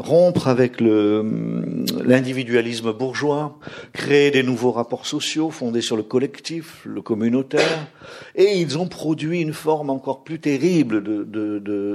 rompre 0.00 0.48
avec 0.48 0.80
l'individualisme 0.80 2.92
bourgeois, 2.92 3.58
créer 3.92 4.30
des 4.30 4.42
nouveaux 4.42 4.72
rapports 4.72 5.06
sociaux 5.06 5.50
fondés 5.50 5.82
sur 5.82 5.96
le 5.96 6.02
collectif, 6.02 6.82
le 6.84 7.02
communautaire, 7.02 7.86
et 8.34 8.58
ils 8.58 8.78
ont 8.78 8.88
produit 8.88 9.40
une 9.40 9.52
forme 9.52 9.90
encore 9.90 10.24
plus 10.24 10.40
terrible 10.40 11.02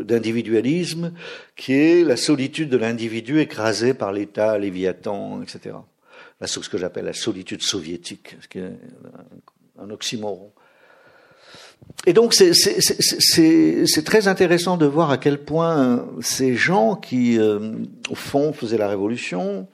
d'individualisme, 0.05 1.13
qui 1.55 1.73
est 1.73 2.03
la 2.03 2.17
solitude 2.17 2.69
de 2.69 2.77
l'individu 2.77 3.39
écrasé 3.39 3.93
par 3.93 4.13
l'État, 4.13 4.57
léviathan, 4.57 5.41
etc. 5.41 5.75
Ce 6.45 6.69
que 6.69 6.77
j'appelle 6.77 7.05
la 7.05 7.13
solitude 7.13 7.61
soviétique, 7.61 8.35
ce 8.41 8.47
qui 8.47 8.59
est 8.59 8.71
un 9.79 9.89
oxymoron. 9.89 10.51
Et 12.07 12.13
donc 12.13 12.33
c'est 12.33 14.03
très 14.03 14.27
intéressant 14.27 14.77
de 14.77 14.85
voir 14.85 15.09
à 15.09 15.17
quel 15.17 15.39
point 15.39 16.05
ces 16.21 16.55
gens 16.55 16.95
qui, 16.95 17.39
euh, 17.39 17.71
au 18.09 18.15
fond, 18.15 18.53
faisaient 18.53 18.77
la 18.77 18.87
révolution, 18.87 19.67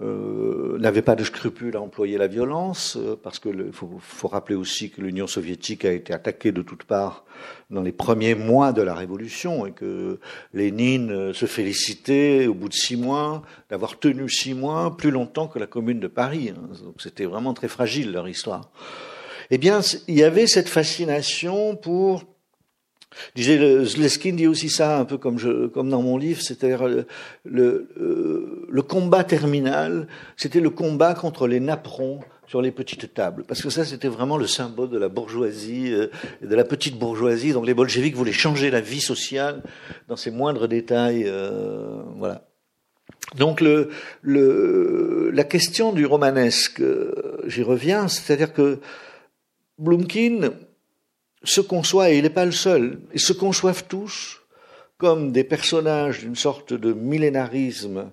euh, 0.00 0.78
n'avaient 0.78 1.02
pas 1.02 1.14
de 1.14 1.24
scrupules 1.24 1.76
à 1.76 1.82
employer 1.82 2.16
la 2.16 2.26
violence, 2.26 2.96
euh, 2.96 3.14
parce 3.22 3.38
que 3.38 3.70
faut, 3.72 3.90
faut, 4.00 4.28
rappeler 4.28 4.54
aussi 4.54 4.90
que 4.90 5.02
l'Union 5.02 5.26
soviétique 5.26 5.84
a 5.84 5.92
été 5.92 6.14
attaquée 6.14 6.50
de 6.50 6.62
toutes 6.62 6.84
parts 6.84 7.26
dans 7.68 7.82
les 7.82 7.92
premiers 7.92 8.34
mois 8.34 8.72
de 8.72 8.80
la 8.80 8.94
révolution, 8.94 9.66
et 9.66 9.72
que 9.72 10.18
Lénine 10.54 11.34
se 11.34 11.44
félicitait 11.44 12.46
au 12.46 12.54
bout 12.54 12.70
de 12.70 12.74
six 12.74 12.96
mois 12.96 13.42
d'avoir 13.68 13.98
tenu 13.98 14.30
six 14.30 14.54
mois 14.54 14.96
plus 14.96 15.10
longtemps 15.10 15.48
que 15.48 15.58
la 15.58 15.66
Commune 15.66 16.00
de 16.00 16.08
Paris. 16.08 16.54
Hein. 16.56 16.70
C'était 16.96 17.26
vraiment 17.26 17.52
très 17.52 17.68
fragile 17.68 18.12
leur 18.12 18.26
histoire 18.26 18.70
eh 19.54 19.58
bien, 19.58 19.80
il 20.08 20.14
y 20.14 20.22
avait 20.24 20.46
cette 20.46 20.70
fascination 20.70 21.76
pour 21.76 22.24
disais, 23.34 23.84
Zleskin 23.84 24.32
dit 24.32 24.46
aussi 24.46 24.70
ça, 24.70 24.98
un 24.98 25.04
peu 25.04 25.18
comme, 25.18 25.36
dans 25.36 26.00
mon 26.00 26.16
livre, 26.16 26.40
c'est-à-dire 26.40 26.86
euh, 26.86 27.06
le, 27.44 28.82
combat 28.82 29.24
terminal, 29.24 30.06
c'était 30.38 30.60
le 30.60 30.70
combat 30.70 31.14
contre 31.14 31.46
les 31.46 31.60
napperons 31.60 32.20
sur 32.46 32.62
les 32.62 32.70
petites 32.70 33.12
tables, 33.12 33.44
parce 33.44 33.60
que 33.60 33.68
ça, 33.68 33.84
c'était 33.84 34.08
vraiment 34.08 34.38
le 34.38 34.46
symbole 34.46 34.88
de 34.88 34.98
la 34.98 35.08
bourgeoisie, 35.08 35.92
euh, 35.92 36.08
de 36.42 36.54
la 36.54 36.64
petite 36.64 36.98
bourgeoisie. 36.98 37.52
Donc 37.52 37.66
les 37.66 37.74
bolcheviks 37.74 38.14
voulaient 38.14 38.32
changer 38.32 38.70
la 38.70 38.80
vie 38.80 39.02
sociale 39.02 39.62
dans 40.08 40.16
ses 40.16 40.30
moindres 40.30 40.66
détails, 40.66 41.24
euh, 41.26 42.02
voilà. 42.16 42.48
Donc 43.36 43.62
la 43.62 45.44
question 45.44 45.92
du 45.92 46.04
romanesque, 46.04 46.82
j'y 47.46 47.62
reviens, 47.62 48.08
c'est-à-dire 48.08 48.52
que 48.52 48.80
Blumkin 49.82 50.52
se 51.44 51.60
conçoit, 51.60 52.10
et 52.10 52.18
il 52.18 52.22
n'est 52.22 52.30
pas 52.30 52.44
le 52.44 52.52
seul, 52.52 53.00
ils 53.12 53.20
se 53.20 53.32
conçoivent 53.32 53.84
tous 53.88 54.40
comme 54.96 55.32
des 55.32 55.42
personnages 55.42 56.20
d'une 56.20 56.36
sorte 56.36 56.72
de 56.72 56.92
millénarisme. 56.92 58.12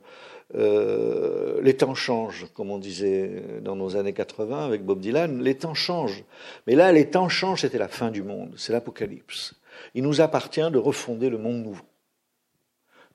Euh, 0.56 1.62
les 1.62 1.78
temps 1.78 1.94
changent, 1.94 2.48
comme 2.56 2.72
on 2.72 2.80
disait 2.80 3.44
dans 3.62 3.76
nos 3.76 3.96
années 3.96 4.14
80 4.14 4.66
avec 4.66 4.84
Bob 4.84 5.00
Dylan, 5.00 5.44
les 5.44 5.54
temps 5.54 5.76
changent. 5.76 6.24
Mais 6.66 6.74
là, 6.74 6.92
les 6.92 7.08
temps 7.12 7.30
changent, 7.30 7.62
c'était 7.62 7.78
la 7.78 7.88
fin 7.88 8.10
du 8.10 8.24
monde, 8.24 8.56
c'est 8.58 8.74
l'apocalypse. 8.74 9.54
Il 9.94 10.02
nous 10.02 10.20
appartient 10.22 10.72
de 10.72 10.80
refonder 10.80 11.30
le 11.30 11.38
monde 11.38 11.62
nouveau. 11.62 11.86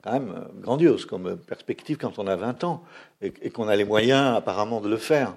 Quand 0.05 0.13
même 0.13 0.31
euh, 0.37 0.61
grandiose 0.61 1.05
comme 1.05 1.37
perspective 1.37 1.97
quand 1.97 2.21
on 2.21 2.29
a 2.29 2.37
20 2.37 2.63
ans 2.63 2.85
et, 3.21 3.33
et 3.43 3.51
qu'on 3.51 3.67
a 3.67 3.75
les 3.75 3.85
moyens 3.85 4.37
apparemment 4.37 4.81
de 4.81 4.89
le 4.89 4.99
faire. 4.99 5.35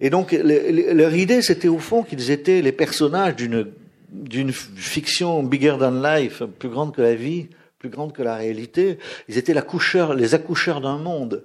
Et 0.00 0.10
donc, 0.10 0.32
leur 0.32 1.14
idée, 1.14 1.42
c'était 1.42 1.68
au 1.68 1.78
fond 1.78 2.02
qu'ils 2.02 2.30
étaient 2.30 2.62
les 2.62 2.72
personnages 2.72 3.36
d'une 3.36 4.52
fiction 4.52 5.42
bigger 5.42 5.76
than 5.78 6.00
life, 6.02 6.42
plus 6.58 6.70
grande 6.70 6.94
que 6.94 7.02
la 7.02 7.14
vie, 7.14 7.48
plus 7.78 7.90
grande 7.90 8.12
que 8.12 8.22
la 8.22 8.36
réalité. 8.36 8.98
Ils 9.28 9.38
étaient 9.38 9.54
les 9.54 10.34
accoucheurs 10.34 10.80
d'un 10.80 10.98
monde. 10.98 11.44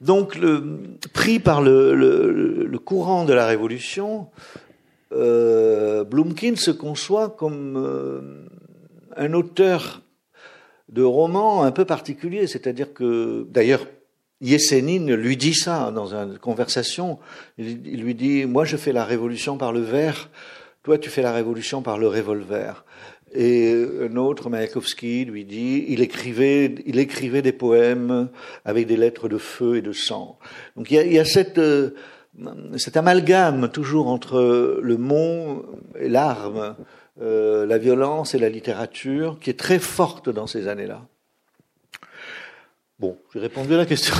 Donc, 0.00 0.38
pris 1.12 1.38
par 1.38 1.62
le, 1.62 2.78
courant 2.84 3.24
de 3.24 3.32
la 3.32 3.46
Révolution, 3.46 4.28
euh, 5.12 6.04
Blumkin 6.04 6.56
se 6.56 6.70
conçoit 6.70 7.30
comme 7.30 7.76
euh, 7.76 8.20
un 9.16 9.32
auteur 9.32 10.02
de 10.90 11.02
romans 11.02 11.62
un 11.62 11.72
peu 11.72 11.84
particulier, 11.84 12.46
c'est-à-dire 12.46 12.92
que, 12.92 13.46
d'ailleurs, 13.50 13.86
Yesenin 14.40 15.16
lui 15.16 15.36
dit 15.36 15.54
ça 15.54 15.90
dans 15.90 16.14
une 16.14 16.38
conversation. 16.38 17.18
Il, 17.58 18.02
lui 18.02 18.14
dit 18.14 18.44
Moi, 18.44 18.64
je 18.64 18.76
fais 18.76 18.92
la 18.92 19.04
révolution 19.04 19.56
par 19.56 19.72
le 19.72 19.80
verre, 19.80 20.30
toi, 20.82 20.98
tu 20.98 21.10
fais 21.10 21.22
la 21.22 21.32
révolution 21.32 21.82
par 21.82 21.98
le 21.98 22.06
revolver. 22.06 22.84
Et 23.34 23.74
un 24.02 24.16
autre, 24.16 24.48
Mayakovsky, 24.48 25.24
lui 25.24 25.44
dit 25.44 25.84
il 25.88 26.00
écrivait, 26.00 26.76
il 26.86 27.00
écrivait 27.00 27.42
des 27.42 27.52
poèmes 27.52 28.28
avec 28.64 28.86
des 28.86 28.96
lettres 28.96 29.28
de 29.28 29.36
feu 29.36 29.76
et 29.76 29.82
de 29.82 29.92
sang. 29.92 30.38
Donc 30.76 30.90
il 30.90 30.94
y 30.94 30.98
a, 30.98 31.04
il 31.04 31.12
y 31.12 31.18
a 31.18 31.24
cette, 31.24 31.58
euh, 31.58 31.90
cet 32.76 32.96
amalgame 32.96 33.68
toujours 33.68 34.06
entre 34.06 34.78
le 34.80 34.96
mot 34.96 35.66
et 35.98 36.08
l'arme, 36.08 36.76
euh, 37.20 37.66
la 37.66 37.78
violence 37.78 38.34
et 38.34 38.38
la 38.38 38.48
littérature, 38.48 39.38
qui 39.40 39.50
est 39.50 39.58
très 39.58 39.80
forte 39.80 40.28
dans 40.28 40.46
ces 40.46 40.68
années-là. 40.68 41.08
Bon, 42.98 43.18
j'ai 43.34 43.40
répondu 43.40 43.74
à 43.74 43.76
la 43.76 43.84
question. 43.84 44.14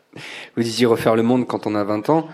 Vous 0.56 0.62
disiez 0.62 0.86
refaire 0.86 1.16
le 1.16 1.22
monde 1.22 1.46
quand 1.46 1.66
on 1.66 1.74
a 1.74 1.84
20 1.84 2.08
ans. 2.08 2.28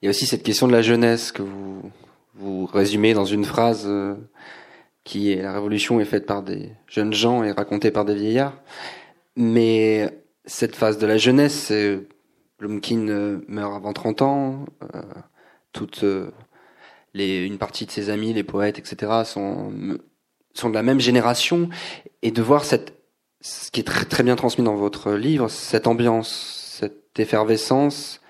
Il 0.00 0.06
y 0.06 0.08
a 0.08 0.10
aussi 0.10 0.26
cette 0.26 0.42
question 0.42 0.66
de 0.66 0.72
la 0.72 0.80
jeunesse 0.80 1.30
que 1.30 1.42
vous, 1.42 1.92
vous 2.34 2.64
résumez 2.64 3.12
dans 3.12 3.26
une 3.26 3.44
phrase 3.44 3.84
euh, 3.86 4.14
qui 5.04 5.30
est 5.30 5.42
la 5.42 5.52
révolution 5.52 6.00
est 6.00 6.06
faite 6.06 6.24
par 6.24 6.42
des 6.42 6.72
jeunes 6.86 7.12
gens 7.12 7.44
et 7.44 7.52
racontée 7.52 7.90
par 7.90 8.06
des 8.06 8.14
vieillards. 8.14 8.62
Mais 9.36 10.24
cette 10.46 10.74
phase 10.74 10.96
de 10.96 11.06
la 11.06 11.18
jeunesse, 11.18 11.70
Blumkin 12.58 13.08
euh, 13.08 13.44
meurt 13.46 13.74
avant 13.74 13.92
30 13.92 14.22
ans, 14.22 14.64
euh, 14.94 15.02
toute 15.72 16.02
les, 17.12 17.44
une 17.44 17.58
partie 17.58 17.84
de 17.84 17.90
ses 17.90 18.08
amis, 18.08 18.32
les 18.32 18.42
poètes, 18.42 18.78
etc., 18.78 19.22
sont, 19.26 19.70
sont 20.54 20.70
de 20.70 20.74
la 20.74 20.82
même 20.82 21.00
génération, 21.00 21.68
et 22.22 22.30
de 22.30 22.40
voir 22.40 22.64
cette 22.64 23.01
ce 23.42 23.70
qui 23.72 23.80
est 23.80 23.84
très, 23.84 24.04
très 24.04 24.22
bien 24.22 24.36
transmis 24.36 24.64
dans 24.64 24.76
votre 24.76 25.12
livre, 25.12 25.50
cette 25.50 25.86
ambiance, 25.86 26.78
cette 26.78 27.18
effervescence, 27.18 28.20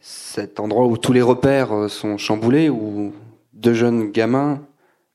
cet 0.00 0.60
endroit 0.60 0.86
où 0.86 0.98
tous 0.98 1.12
les 1.12 1.22
repères 1.22 1.72
euh, 1.72 1.88
sont 1.88 2.18
chamboulés, 2.18 2.68
où 2.68 3.14
deux 3.52 3.74
jeunes 3.74 4.10
gamins 4.10 4.60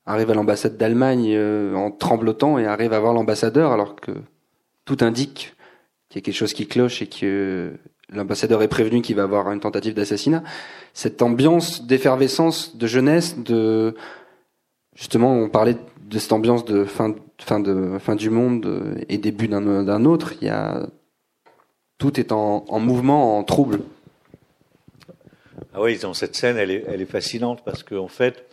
arrivent 0.06 0.30
à 0.30 0.34
l'ambassade 0.34 0.76
d'Allemagne 0.76 1.28
euh, 1.34 1.74
en 1.74 1.90
tremblotant 1.90 2.58
et 2.58 2.66
arrivent 2.66 2.94
à 2.94 2.98
voir 2.98 3.12
l'ambassadeur 3.12 3.72
alors 3.72 3.94
que 3.94 4.10
tout 4.84 4.98
indique 5.02 5.54
qu'il 6.08 6.18
y 6.20 6.22
a 6.22 6.24
quelque 6.24 6.34
chose 6.34 6.54
qui 6.54 6.66
cloche 6.66 7.02
et 7.02 7.06
que 7.06 7.74
l'ambassadeur 8.08 8.62
est 8.62 8.68
prévenu 8.68 9.02
qu'il 9.02 9.16
va 9.16 9.22
avoir 9.22 9.52
une 9.52 9.60
tentative 9.60 9.94
d'assassinat. 9.94 10.42
Cette 10.94 11.22
ambiance 11.22 11.86
d'effervescence, 11.86 12.76
de 12.76 12.86
jeunesse, 12.86 13.38
de 13.38 13.94
justement, 14.94 15.32
on 15.34 15.48
parlait 15.48 15.76
de 16.02 16.18
cette 16.18 16.32
ambiance 16.32 16.64
de 16.64 16.84
fin, 16.84 17.14
fin, 17.42 17.60
de, 17.60 17.98
fin 17.98 18.14
du 18.14 18.30
monde 18.30 18.96
et 19.08 19.18
début 19.18 19.48
d'un 19.48 20.04
autre, 20.04 20.34
il 20.40 20.46
y 20.46 20.50
a, 20.50 20.86
tout 21.98 22.18
est 22.18 22.32
en, 22.32 22.64
en, 22.68 22.80
mouvement, 22.80 23.38
en 23.38 23.44
trouble. 23.44 23.80
Ah 25.74 25.80
oui, 25.80 25.98
dans 25.98 26.14
cette 26.14 26.36
scène, 26.36 26.56
elle 26.56 26.70
est, 26.70 26.84
elle 26.86 27.00
est 27.00 27.10
fascinante 27.10 27.62
parce 27.64 27.82
qu'en 27.82 28.04
en 28.04 28.08
fait, 28.08 28.44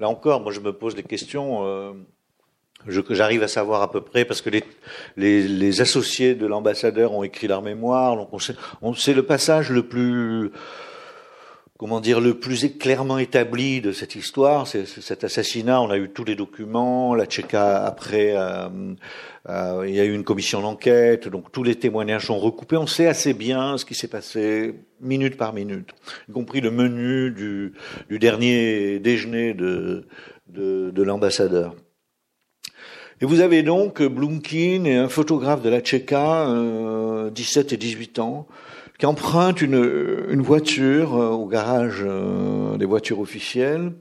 là 0.00 0.08
encore, 0.08 0.40
moi 0.40 0.52
je 0.52 0.60
me 0.60 0.72
pose 0.72 0.94
des 0.94 1.02
questions 1.02 1.66
euh, 1.66 1.92
j'arrive 3.14 3.42
à 3.42 3.48
savoir 3.48 3.82
à 3.82 3.90
peu 3.90 4.00
près 4.00 4.24
parce 4.24 4.40
que 4.40 4.50
les, 4.50 4.64
les, 5.16 5.46
les 5.46 5.80
associés 5.80 6.34
de 6.34 6.46
l'ambassadeur 6.46 7.12
ont 7.12 7.22
écrit 7.22 7.48
leur 7.48 7.62
mémoire, 7.62 8.16
donc 8.16 8.28
on 8.32 8.38
le 9.14 9.22
passage 9.22 9.70
le 9.70 9.86
plus 9.86 10.52
comment 11.78 12.00
dire, 12.00 12.20
le 12.20 12.34
plus 12.34 12.76
clairement 12.76 13.18
établi 13.18 13.80
de 13.80 13.92
cette 13.92 14.16
histoire, 14.16 14.66
c'est 14.66 14.84
cet 14.84 15.22
assassinat. 15.22 15.80
On 15.80 15.90
a 15.90 15.96
eu 15.96 16.10
tous 16.10 16.24
les 16.24 16.34
documents. 16.34 17.14
La 17.14 17.24
Tchéka, 17.24 17.84
après, 17.84 18.34
euh, 18.36 18.68
euh, 19.48 19.84
il 19.86 19.94
y 19.94 20.00
a 20.00 20.04
eu 20.04 20.12
une 20.12 20.24
commission 20.24 20.60
d'enquête. 20.60 21.28
Donc 21.28 21.52
tous 21.52 21.62
les 21.62 21.76
témoignages 21.76 22.26
sont 22.26 22.38
recoupés. 22.38 22.76
On 22.76 22.88
sait 22.88 23.06
assez 23.06 23.32
bien 23.32 23.78
ce 23.78 23.84
qui 23.84 23.94
s'est 23.94 24.08
passé 24.08 24.74
minute 25.00 25.36
par 25.36 25.52
minute, 25.52 25.90
y 26.28 26.32
compris 26.32 26.60
le 26.60 26.72
menu 26.72 27.30
du, 27.30 27.72
dernier 28.18 28.98
déjeuner 28.98 29.54
de, 29.54 30.08
de, 30.48 30.90
de 30.90 31.02
l'ambassadeur. 31.04 31.76
Et 33.20 33.24
vous 33.24 33.40
avez 33.40 33.62
donc 33.62 34.02
Blumkin 34.02 34.84
et 34.84 34.96
un 34.96 35.08
photographe 35.08 35.62
de 35.62 35.68
la 35.68 35.80
Tchéka, 35.80 36.48
euh, 36.48 37.30
17 37.30 37.72
et 37.72 37.76
18 37.76 38.18
ans, 38.18 38.48
qui 38.98 39.06
emprunte 39.06 39.62
une, 39.62 40.26
une 40.28 40.42
voiture 40.42 41.16
euh, 41.16 41.30
au 41.30 41.46
garage 41.46 42.02
euh, 42.04 42.76
des 42.76 42.84
voitures 42.84 43.20
officielles, 43.20 43.92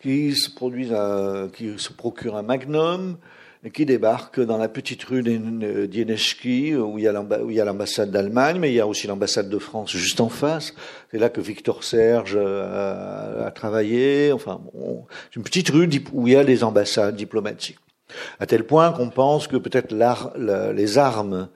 qui 0.00 0.34
se 0.34 0.50
produisent 0.50 0.94
à, 0.94 1.48
qui 1.52 1.74
se 1.76 1.92
procure 1.92 2.36
un 2.36 2.42
Magnum 2.42 3.18
et 3.64 3.70
qui 3.70 3.84
débarque 3.84 4.40
dans 4.40 4.56
la 4.56 4.68
petite 4.68 5.02
rue 5.04 5.22
d'Ieneschki 5.22 6.76
où 6.76 6.98
il 6.98 7.04
y 7.04 7.08
a 7.08 7.64
l'ambassade 7.64 8.10
d'Allemagne, 8.10 8.58
mais 8.60 8.70
il 8.70 8.74
y 8.74 8.80
a 8.80 8.86
aussi 8.86 9.06
l'ambassade 9.08 9.50
de 9.50 9.58
France 9.58 9.90
juste 9.90 10.20
en 10.20 10.28
face. 10.28 10.74
C'est 11.10 11.18
là 11.18 11.28
que 11.28 11.40
Victor 11.40 11.82
Serge 11.82 12.36
a, 12.36 13.46
a 13.46 13.50
travaillé. 13.50 14.30
Enfin, 14.32 14.60
bon, 14.72 15.06
c'est 15.28 15.36
une 15.36 15.42
petite 15.42 15.70
rue 15.70 15.90
où 16.12 16.28
il 16.28 16.34
y 16.34 16.36
a 16.36 16.44
des 16.44 16.62
ambassades 16.62 17.16
diplomatiques. 17.16 17.78
À 18.40 18.46
tel 18.46 18.64
point 18.64 18.92
qu'on 18.92 19.10
pense 19.10 19.46
que 19.48 19.56
peut-être 19.56 19.94
les 20.74 20.98
armes, 20.98 21.48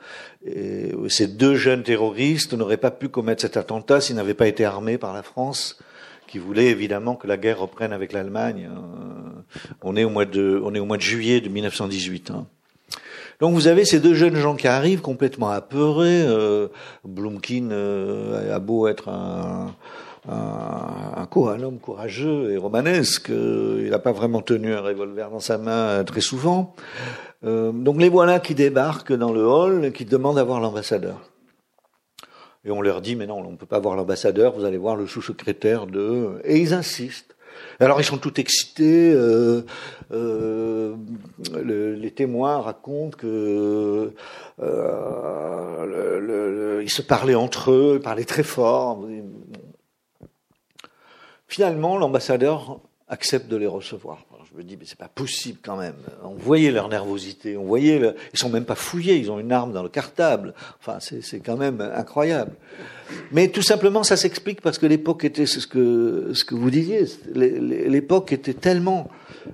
ces 1.08 1.26
deux 1.26 1.54
jeunes 1.54 1.82
terroristes 1.82 2.52
n'auraient 2.54 2.76
pas 2.76 2.90
pu 2.90 3.08
commettre 3.08 3.42
cet 3.42 3.56
attentat 3.56 4.00
s'ils 4.00 4.16
n'avaient 4.16 4.34
pas 4.34 4.48
été 4.48 4.64
armés 4.64 4.98
par 4.98 5.12
la 5.14 5.22
France, 5.22 5.78
qui 6.32 6.38
voulait 6.38 6.68
évidemment 6.68 7.14
que 7.14 7.26
la 7.26 7.36
guerre 7.36 7.60
reprenne 7.60 7.92
avec 7.92 8.14
l'Allemagne. 8.14 8.70
Euh, 8.72 9.42
on 9.82 9.96
est 9.96 10.04
au 10.04 10.08
mois 10.08 10.24
de, 10.24 10.58
on 10.64 10.74
est 10.74 10.78
au 10.78 10.86
mois 10.86 10.96
de 10.96 11.02
juillet 11.02 11.42
de 11.42 11.50
1918. 11.50 12.30
Hein. 12.30 12.46
Donc 13.38 13.52
vous 13.52 13.66
avez 13.66 13.84
ces 13.84 14.00
deux 14.00 14.14
jeunes 14.14 14.36
gens 14.36 14.56
qui 14.56 14.66
arrivent 14.66 15.02
complètement 15.02 15.50
apeurés. 15.50 16.22
Euh, 16.22 16.68
Blumkin 17.04 17.70
euh, 17.70 18.54
a 18.54 18.58
beau 18.60 18.88
être 18.88 19.10
un, 19.10 19.74
un, 20.28 21.26
un, 21.30 21.62
homme 21.62 21.78
courageux 21.78 22.52
et 22.52 22.56
romanesque. 22.56 23.30
Il 23.30 23.88
n'a 23.90 23.98
pas 23.98 24.12
vraiment 24.12 24.42
tenu 24.42 24.74
un 24.74 24.80
revolver 24.80 25.30
dans 25.30 25.40
sa 25.40 25.58
main 25.58 26.04
très 26.04 26.20
souvent. 26.20 26.74
Euh, 27.44 27.72
donc 27.72 28.00
les 28.00 28.08
voilà 28.08 28.38
qui 28.38 28.54
débarquent 28.54 29.12
dans 29.12 29.32
le 29.32 29.44
hall 29.44 29.84
et 29.84 29.92
qui 29.92 30.04
demandent 30.04 30.38
à 30.38 30.44
voir 30.44 30.60
l'ambassadeur. 30.60 31.20
Et 32.64 32.70
on 32.70 32.80
leur 32.80 33.00
dit, 33.00 33.16
mais 33.16 33.26
non, 33.26 33.38
on 33.38 33.50
ne 33.50 33.56
peut 33.56 33.66
pas 33.66 33.80
voir 33.80 33.96
l'ambassadeur, 33.96 34.52
vous 34.52 34.64
allez 34.64 34.78
voir 34.78 34.94
le 34.94 35.08
sous-secrétaire 35.08 35.88
de... 35.88 36.40
Et 36.44 36.58
ils 36.58 36.74
insistent. 36.74 37.34
Alors 37.80 38.00
ils 38.00 38.04
sont 38.04 38.18
tout 38.18 38.38
excités. 38.40 39.12
Euh, 39.12 39.62
euh, 40.12 40.94
le, 41.62 41.94
les 41.94 42.10
témoins 42.10 42.60
racontent 42.60 43.16
que 43.16 44.12
euh, 44.62 46.82
ils 46.82 46.90
se 46.90 47.02
parlaient 47.02 47.34
entre 47.34 47.72
eux, 47.72 47.94
ils 47.96 48.02
parlaient 48.02 48.24
très 48.24 48.42
fort. 48.42 49.04
Finalement, 51.52 51.98
l'ambassadeur 51.98 52.80
accepte 53.08 53.46
de 53.46 53.56
les 53.56 53.66
recevoir. 53.66 54.24
Je 54.50 54.56
me 54.56 54.62
dis, 54.62 54.78
mais 54.78 54.86
c'est 54.86 54.96
pas 54.96 55.10
possible 55.14 55.58
quand 55.62 55.76
même. 55.76 55.96
On 56.24 56.30
voyait 56.30 56.70
leur 56.70 56.88
nervosité, 56.88 57.58
on 57.58 57.64
voyait, 57.64 57.98
le... 57.98 58.14
ils 58.32 58.38
sont 58.38 58.48
même 58.48 58.64
pas 58.64 58.74
fouillés, 58.74 59.18
ils 59.18 59.30
ont 59.30 59.38
une 59.38 59.52
arme 59.52 59.74
dans 59.74 59.82
le 59.82 59.90
cartable. 59.90 60.54
Enfin, 60.80 60.96
c'est 60.98 61.40
quand 61.40 61.58
même 61.58 61.82
incroyable. 61.94 62.52
Mais 63.32 63.48
tout 63.48 63.60
simplement, 63.60 64.02
ça 64.02 64.16
s'explique 64.16 64.62
parce 64.62 64.78
que 64.78 64.86
l'époque 64.86 65.24
était, 65.24 65.44
ce 65.44 65.66
que 65.66 66.30
ce 66.32 66.42
que 66.46 66.54
vous 66.54 66.70
disiez, 66.70 67.04
l'époque 67.34 68.32
était 68.32 68.54
tellement 68.54 69.10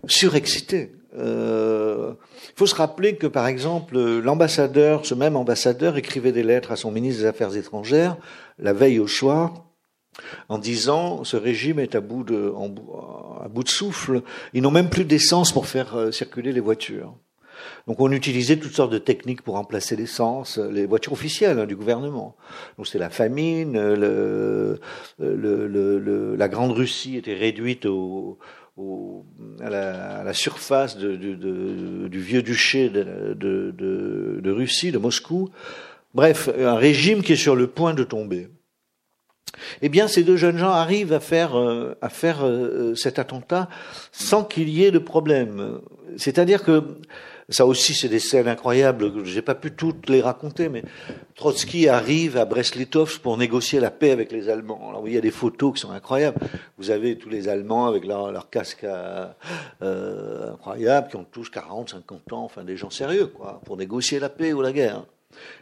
surexcitée. 0.07 0.93
Euh, 1.19 2.13
il 2.45 2.55
faut 2.55 2.67
se 2.67 2.77
rappeler 2.77 3.17
que, 3.17 3.27
par 3.27 3.49
exemple, 3.49 3.99
l'ambassadeur, 3.99 5.05
ce 5.05 5.17
même 5.17 5.35
ambassadeur, 5.35 5.97
écrivait 5.97 6.31
des 6.31 6.45
lettres 6.45 6.71
à 6.71 6.77
son 6.77 6.93
ministre 6.93 7.23
des 7.23 7.27
Affaires 7.27 7.57
étrangères 7.57 8.17
la 8.61 8.73
veille 8.73 9.01
au 9.01 9.09
soir 9.09 9.65
en 10.49 10.59
disant 10.59 11.25
ce 11.25 11.37
régime 11.37 11.79
est 11.79 11.95
à 11.95 12.01
bout 12.01 12.25
de, 12.25 12.53
souffle. 13.67 14.23
Ils 14.55 14.63
n'ont 14.63 14.71
même 14.71 14.91
plus 14.91 15.05
d'essence 15.05 15.53
pour 15.53 15.67
faire 15.67 15.97
euh, 15.97 16.11
circuler 16.11 16.53
les 16.53 16.61
voitures. 16.61 17.15
Donc 17.87 18.01
on 18.01 18.13
utilisait 18.13 18.57
toutes 18.57 18.75
sortes 18.75 18.93
de 18.93 18.99
techniques 18.99 19.43
pour 19.43 19.55
remplacer 19.55 19.97
l'essence, 19.97 20.59
les 20.59 20.87
voitures 20.87 21.13
officielles 21.13 21.59
hein, 21.59 21.67
du 21.67 21.75
gouvernement. 21.75 22.37
Donc 22.77 22.87
c'est 22.87 22.99
la 22.99 23.11
famine, 23.11 23.73
le, 23.73 24.79
le, 25.19 26.37
la 26.37 26.49
Grande 26.49 26.73
Russie 26.73 27.17
était 27.17 27.35
réduite 27.35 27.87
à, 29.61 29.71
la, 29.71 30.33
surface 30.35 30.97
du 30.97 32.21
vieux 32.21 32.43
duché 32.43 32.91
de 32.91 34.51
Russie, 34.51 34.93
de 34.93 34.99
Moscou. 34.99 35.51
Bref, 36.15 36.49
un 36.59 36.77
régime 36.77 37.23
qui 37.23 37.33
est 37.35 37.37
sur 37.37 37.57
le 37.57 37.67
point 37.67 37.95
de 37.95 38.05
tomber. 38.05 38.49
Eh 39.83 39.89
bien, 39.89 40.09
ces 40.09 40.23
deux 40.23 40.37
jeunes 40.37 40.59
gens 40.59 40.71
arrivent 40.71 41.13
à 41.13 41.21
faire, 41.21 41.59
euh, 41.59 41.97
à 42.03 42.09
faire 42.09 42.45
euh, 42.45 42.95
cet 42.95 43.19
attentat 43.19 43.69
sans 44.13 44.45
qu'il 44.45 44.69
y 44.69 44.85
ait 44.85 44.91
de 44.91 44.99
problème. 44.99 45.81
C'est-à-dire 46.17 46.63
que 46.63 46.83
ça 47.51 47.65
aussi, 47.65 47.95
c'est 47.95 48.09
des 48.09 48.19
scènes 48.19 48.47
incroyables. 48.47 49.25
J'ai 49.25 49.41
pas 49.41 49.55
pu 49.55 49.73
toutes 49.73 50.11
les 50.11 50.21
raconter, 50.21 50.69
mais 50.69 50.83
Trotsky 51.35 51.89
arrive 51.89 52.37
à 52.37 52.45
Brest-Litovsk 52.45 53.23
pour 53.23 53.39
négocier 53.39 53.81
la 53.81 53.91
paix 53.91 54.11
avec 54.11 54.33
les 54.33 54.51
Allemands. 54.51 54.91
Alors, 54.91 55.09
il 55.09 55.15
y 55.15 55.17
a 55.17 55.23
des 55.23 55.31
photos 55.31 55.73
qui 55.73 55.81
sont 55.81 55.91
incroyables. 55.91 56.39
Vous 56.77 56.91
avez 56.91 57.17
tous 57.17 57.31
les 57.31 57.49
Allemands 57.49 57.87
avec 57.87 58.05
leur, 58.05 58.33
leur 58.33 58.51
casque 58.51 58.85
euh, 58.85 60.53
incroyable, 60.53 61.09
qui 61.09 61.17
ont 61.17 61.25
tous 61.25 61.49
40, 61.49 61.89
50 61.89 62.33
ans, 62.35 62.45
enfin 62.45 62.65
des 62.65 62.77
gens 62.77 62.91
sérieux, 62.91 63.29
quoi, 63.29 63.63
pour 63.65 63.79
négocier 63.79 64.19
la 64.19 64.29
paix 64.29 64.53
ou 64.53 64.61
la 64.61 64.73
guerre. 64.73 65.05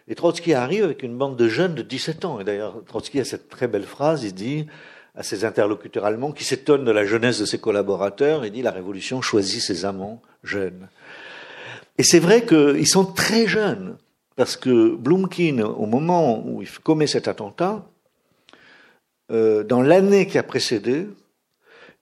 Et 0.09 0.15
Trotsky 0.15 0.55
arrive 0.55 0.85
avec 0.85 1.03
une 1.03 1.17
bande 1.17 1.37
de 1.37 1.49
jeunes 1.49 1.75
de 1.75 1.83
17 1.83 2.25
ans. 2.25 2.41
Et 2.41 2.45
d'ailleurs, 2.45 2.83
Trotsky 2.87 3.21
a 3.21 3.25
cette 3.25 3.49
très 3.49 3.69
belle 3.69 3.85
phrase, 3.85 4.25
il 4.25 4.35
dit 4.35 4.67
à 5.17 5.23
ses 5.23 5.45
interlocuteurs 5.45 6.05
allemands, 6.05 6.33
qui 6.33 6.45
s'étonnent 6.45 6.85
de 6.85 6.93
la 6.93 7.07
jeunesse 7.07 7.41
de 7.41 7.47
ses 7.47 7.59
collaborateurs, 7.59 8.45
il 8.45 8.53
dit 8.53 8.63
la 8.63 8.71
révolution 8.71 9.23
choisit 9.23 9.63
ses 9.63 9.87
amants 9.87 10.21
jeunes. 10.45 10.89
Et 11.97 12.03
c'est 12.03 12.19
vrai 12.19 12.45
qu'ils 12.45 12.87
sont 12.87 13.07
très 13.07 13.47
jeunes, 13.47 13.97
parce 14.37 14.57
que 14.57 14.95
Blumkin, 14.95 15.61
au 15.61 15.87
moment 15.87 16.47
où 16.47 16.61
il 16.61 16.71
commet 16.81 17.07
cet 17.07 17.29
attentat, 17.29 17.87
euh, 19.33 19.65
dans 19.65 19.81
l'année 19.81 20.27
qui 20.27 20.37
a 20.37 20.43
précédé, 20.43 21.09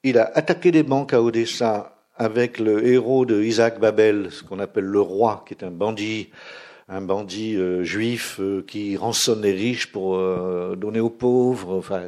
il 0.03 0.18
a 0.18 0.31
attaqué 0.35 0.72
des 0.72 0.83
banques 0.83 1.14
à 1.14 1.22
Odessa 1.22 1.97
avec 2.16 2.59
le 2.59 2.87
héros 2.87 3.25
de 3.25 3.43
Isaac 3.43 3.81
Babel, 3.81 4.29
ce 4.31 4.43
qu'on 4.43 4.59
appelle 4.59 4.85
le 4.85 5.01
roi, 5.01 5.45
qui 5.47 5.55
est 5.55 5.64
un 5.64 5.70
bandit 5.70 6.31
un 6.89 7.01
bandit 7.01 7.57
euh, 7.57 7.82
juif 7.82 8.39
euh, 8.41 8.62
qui 8.66 8.97
rançonne 8.97 9.43
les 9.43 9.53
riches 9.53 9.91
pour 9.91 10.16
euh, 10.16 10.76
donner 10.76 11.01
aux 11.01 11.11
pauvres. 11.11 11.76
Enfin, 11.78 12.03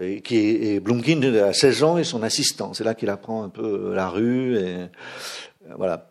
et, 0.00 0.20
qui 0.20 0.36
est, 0.36 0.80
Blumkin 0.80 1.22
a 1.34 1.52
16 1.52 1.82
ans 1.82 1.98
et 1.98 2.04
son 2.04 2.22
assistant. 2.22 2.72
C'est 2.74 2.84
là 2.84 2.94
qu'il 2.94 3.10
apprend 3.10 3.42
un 3.42 3.48
peu 3.48 3.94
la 3.94 4.08
rue. 4.08 4.56
Et, 4.58 4.86
voilà. 5.76 6.10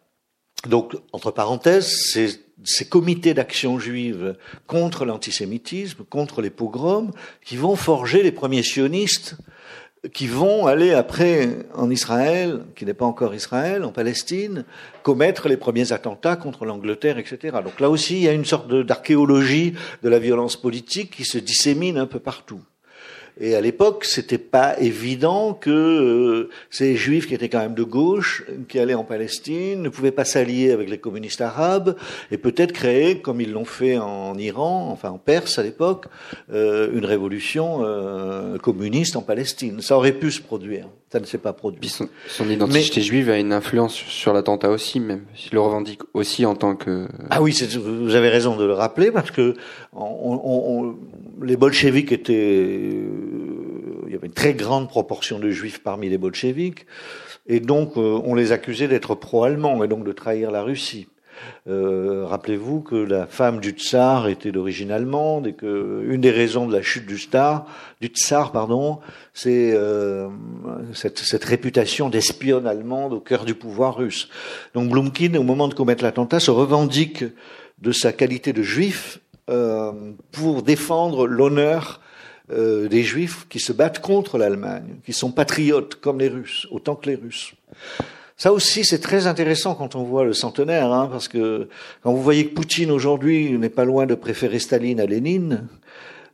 Donc, 0.68 0.96
entre 1.14 1.32
parenthèses, 1.32 2.18
ces 2.64 2.90
comités 2.90 3.34
d'action 3.34 3.78
juive 3.80 4.36
contre 4.68 5.06
l'antisémitisme, 5.06 6.04
contre 6.04 6.42
les 6.42 6.50
pogroms, 6.50 7.12
qui 7.44 7.56
vont 7.56 7.76
forger 7.76 8.24
les 8.24 8.32
premiers 8.32 8.64
sionistes 8.64 9.38
qui 10.14 10.28
vont 10.28 10.68
aller 10.68 10.94
après 10.94 11.50
en 11.74 11.90
Israël, 11.90 12.62
qui 12.76 12.86
n'est 12.86 12.94
pas 12.94 13.06
encore 13.06 13.34
Israël, 13.34 13.84
en 13.84 13.92
Palestine, 13.92 14.66
commettre 15.04 15.48
les 15.48 15.58
premiers 15.58 15.92
attentats 15.92 16.36
contre 16.36 16.66
l'Angleterre, 16.66 17.18
etc. 17.18 17.58
Donc 17.64 17.80
là 17.80 17.90
aussi, 17.90 18.16
il 18.16 18.22
y 18.22 18.28
a 18.28 18.34
une 18.34 18.46
sorte 18.46 18.72
d'archéologie 18.72 19.74
de 20.04 20.10
la 20.10 20.20
violence 20.20 20.56
politique 20.58 21.12
qui 21.12 21.26
se 21.26 21.38
dissémine 21.38 21.98
un 21.98 22.08
peu 22.08 22.20
partout. 22.20 22.62
Et 23.40 23.56
à 23.56 23.62
l'époque, 23.62 24.06
c'était 24.06 24.38
pas 24.38 24.80
évident 24.80 25.54
que 25.54 25.70
euh, 25.70 26.50
ces 26.70 26.96
juifs 26.96 27.28
qui 27.28 27.34
étaient 27.34 27.50
quand 27.50 27.60
même 27.60 27.74
de 27.74 27.84
gauche, 27.84 28.46
qui 28.70 28.80
allaient 28.80 28.94
en 28.94 29.04
Palestine, 29.04 29.82
ne 29.82 29.90
pouvaient 29.90 30.12
pas 30.12 30.24
s'allier 30.24 30.72
avec 30.72 30.90
les 30.90 30.98
communistes 30.98 31.42
arabes 31.42 31.98
et 32.32 32.38
peut-être 32.38 32.72
créer, 32.72 33.20
comme 33.20 33.42
ils 33.42 33.52
l'ont 33.52 33.66
fait 33.66 33.98
en 33.98 34.38
Iran, 34.38 34.90
enfin 34.90 35.10
en 35.10 35.18
Perse 35.18 35.60
à 35.60 35.64
l'époque, 35.64 36.06
euh, 36.54 36.90
une 36.94 37.06
révolution 37.06 37.80
euh, 37.82 38.58
communiste 38.58 39.18
en 39.18 39.22
Palestine. 39.22 39.82
Ça 39.82 39.98
aurait 39.98 40.14
pu 40.14 40.32
se 40.32 40.42
produire. 40.42 40.88
Ça 41.16 41.22
ne 41.22 41.26
s'est 41.26 41.38
pas 41.38 41.54
produit. 41.54 41.88
son, 41.88 42.10
son, 42.28 42.50
identité 42.50 43.00
juive 43.00 43.30
a 43.30 43.38
une 43.38 43.54
influence 43.54 43.94
sur 43.94 44.34
l'attentat 44.34 44.70
aussi, 44.70 45.00
même. 45.00 45.22
Il 45.46 45.54
le 45.54 45.62
revendique 45.62 46.02
aussi 46.14 46.46
en 46.46 46.56
tant 46.56 46.76
que. 46.76 47.08
Ah 47.30 47.42
oui, 47.42 47.58
vous 47.82 48.16
avez 48.16 48.28
raison 48.28 48.58
de 48.58 48.66
le 48.66 48.74
rappeler 48.74 49.12
parce 49.12 49.32
que 49.32 49.54
on, 49.94 50.42
on, 50.44 50.96
les 51.42 51.56
bolcheviks 51.56 52.12
étaient 52.12 53.00
il 54.08 54.12
y 54.12 54.16
avait 54.16 54.28
une 54.28 54.34
très 54.34 54.54
grande 54.54 54.90
proportion 54.90 55.40
de 55.40 55.50
juifs 55.52 55.82
parmi 55.82 56.10
les 56.10 56.18
bolcheviks, 56.18 56.86
et 57.48 57.62
donc 57.62 57.96
euh, 57.96 58.20
on 58.26 58.36
les 58.36 58.52
accusait 58.52 58.90
d'être 58.90 59.16
pro-allemands 59.16 59.86
et 59.86 59.88
donc 59.88 60.04
de 60.04 60.12
trahir 60.12 60.52
la 60.52 60.64
Russie. 60.64 61.08
Euh, 61.68 62.26
Rappelez-vous 62.26 62.82
que 62.82 62.96
la 62.96 63.26
femme 63.26 63.60
du 63.60 63.72
tsar 63.72 64.28
était 64.28 64.52
d'origine 64.52 64.92
allemande 64.92 65.48
et 65.48 65.54
que 65.54 66.06
une 66.08 66.22
des 66.22 66.32
raisons 66.32 66.68
de 66.68 66.74
la 66.74 66.82
chute 66.82 67.06
du 67.06 67.18
tsar, 67.18 67.66
du 68.02 68.08
tsar 68.08 68.52
pardon, 68.52 69.00
c'est 69.34 69.72
euh, 69.74 70.28
cette, 70.94 71.44
réputation 71.44 72.10
d'espionne 72.10 72.68
allemande 72.68 73.14
au 73.14 73.20
cœur 73.20 73.46
du 73.46 73.56
pouvoir 73.56 73.98
russe. 73.98 74.30
Donc 74.74 74.90
Blumkin, 74.90 75.36
au 75.36 75.44
moment 75.44 75.68
de 75.68 75.74
commettre 75.74 76.04
l'attentat, 76.04 76.40
se 76.40 76.52
revendique 76.52 77.24
de 77.82 77.92
sa 77.92 78.14
qualité 78.14 78.54
de 78.54 78.64
juif 78.64 79.20
euh, 79.50 79.92
pour 80.32 80.64
défendre 80.64 81.28
l'honneur 81.28 82.02
des 82.48 83.02
juifs 83.02 83.48
qui 83.50 83.60
se 83.60 83.74
battent 83.74 84.02
contre 84.02 84.38
l'Allemagne, 84.38 84.98
qui 85.04 85.14
sont 85.14 85.32
patriotes 85.32 85.96
comme 85.96 86.20
les 86.20 86.28
Russes, 86.28 86.68
autant 86.70 86.94
que 86.94 87.10
les 87.10 87.16
Russes. 87.16 87.56
Ça 88.38 88.52
aussi, 88.52 88.84
c'est 88.84 89.00
très 89.00 89.28
intéressant 89.28 89.76
quand 89.76 89.96
on 89.96 90.04
voit 90.04 90.26
le 90.26 90.34
centenaire, 90.34 90.92
hein, 90.92 91.08
parce 91.10 91.30
que 91.30 91.70
quand 92.04 92.12
vous 92.12 92.22
voyez 92.22 92.48
que 92.48 92.54
Poutine 92.54 92.92
aujourd'hui 92.92 93.58
n'est 93.58 93.70
pas 93.70 93.86
loin 93.86 94.06
de 94.06 94.16
préférer 94.16 94.60
Staline 94.60 95.00
à 95.00 95.06
Lénine, 95.06 95.68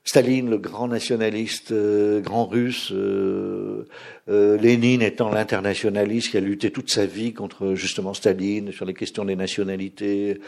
Staline, 0.03 0.49
le 0.49 0.57
grand 0.57 0.87
nationaliste, 0.87 1.71
euh, 1.71 2.21
grand 2.21 2.47
russe, 2.47 2.91
euh, 2.91 3.85
euh, 4.29 4.57
Lénine 4.57 5.03
étant 5.03 5.29
l'internationaliste 5.29 6.31
qui 6.31 6.37
a 6.37 6.39
lutté 6.39 6.71
toute 6.71 6.89
sa 6.89 7.05
vie 7.05 7.33
contre 7.33 7.75
justement 7.75 8.15
Staline 8.15 8.71
sur 8.71 8.85
les 8.85 8.95
questions 8.95 9.25
des 9.25 9.35
nationalités. 9.35 10.41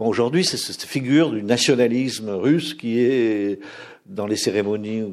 Bon, 0.00 0.08
aujourd'hui, 0.08 0.44
c'est 0.44 0.56
cette 0.56 0.82
figure 0.82 1.30
du 1.30 1.44
nationalisme 1.44 2.30
russe 2.30 2.74
qui 2.74 2.98
est 2.98 3.60
dans 4.06 4.26
les 4.26 4.36
cérémonies 4.36 5.04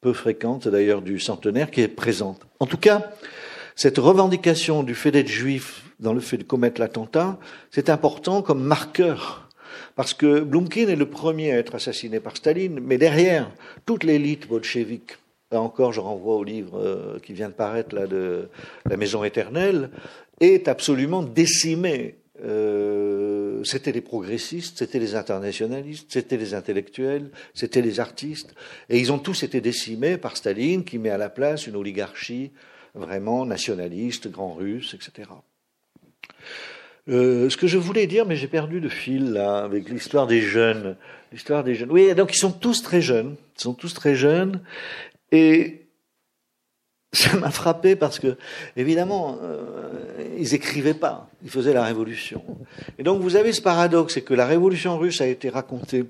peu 0.00 0.12
fréquentes 0.12 0.68
d'ailleurs 0.68 1.02
du 1.02 1.18
centenaire 1.18 1.72
qui 1.72 1.80
est 1.80 1.88
présente. 1.88 2.42
En 2.60 2.66
tout 2.66 2.76
cas, 2.76 3.10
cette 3.76 3.98
revendication 3.98 4.82
du 4.82 4.94
fait 4.94 5.10
d'être 5.10 5.28
juif 5.28 5.84
dans 6.00 6.12
le 6.12 6.20
fait 6.20 6.36
de 6.36 6.42
commettre 6.42 6.80
l'attentat, 6.80 7.38
c'est 7.70 7.88
important 7.88 8.42
comme 8.42 8.62
marqueur. 8.62 9.48
Parce 9.96 10.14
que 10.14 10.40
Blumkin 10.40 10.88
est 10.88 10.96
le 10.96 11.06
premier 11.06 11.52
à 11.52 11.58
être 11.58 11.74
assassiné 11.74 12.20
par 12.20 12.36
Staline, 12.36 12.80
mais 12.80 12.98
derrière, 12.98 13.50
toute 13.86 14.04
l'élite 14.04 14.48
bolchevique, 14.48 15.18
là 15.50 15.60
encore 15.60 15.92
je 15.92 16.00
renvoie 16.00 16.36
au 16.36 16.44
livre 16.44 16.78
euh, 16.78 17.18
qui 17.20 17.32
vient 17.32 17.48
de 17.48 17.54
paraître 17.54 17.94
là 17.94 18.06
de 18.06 18.48
La 18.88 18.96
Maison 18.96 19.24
éternelle, 19.24 19.90
est 20.40 20.68
absolument 20.68 21.22
décimée. 21.22 22.16
Euh, 22.44 23.62
c'était 23.64 23.92
les 23.92 24.00
progressistes, 24.00 24.78
c'était 24.78 24.98
les 24.98 25.14
internationalistes, 25.14 26.06
c'était 26.08 26.36
les 26.36 26.54
intellectuels, 26.54 27.30
c'était 27.54 27.82
les 27.82 28.00
artistes, 28.00 28.54
et 28.88 28.98
ils 28.98 29.12
ont 29.12 29.18
tous 29.18 29.44
été 29.44 29.60
décimés 29.60 30.16
par 30.16 30.36
Staline 30.36 30.84
qui 30.84 30.98
met 30.98 31.10
à 31.10 31.18
la 31.18 31.28
place 31.28 31.66
une 31.66 31.76
oligarchie 31.76 32.50
vraiment 32.94 33.46
nationaliste, 33.46 34.30
grand 34.30 34.54
russe, 34.54 34.94
etc. 34.94 35.30
Euh, 37.08 37.50
ce 37.50 37.56
que 37.56 37.66
je 37.66 37.78
voulais 37.78 38.06
dire, 38.06 38.26
mais 38.26 38.36
j'ai 38.36 38.46
perdu 38.46 38.80
de 38.80 38.88
fil 38.88 39.32
là 39.32 39.58
avec 39.58 39.88
l'histoire 39.88 40.26
des 40.26 40.40
jeunes, 40.40 40.96
l'histoire 41.32 41.64
des 41.64 41.74
jeunes. 41.74 41.90
Oui, 41.90 42.14
donc 42.14 42.34
ils 42.34 42.38
sont 42.38 42.52
tous 42.52 42.82
très 42.82 43.00
jeunes, 43.00 43.36
ils 43.58 43.62
sont 43.62 43.74
tous 43.74 43.92
très 43.92 44.14
jeunes, 44.14 44.60
et 45.32 45.86
ça 47.12 47.36
m'a 47.36 47.50
frappé 47.50 47.96
parce 47.96 48.18
que, 48.18 48.36
évidemment, 48.76 49.38
euh, 49.42 50.36
ils 50.38 50.54
écrivaient 50.54 50.94
pas, 50.94 51.28
ils 51.42 51.50
faisaient 51.50 51.74
la 51.74 51.84
révolution. 51.84 52.42
Et 52.98 53.02
donc 53.02 53.20
vous 53.20 53.36
avez 53.36 53.52
ce 53.52 53.60
paradoxe, 53.60 54.14
c'est 54.14 54.22
que 54.22 54.34
la 54.34 54.46
révolution 54.46 54.96
russe 54.96 55.20
a 55.20 55.26
été 55.26 55.48
racontée 55.48 56.04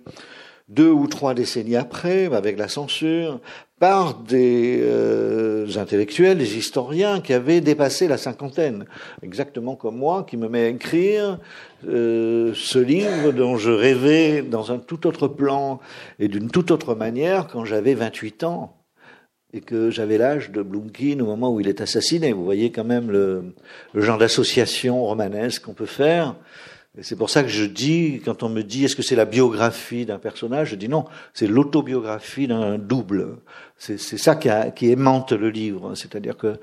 deux 0.69 0.91
ou 0.91 1.07
trois 1.07 1.35
décennies 1.35 1.77
après, 1.77 2.33
avec 2.35 2.59
la 2.59 2.69
censure, 2.69 3.41
par 3.83 4.15
des 4.15 4.79
euh, 4.81 5.67
intellectuels, 5.75 6.39
des 6.39 6.57
historiens 6.57 7.21
qui 7.21 7.33
avaient 7.33 7.61
dépassé 7.61 8.07
la 8.07 8.17
cinquantaine, 8.17 8.85
exactement 9.25 9.75
comme 9.75 9.97
moi, 9.97 10.25
qui 10.25 10.37
me 10.37 10.49
met 10.49 10.67
à 10.67 10.69
écrire 10.69 11.41
euh, 11.89 12.53
ce 12.55 12.79
livre 12.79 13.33
dont 13.33 13.57
je 13.57 13.73
rêvais 13.73 14.43
dans 14.43 14.71
un 14.71 14.79
tout 14.79 15.09
autre 15.09 15.27
plan 15.27 15.81
et 16.21 16.29
d'une 16.29 16.49
toute 16.49 16.71
autre 16.71 16.95
manière 16.95 17.49
quand 17.49 17.65
j'avais 17.65 17.95
28 17.95 18.45
ans 18.45 18.77
et 19.53 19.61
que 19.61 19.91
j'avais 19.91 20.17
l'âge 20.17 20.53
de 20.53 20.63
Blumkin 20.63 21.19
au 21.19 21.27
moment 21.27 21.53
où 21.53 21.59
il 21.59 21.67
est 21.67 21.81
assassiné. 21.81 22.33
Vous 22.33 22.45
voyez 22.45 22.71
quand 22.71 22.85
même 22.85 23.11
le, 23.11 23.53
le 23.95 24.01
genre 24.01 24.19
d'association 24.19 25.03
romanesque 25.03 25.65
qu'on 25.65 25.75
peut 25.75 25.87
faire. 25.87 26.37
C'est 27.01 27.17
pour 27.17 27.31
ça 27.31 27.43
que 27.43 27.49
je 27.49 27.65
dis, 27.65 28.21
quand 28.23 28.43
on 28.43 28.51
me 28.51 28.61
dit 28.61 28.85
est-ce 28.85 28.95
que 28.95 29.03
c'est 29.03 29.17
la 29.17 29.25
biographie 29.25 30.05
d'un 30.05 30.19
personnage, 30.19 30.71
je 30.71 30.77
dis 30.77 30.91
non, 30.91 31.07
c'est 31.33 31.47
l'autobiographie 31.47 32.47
d'un 32.47 32.77
double. 32.77 33.39
C'est 33.79 33.97
ça 33.99 34.37
qui, 34.37 34.51
a, 34.51 34.71
qui, 34.71 34.91
aimante 34.91 35.33
le 35.33 35.49
livre. 35.49 35.95
C'est-à-dire 35.95 36.37
que 36.37 36.59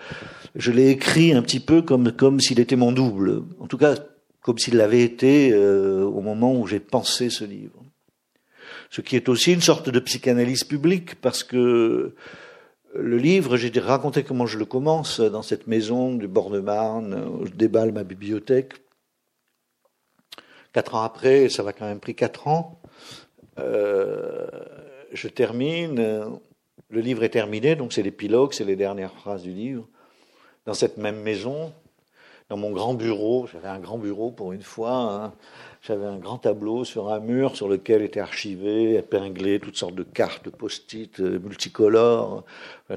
je 0.55 0.71
l'ai 0.71 0.89
écrit 0.89 1.34
un 1.34 1.41
petit 1.41 1.59
peu 1.59 1.82
comme, 1.82 2.11
comme 2.11 2.39
s'il 2.39 2.59
était 2.59 2.75
mon 2.75 2.91
double. 2.91 3.41
En 3.59 3.65
tout 3.65 3.80
cas, 3.80 3.95
comme 4.41 4.59
s'il 4.59 4.77
l'avait 4.77 5.01
été 5.01 5.51
euh, 5.51 6.03
au 6.03 6.21
moment 6.21 6.53
où 6.53 6.67
j'ai 6.67 6.80
pensé 6.80 7.32
ce 7.32 7.43
livre. 7.43 7.84
Ce 8.91 9.01
qui 9.01 9.15
est 9.15 9.30
aussi 9.30 9.51
une 9.51 9.61
sorte 9.61 9.89
de 9.89 9.99
psychanalyse 9.99 10.63
publique, 10.63 11.15
parce 11.21 11.43
que 11.43 12.13
le 12.95 13.17
livre, 13.17 13.57
j'ai 13.57 13.71
raconté 13.80 14.23
comment 14.23 14.45
je 14.45 14.59
le 14.59 14.65
commence 14.65 15.21
dans 15.21 15.41
cette 15.41 15.65
maison 15.65 16.13
du 16.13 16.27
bord 16.27 16.51
de 16.51 16.59
Marne, 16.59 17.15
où 17.39 17.47
je 17.47 17.51
déballe 17.51 17.91
ma 17.91 18.03
bibliothèque. 18.03 18.75
Quatre 20.74 20.95
ans 20.95 21.01
après, 21.01 21.49
ça 21.49 21.63
va 21.63 21.74
quand 21.74 21.86
même 21.86 21.99
pris 21.99 22.15
quatre 22.15 22.47
ans, 22.47 22.80
euh, 23.57 24.47
je 25.11 25.28
termine, 25.28 26.39
le 26.89 27.01
livre 27.01 27.24
est 27.24 27.30
terminé, 27.30 27.76
donc 27.76 27.93
c'est 27.93 28.03
l'épilogue, 28.03 28.53
c'est 28.53 28.65
les 28.65 28.76
dernières 28.76 29.13
phrases 29.13 29.43
du 29.43 29.51
livre. 29.51 29.88
Dans 30.65 30.74
cette 30.74 30.97
même 30.97 31.22
maison, 31.22 31.74
dans 32.49 32.57
mon 32.57 32.72
grand 32.72 32.93
bureau, 32.93 33.47
j'avais 33.51 33.67
un 33.67 33.80
grand 33.80 33.97
bureau 33.97 34.32
pour 34.32 34.53
une 34.53 34.61
fois, 34.61 34.91
hein, 34.91 35.34
j'avais 35.82 36.05
un 36.05 36.17
grand 36.17 36.39
tableau 36.39 36.84
sur 36.84 37.09
un 37.09 37.20
mur 37.20 37.55
sur 37.55 37.67
lequel 37.67 38.01
étaient 38.01 38.20
archivées, 38.20 38.95
épinglées 38.95 39.59
toutes 39.59 39.78
sortes 39.78 39.95
de 39.95 40.03
cartes, 40.03 40.45
de 40.45 40.49
post-it 40.49 41.20
euh, 41.20 41.39
multicolores, 41.39 42.43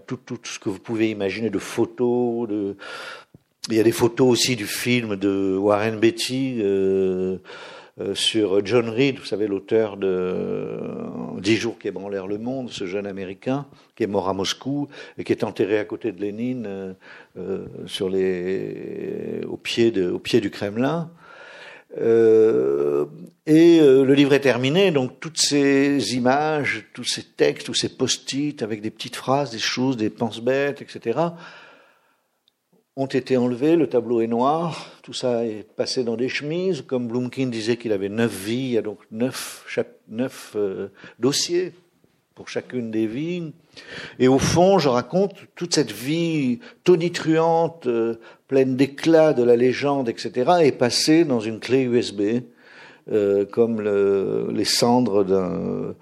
tout, 0.07 0.17
tout, 0.17 0.39
ce 0.45 0.59
que 0.59 0.69
vous 0.69 0.79
pouvez 0.79 1.11
imaginer 1.11 1.51
de 1.51 1.59
photos. 1.59 2.49
De... 2.49 2.77
Il 3.69 3.77
y 3.77 3.81
a 3.81 3.85
des 3.85 3.93
photos 3.93 4.29
aussi 4.29 4.57
du 4.57 4.67
film 4.67 5.15
de 5.15 5.57
Warren 5.57 6.01
Beatty, 6.01 6.57
euh, 6.61 7.39
euh, 8.01 8.15
sur 8.15 8.65
John 8.67 8.89
Reed, 8.89 9.21
vous 9.21 9.25
savez, 9.25 9.47
l'auteur 9.47 9.97
de 9.97 10.79
Dix 11.39 11.57
jours 11.57 11.79
qui 11.79 11.89
ébranlèrent 11.89 12.27
le 12.27 12.39
monde, 12.39 12.71
ce 12.71 12.87
jeune 12.87 13.07
Américain 13.07 13.67
qui 13.95 14.03
est 14.03 14.09
mort 14.09 14.29
à 14.29 14.33
Moscou 14.33 14.89
et 15.19 15.25
qui 15.25 15.33
est 15.33 15.45
enterré 15.45 15.79
à 15.79 15.85
côté 15.85 16.11
de 16.11 16.21
Lénine 16.21 16.65
euh, 16.67 16.93
euh, 17.39 17.67
sur 17.87 18.09
les, 18.09 19.43
au, 19.47 19.57
pied 19.57 19.91
de, 19.91 20.11
au 20.11 20.19
pied 20.19 20.41
du 20.41 20.51
Kremlin. 20.51 21.11
Euh, 22.01 23.05
et 23.47 23.81
le 23.81 24.15
livre 24.15 24.33
est 24.33 24.41
terminé, 24.41 24.91
donc 24.93 25.21
toutes 25.21 25.39
ces 25.39 26.15
images, 26.15 26.87
tous 26.95 27.05
ces 27.05 27.23
textes, 27.23 27.67
tous 27.67 27.75
ces 27.75 27.91
post-it 27.91 28.63
avec 28.63 28.81
des 28.81 28.91
petites 28.91 29.17
phrases, 29.17 29.51
des 29.51 29.59
choses, 29.59 29.97
des 29.97 30.09
penses-bêtes, 30.09 30.81
etc., 30.81 31.19
ont 32.97 33.07
été 33.07 33.37
enlevés, 33.37 33.77
le 33.77 33.87
tableau 33.87 34.21
est 34.21 34.27
noir, 34.27 34.91
tout 35.03 35.15
ça 35.15 35.47
est 35.47 35.67
passé 35.77 36.05
dans 36.05 36.17
des 36.17 36.29
chemises. 36.29 36.83
Comme 36.83 37.09
Blumkin 37.09 37.47
disait 37.47 37.77
qu'il 37.77 37.93
avait 37.93 38.11
neuf 38.11 38.33
vies, 38.33 38.55
il 38.55 38.73
y 38.73 38.79
a 38.79 38.83
donc 38.83 38.99
neuf, 39.11 39.65
neuf 40.09 40.53
euh, 40.57 40.89
dossiers 41.19 41.73
pour 42.35 42.49
chacune 42.49 42.91
des 42.91 43.07
vies. 43.07 43.53
Et 44.19 44.29
au 44.29 44.39
fond, 44.39 44.79
je 44.79 44.89
raconte 44.89 45.35
toute 45.55 45.75
cette 45.75 45.93
vie 45.93 46.61
tonitruante, 46.85 47.87
euh, 47.87 48.17
pleine 48.49 48.77
d'éclat 48.77 49.33
de 49.33 49.43
la 49.43 49.57
légende, 49.57 50.09
etc., 50.09 50.53
est 50.61 50.73
passée 50.73 51.25
dans 51.25 51.41
une 51.41 51.61
clé 51.61 51.83
USB, 51.83 52.43
euh, 53.11 53.47
comme 53.47 53.81
le, 53.81 54.49
les 54.53 54.65
cendres 54.65 55.25
d'un 55.25 55.95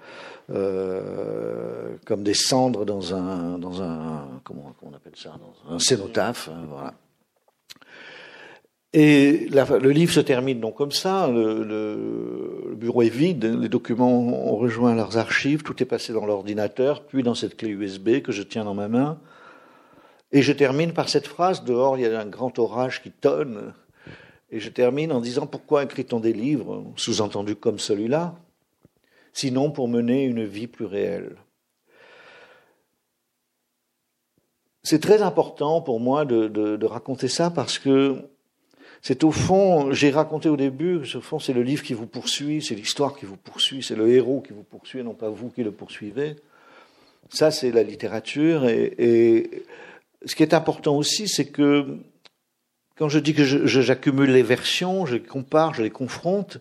euh, 0.53 1.95
comme 2.05 2.23
des 2.23 2.33
cendres 2.33 2.85
dans 2.85 3.15
un, 3.15 3.57
dans 3.57 3.81
un 3.81 4.27
comment, 4.43 4.73
on 4.81 4.93
appelle 4.93 5.15
ça, 5.15 5.33
un 5.69 5.79
cénotaphe. 5.79 6.49
Hein, 6.49 6.65
voilà. 6.69 6.93
Et 8.93 9.47
le 9.49 9.89
livre 9.91 10.11
se 10.11 10.19
termine 10.19 10.59
donc 10.59 10.75
comme 10.75 10.91
ça. 10.91 11.29
Le, 11.29 11.63
le, 11.63 12.75
bureau 12.75 13.03
est 13.03 13.09
vide, 13.09 13.45
les 13.45 13.69
documents 13.69 14.19
ont 14.19 14.57
rejoint 14.57 14.95
leurs 14.95 15.17
archives, 15.17 15.63
tout 15.63 15.81
est 15.81 15.85
passé 15.85 16.11
dans 16.11 16.25
l'ordinateur, 16.25 17.03
puis 17.03 17.23
dans 17.23 17.35
cette 17.35 17.55
clé 17.55 17.69
USB 17.69 18.21
que 18.21 18.31
je 18.31 18.41
tiens 18.41 18.65
dans 18.65 18.73
ma 18.73 18.89
main. 18.89 19.19
Et 20.33 20.41
je 20.41 20.51
termine 20.51 20.93
par 20.93 21.09
cette 21.09 21.27
phrase 21.27 21.63
dehors, 21.63 21.97
il 21.97 22.01
y 22.01 22.05
a 22.05 22.19
un 22.19 22.25
grand 22.25 22.57
orage 22.59 23.01
qui 23.01 23.11
tonne. 23.11 23.73
Et 24.49 24.59
je 24.59 24.69
termine 24.69 25.13
en 25.13 25.21
disant 25.21 25.47
pourquoi 25.47 25.83
écrit-on 25.83 26.19
des 26.19 26.33
livres, 26.33 26.83
sous-entendu 26.97 27.55
comme 27.55 27.79
celui-là? 27.79 28.35
Sinon 29.33 29.71
pour 29.71 29.87
mener 29.87 30.23
une 30.23 30.43
vie 30.43 30.67
plus 30.67 30.85
réelle. 30.85 31.35
C'est 34.83 34.99
très 34.99 35.21
important 35.21 35.81
pour 35.81 35.99
moi 35.99 36.25
de, 36.25 36.85
raconter 36.85 37.27
ça 37.27 37.51
parce 37.51 37.77
que 37.77 38.15
c'est 39.01 39.23
au 39.23 39.31
fond, 39.31 39.91
j'ai 39.91 40.11
raconté 40.11 40.49
au 40.49 40.57
début, 40.57 41.05
fond 41.05 41.39
c'est 41.39 41.53
le 41.53 41.63
livre 41.63 41.83
qui 41.83 41.93
vous 41.93 42.07
poursuit, 42.07 42.61
c'est 42.61 42.75
l'histoire 42.75 43.15
qui 43.15 43.25
vous 43.25 43.37
poursuit, 43.37 43.83
c'est 43.83 43.95
le 43.95 44.09
héros 44.09 44.41
qui 44.41 44.53
vous 44.53 44.63
poursuit, 44.63 45.03
non 45.03 45.13
pas 45.13 45.29
vous 45.29 45.49
qui 45.49 45.63
le 45.63 45.71
poursuivez. 45.71 46.35
Ça 47.29 47.51
c'est 47.51 47.71
la 47.71 47.83
littérature 47.83 48.67
et, 48.67 48.93
et, 48.97 49.63
ce 50.25 50.35
qui 50.35 50.43
est 50.43 50.53
important 50.53 50.95
aussi, 50.95 51.27
c'est 51.27 51.47
que 51.47 51.97
quand 52.95 53.09
je 53.09 53.17
dis 53.17 53.33
que 53.33 53.43
j'accumule 53.43 54.31
les 54.31 54.43
versions, 54.43 55.07
je 55.07 55.17
compare, 55.17 55.73
je 55.73 55.81
les 55.81 55.89
confronte, 55.89 56.59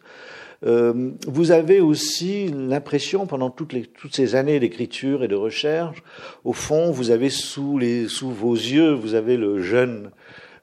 euh, 0.67 1.13
vous 1.27 1.53
avez 1.53 1.81
aussi 1.81 2.49
l'impression, 2.49 3.27
pendant 3.27 3.51
toutes, 3.51 3.75
ces 4.13 4.35
années 4.35 4.61
d'écriture 4.61 5.25
et 5.25 5.29
de 5.29 5.35
recherche, 5.35 6.03
au 6.45 6.53
fond, 6.53 6.91
vous 6.91 7.11
avez 7.11 7.31
sous, 7.31 7.79
vos 8.23 8.55
yeux, 8.55 8.93
vous 8.93 9.15
avez 9.15 9.37
le 9.37 9.63
jeune 9.63 10.11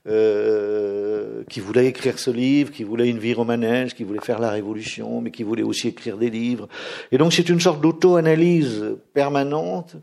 euh, 0.08 1.44
qui 1.50 1.60
voulait 1.60 1.88
écrire 1.88 2.20
ce 2.20 2.30
livre, 2.30 2.72
qui 2.72 2.84
voulait 2.84 3.10
une 3.10 3.18
vie 3.18 3.34
romanesque, 3.34 3.98
qui 3.98 4.04
voulait 4.04 4.22
faire 4.22 4.40
la 4.40 4.52
révolution, 4.52 5.20
mais 5.22 5.32
qui 5.32 5.44
voulait 5.44 5.64
aussi 5.64 5.88
écrire 5.88 6.18
des 6.18 6.30
livres. 6.30 6.68
Et 7.12 7.18
donc 7.18 7.34
c'est 7.34 7.50
une 7.50 7.60
sorte 7.60 7.82
d'auto-analyse 7.82 8.96
permanente 9.14 9.96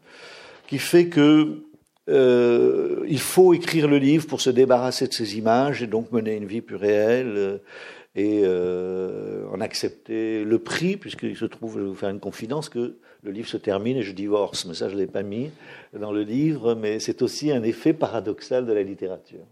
qui 0.67 0.79
fait 0.79 1.07
que 1.07 1.63
euh, 2.11 3.05
il 3.09 3.21
faut 3.21 3.55
écrire 3.55 3.89
le 3.89 3.97
livre 3.97 4.27
pour 4.27 4.43
se 4.43 4.51
débarrasser 4.51 5.07
de 5.07 5.15
ces 5.15 5.39
images 5.39 5.83
et 5.83 5.87
donc 5.87 6.13
mener 6.13 6.37
une 6.37 6.45
vie 6.45 6.61
plus 6.61 6.77
réelle 6.77 7.61
et 8.17 8.43
euh, 8.45 9.47
en 9.53 9.61
accepter 9.61 10.45
le 10.45 10.59
prix, 10.59 10.97
puisqu'il 10.97 11.37
se 11.37 11.45
trouve, 11.47 11.75
je 11.75 11.81
vais 11.81 11.89
vous 11.89 11.95
faire 11.95 12.11
une 12.11 12.21
confidence, 12.21 12.69
que 12.69 12.97
le 13.23 13.31
livre 13.31 13.49
se 13.49 13.57
termine 13.57 13.97
et 13.97 14.03
je 14.03 14.13
divorce. 14.13 14.67
Mais 14.67 14.75
ça, 14.75 14.89
je 14.89 14.95
ne 14.95 15.01
l'ai 15.01 15.07
pas 15.07 15.23
mis 15.23 15.51
dans 15.99 16.13
le 16.13 16.23
livre, 16.23 16.75
mais 16.75 17.01
c'est 17.01 17.23
aussi 17.23 17.51
un 17.51 17.63
effet 17.63 17.93
paradoxal 17.93 18.67
de 18.67 18.73
la 18.73 18.83
littérature. 18.83 19.45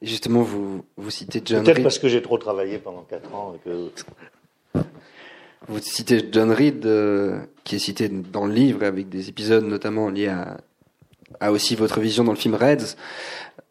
Justement, 0.00 0.42
vous, 0.42 0.84
vous 0.96 1.10
citez 1.10 1.42
John 1.44 1.64
Peut-être 1.64 1.82
parce 1.82 1.98
que 1.98 2.08
j'ai 2.08 2.22
trop 2.22 2.38
travaillé 2.38 2.78
pendant 2.78 3.02
quatre 3.02 3.34
ans. 3.34 3.56
que... 3.64 3.90
Vous 5.66 5.78
citez 5.78 6.28
John 6.30 6.50
Reed, 6.50 6.84
euh, 6.84 7.40
qui 7.64 7.76
est 7.76 7.78
cité 7.78 8.08
dans 8.08 8.46
le 8.46 8.52
livre, 8.52 8.82
avec 8.84 9.08
des 9.08 9.30
épisodes 9.30 9.64
notamment 9.64 10.10
liés 10.10 10.28
à, 10.28 10.58
à 11.40 11.52
aussi 11.52 11.74
votre 11.74 12.00
vision 12.00 12.24
dans 12.24 12.32
le 12.32 12.38
film 12.38 12.54
Reds 12.54 12.96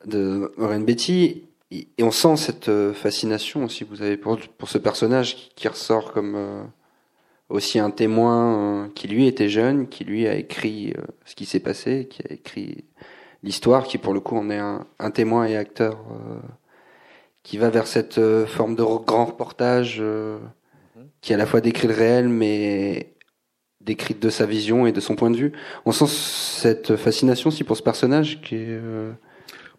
de 0.05 0.51
Warren 0.57 0.85
Beatty 0.85 1.43
et 1.74 2.03
on 2.03 2.11
sent 2.11 2.38
cette 2.38 2.69
euh, 2.69 2.93
fascination 2.93 3.63
aussi 3.63 3.84
vous 3.84 4.01
avez 4.01 4.17
pour, 4.17 4.38
pour 4.57 4.69
ce 4.69 4.78
personnage 4.78 5.49
qui, 5.55 5.67
ressort 5.67 6.11
comme 6.11 6.36
euh, 6.36 6.63
aussi 7.49 7.80
un 7.80 7.89
témoin 7.89 8.84
euh, 8.86 8.88
qui 8.93 9.07
lui 9.07 9.28
était 9.28 9.49
jeune, 9.49 9.88
qui 9.88 10.03
lui 10.03 10.28
a 10.28 10.36
écrit 10.36 10.93
ce 11.26 11.36
qui 11.36 11.45
s'est 11.45 11.59
passé, 11.59 12.07
qui 12.09 12.21
a 12.30 12.34
écrit 12.34 12.86
l'histoire, 13.41 13.86
qui 13.86 13.97
pour 13.97 14.13
le 14.13 14.19
coup 14.19 14.38
en 14.38 14.49
est 14.49 14.57
un, 14.57 14.86
un 14.99 15.11
témoin 15.11 15.45
et 15.45 15.57
acteur 15.57 15.97
qui 17.43 17.57
va 17.57 17.69
vers 17.69 17.88
cette 17.88 18.19
forme 18.45 18.76
de 18.76 18.84
grand 18.84 19.26
reportage 19.26 20.01
qui 21.21 21.34
à 21.34 21.38
la 21.38 21.45
fois 21.45 21.59
décrit 21.59 21.88
le 21.88 21.93
réel 21.93 22.30
mais 22.30 23.13
décrit 23.82 24.13
de 24.13 24.30
sa 24.30 24.45
vision 24.45 24.88
et 24.88 24.93
de 24.93 25.01
son 25.01 25.15
point 25.15 25.30
de 25.30 25.38
vue. 25.38 25.51
On 25.86 25.91
sent 25.91 26.07
cette 26.07 26.95
fascination 26.95 27.49
aussi 27.49 27.65
pour 27.65 27.76
ce 27.76 27.84
personnage 27.84 28.41
qui 28.41 28.55
est 28.55 28.80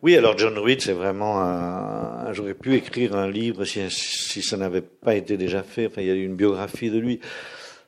oui, 0.05 0.19
alors 0.19 0.37
John 0.37 0.59
Reed, 0.59 0.83
c'est 0.83 0.93
vraiment 0.93 1.41
un... 1.41 2.31
J'aurais 2.35 2.53
pu 2.53 2.75
écrire 2.75 3.17
un 3.17 3.27
livre 3.27 3.65
si, 3.65 4.43
ça 4.43 4.59
n'avait 4.59 4.83
pas 4.83 5.15
été 5.15 5.39
déjà 5.39 5.63
fait. 5.63 5.87
Enfin, 5.87 6.03
il 6.03 6.09
y 6.09 6.11
a 6.11 6.15
une 6.15 6.37
biographie 6.37 6.91
de 6.91 6.99
lui. 6.99 7.21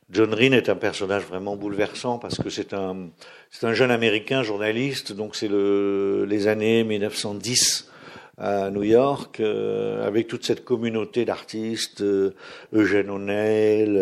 John 0.09 0.33
Reed 0.33 0.55
est 0.55 0.71
un 0.71 0.77
personnage 0.77 1.25
vraiment 1.25 1.57
bouleversant 1.57 2.19
parce 2.19 2.39
que 2.39 2.49
c'est 2.49 2.73
un, 2.73 3.11
c'est 3.51 3.67
un 3.67 3.75
jeune 3.75 3.91
américain 3.91 4.43
journaliste, 4.43 5.13
donc 5.13 5.37
c'est 5.37 5.49
le, 5.49 6.25
les 6.27 6.47
années 6.47 6.85
1910 6.85 7.91
à 8.39 8.71
New 8.71 8.83
York, 8.83 9.41
euh, 9.41 10.07
avec 10.07 10.27
toute 10.29 10.45
cette 10.45 10.63
communauté 10.63 11.25
d'artistes, 11.25 12.03
euh, 12.03 12.35
Eugène 12.75 13.09
O'Neill, 13.09 13.97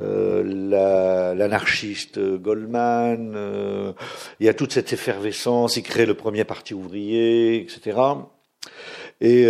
euh, 0.00 1.34
l'anarchiste 1.34 2.20
Goldman, 2.20 3.36
il 4.38 4.46
y 4.46 4.48
a 4.48 4.54
toute 4.54 4.72
cette 4.72 4.92
effervescence, 4.92 5.76
il 5.76 5.82
crée 5.82 6.06
le 6.06 6.14
premier 6.14 6.44
parti 6.44 6.72
ouvrier, 6.74 7.56
etc. 7.56 7.98
Et 9.20 9.42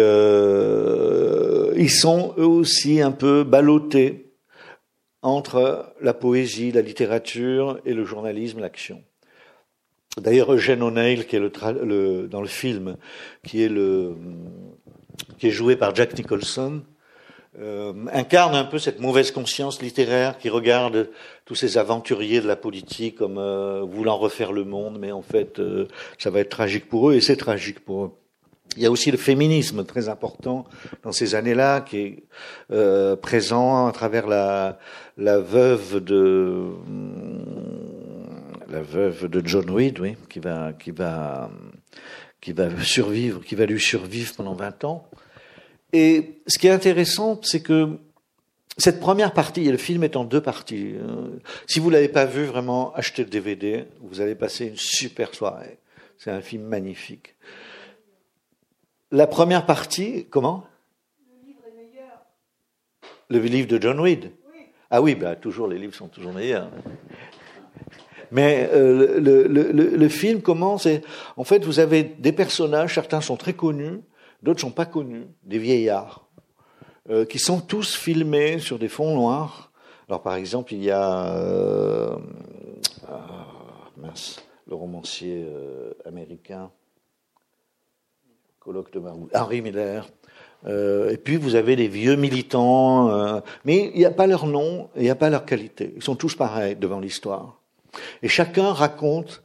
ils 1.76 1.90
sont 1.90 2.34
eux 2.38 2.46
aussi 2.46 3.00
un 3.00 3.12
peu 3.12 3.44
ballottés 3.44 4.32
entre 5.22 5.94
la 6.00 6.14
poésie, 6.14 6.72
la 6.72 6.82
littérature 6.82 7.78
et 7.84 7.94
le 7.94 8.04
journalisme, 8.04 8.60
l'action. 8.60 9.02
D'ailleurs, 10.20 10.52
Eugène 10.52 10.82
O'Neill, 10.82 11.26
qui 11.26 11.36
est 11.36 11.40
le, 11.40 12.28
dans 12.28 12.42
le 12.42 12.48
film, 12.48 12.96
qui 13.44 13.62
est, 13.62 13.68
le, 13.68 14.14
qui 15.38 15.48
est 15.48 15.50
joué 15.52 15.74
par 15.76 15.94
Jack 15.94 16.16
Nicholson, 16.18 16.82
euh, 17.58 17.92
incarne 18.12 18.54
un 18.54 18.64
peu 18.64 18.78
cette 18.78 19.00
mauvaise 19.00 19.30
conscience 19.30 19.80
littéraire 19.82 20.38
qui 20.38 20.48
regarde 20.48 21.10
tous 21.44 21.54
ces 21.54 21.78
aventuriers 21.78 22.40
de 22.40 22.46
la 22.46 22.56
politique 22.56 23.16
comme 23.16 23.38
euh, 23.38 23.82
voulant 23.82 24.18
refaire 24.18 24.52
le 24.52 24.64
monde, 24.64 24.98
mais 24.98 25.12
en 25.12 25.22
fait, 25.22 25.58
euh, 25.58 25.86
ça 26.18 26.30
va 26.30 26.40
être 26.40 26.50
tragique 26.50 26.88
pour 26.88 27.10
eux, 27.10 27.14
et 27.14 27.20
c'est 27.20 27.36
tragique 27.36 27.80
pour 27.80 28.04
eux. 28.04 28.10
Il 28.76 28.82
y 28.82 28.86
a 28.86 28.90
aussi 28.90 29.10
le 29.10 29.18
féminisme 29.18 29.84
très 29.84 30.08
important 30.08 30.64
dans 31.02 31.12
ces 31.12 31.34
années-là, 31.34 31.82
qui 31.82 31.98
est 31.98 32.22
euh, 32.70 33.16
présent 33.16 33.86
à 33.86 33.92
travers 33.92 34.26
la, 34.26 34.78
la 35.18 35.38
veuve 35.38 36.02
de 36.02 36.70
la 38.72 38.82
veuve 38.82 39.28
de 39.28 39.46
John 39.46 39.70
Reed, 39.70 40.00
oui, 40.00 40.16
qui 40.30 40.40
va, 40.40 40.72
qui 40.72 40.90
va, 40.90 41.50
qui 42.40 42.52
va 42.52 42.68
survivre, 42.82 43.44
qui 43.44 43.54
va 43.54 43.66
lui 43.66 43.78
survivre 43.78 44.34
pendant 44.34 44.54
20 44.54 44.84
ans. 44.84 45.08
Et 45.92 46.40
ce 46.46 46.58
qui 46.58 46.68
est 46.68 46.70
intéressant, 46.70 47.38
c'est 47.42 47.62
que 47.62 47.98
cette 48.78 48.98
première 48.98 49.34
partie, 49.34 49.68
et 49.68 49.70
le 49.70 49.76
film 49.76 50.02
est 50.04 50.16
en 50.16 50.24
deux 50.24 50.40
parties. 50.40 50.94
Euh, 50.94 51.38
si 51.66 51.80
vous 51.80 51.90
l'avez 51.90 52.08
pas 52.08 52.24
vu, 52.24 52.44
vraiment, 52.44 52.94
achetez 52.94 53.24
le 53.24 53.28
DVD. 53.28 53.84
Vous 54.00 54.22
allez 54.22 54.34
passer 54.34 54.68
une 54.68 54.76
super 54.76 55.34
soirée. 55.34 55.78
C'est 56.16 56.30
un 56.30 56.40
film 56.40 56.62
magnifique. 56.62 57.34
La 59.10 59.26
première 59.26 59.66
partie, 59.66 60.26
comment? 60.30 60.64
Le 61.28 61.46
livre 61.46 61.60
est 61.68 61.76
meilleur. 61.76 62.24
Le 63.28 63.38
livre 63.38 63.68
de 63.68 63.82
John 63.82 64.00
Reed? 64.00 64.32
Oui. 64.50 64.62
Ah 64.88 65.02
oui, 65.02 65.14
bah, 65.14 65.36
toujours 65.36 65.68
les 65.68 65.78
livres 65.78 65.94
sont 65.94 66.08
toujours 66.08 66.32
meilleurs. 66.32 66.70
Mais 68.32 68.70
euh, 68.72 69.20
le, 69.20 70.08
film 70.08 70.40
commence 70.40 70.86
et 70.86 71.02
en 71.36 71.44
fait 71.44 71.64
vous 71.64 71.80
avez 71.80 72.02
des 72.02 72.32
personnages, 72.32 72.94
certains 72.94 73.20
sont 73.20 73.36
très 73.36 73.52
connus, 73.52 74.00
d'autres 74.42 74.60
sont 74.60 74.70
pas 74.70 74.86
connus, 74.86 75.26
des 75.44 75.58
vieillards. 75.58 76.26
euh, 77.10 77.26
qui 77.26 77.38
sont 77.38 77.60
tous 77.60 77.94
filmés 77.94 78.58
sur 78.58 78.78
des 78.78 78.88
fonds 78.88 79.14
noirs. 79.14 79.70
Alors 80.08 80.22
par 80.22 80.36
exemple, 80.36 80.72
il 80.72 80.82
y 80.82 80.90
a 80.90 81.26
euh, 81.26 82.16
ah, 83.06 83.46
mince, 83.98 84.42
le 84.66 84.76
romancier 84.76 85.46
américain, 86.06 86.70
colloque 88.60 88.92
de 88.92 88.98
Marou, 88.98 89.28
Henry 89.34 89.60
Miller. 89.60 90.08
Et 90.66 91.18
puis 91.22 91.36
vous 91.36 91.56
avez 91.56 91.76
des 91.76 91.88
vieux 91.88 92.16
militants, 92.16 93.42
mais 93.64 93.90
il 93.92 93.98
n'y 93.98 94.06
a 94.06 94.12
pas 94.12 94.28
leur 94.28 94.46
nom, 94.46 94.88
il 94.96 95.02
n'y 95.02 95.10
a 95.10 95.16
pas 95.16 95.28
leur 95.28 95.44
qualité. 95.44 95.92
Ils 95.96 96.02
sont 96.02 96.14
tous 96.14 96.36
pareils 96.36 96.76
devant 96.76 97.00
l'histoire. 97.00 97.61
Et 98.22 98.28
chacun 98.28 98.72
raconte 98.72 99.42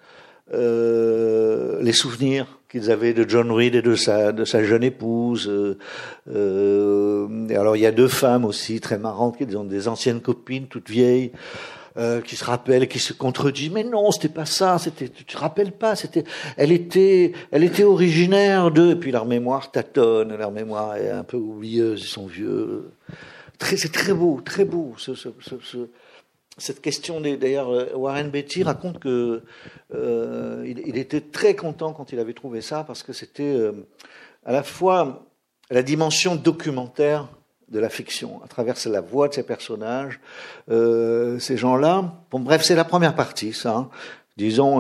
euh, 0.54 1.82
les 1.82 1.92
souvenirs 1.92 2.60
qu'ils 2.70 2.90
avaient 2.90 3.14
de 3.14 3.28
John 3.28 3.52
Reed 3.52 3.76
et 3.76 3.82
de 3.82 3.96
sa, 3.96 4.32
de 4.32 4.46
sa 4.46 4.64
jeune 4.64 4.84
épouse. 4.84 5.50
Euh, 5.50 5.78
euh, 6.34 7.48
et 7.50 7.56
alors 7.56 7.76
il 7.76 7.82
y 7.82 7.86
a 7.86 7.92
deux 7.92 8.08
femmes 8.08 8.46
aussi 8.46 8.80
très 8.80 8.98
marrantes 8.98 9.38
qui 9.38 9.56
ont 9.56 9.66
des 9.66 9.88
anciennes 9.88 10.22
copines 10.22 10.68
toutes 10.68 10.90
vieilles. 10.90 11.32
Qui 12.26 12.36
se 12.36 12.46
rappellent, 12.46 12.88
qui 12.88 13.00
se 13.00 13.12
contredisent. 13.12 13.72
Mais 13.72 13.84
non, 13.84 14.12
c'était 14.12 14.30
pas 14.30 14.46
ça. 14.46 14.78
C'était, 14.78 15.10
tu 15.10 15.26
te 15.26 15.36
rappelles 15.36 15.72
pas. 15.72 15.96
C'était, 15.96 16.26
elle 16.56 16.72
était, 16.72 17.32
elle 17.50 17.64
était 17.64 17.86
originaire 17.86 18.70
de. 18.70 18.92
Et 18.92 18.96
puis 18.96 19.10
leur 19.12 19.26
mémoire 19.26 19.72
tâtonne, 19.72 20.36
leur 20.36 20.52
mémoire 20.52 20.96
est 20.98 21.10
un 21.10 21.24
peu 21.24 21.38
oublieuse. 21.38 22.04
Ils 22.04 22.08
sont 22.08 22.28
vieux. 22.28 22.92
C'est 23.60 23.92
très 23.92 24.14
beau, 24.14 24.42
très 24.46 24.64
beau. 24.64 24.94
Ce 24.98 25.16
cette 26.58 26.82
question, 26.82 27.22
d'ailleurs, 27.22 27.70
euh, 27.70 27.92
Warren 27.94 28.30
Beatty 28.30 28.64
raconte 28.64 29.00
que 29.00 29.44
euh, 29.94 30.64
il, 30.66 30.98
était 30.98 31.22
très 31.22 31.56
content 31.56 31.94
quand 31.94 32.12
il 32.12 32.20
avait 32.20 32.34
trouvé 32.34 32.62
ça 32.62 32.84
parce 32.84 33.04
que 33.04 33.14
c'était 33.14 33.44
euh, 33.44 33.88
à 34.46 34.52
la 34.52 34.64
fois 34.64 35.26
la 35.70 35.84
dimension 35.84 36.36
documentaire 36.36 37.30
de 37.70 37.80
la 37.80 37.90
fiction, 37.90 38.42
à 38.44 38.48
travers 38.48 38.76
la 38.86 39.02
voix 39.02 39.28
de 39.28 39.34
ces 39.34 39.44
personnages, 39.44 40.20
euh, 40.72 41.38
ces 41.40 41.58
gens-là. 41.58 42.14
Bon, 42.32 42.40
bref, 42.40 42.64
c'est 42.64 42.76
la 42.76 42.86
première 42.86 43.14
partie, 43.14 43.54
ça. 43.54 43.76
Hein. 43.76 43.90
Disons 44.38 44.80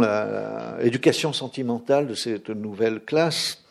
l'éducation 0.80 1.34
sentimentale 1.34 2.06
de 2.06 2.14
cette 2.14 2.50
nouvelle 2.52 3.00
classe. 3.00 3.64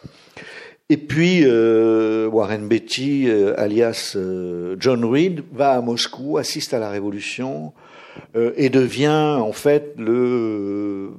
Et 0.89 0.97
puis 0.97 1.41
euh, 1.43 2.29
Warren 2.29 2.69
Beatty, 2.69 3.29
euh, 3.29 3.59
alias 3.59 4.13
euh, 4.15 4.77
John 4.79 5.05
Reed, 5.05 5.43
va 5.53 5.73
à 5.73 5.81
Moscou, 5.81 6.39
assiste 6.39 6.75
à 6.75 6.79
la 6.79 6.91
révolution 6.91 7.73
et 8.35 8.69
devient 8.69 9.39
en 9.41 9.53
fait 9.53 9.95
le 9.97 11.13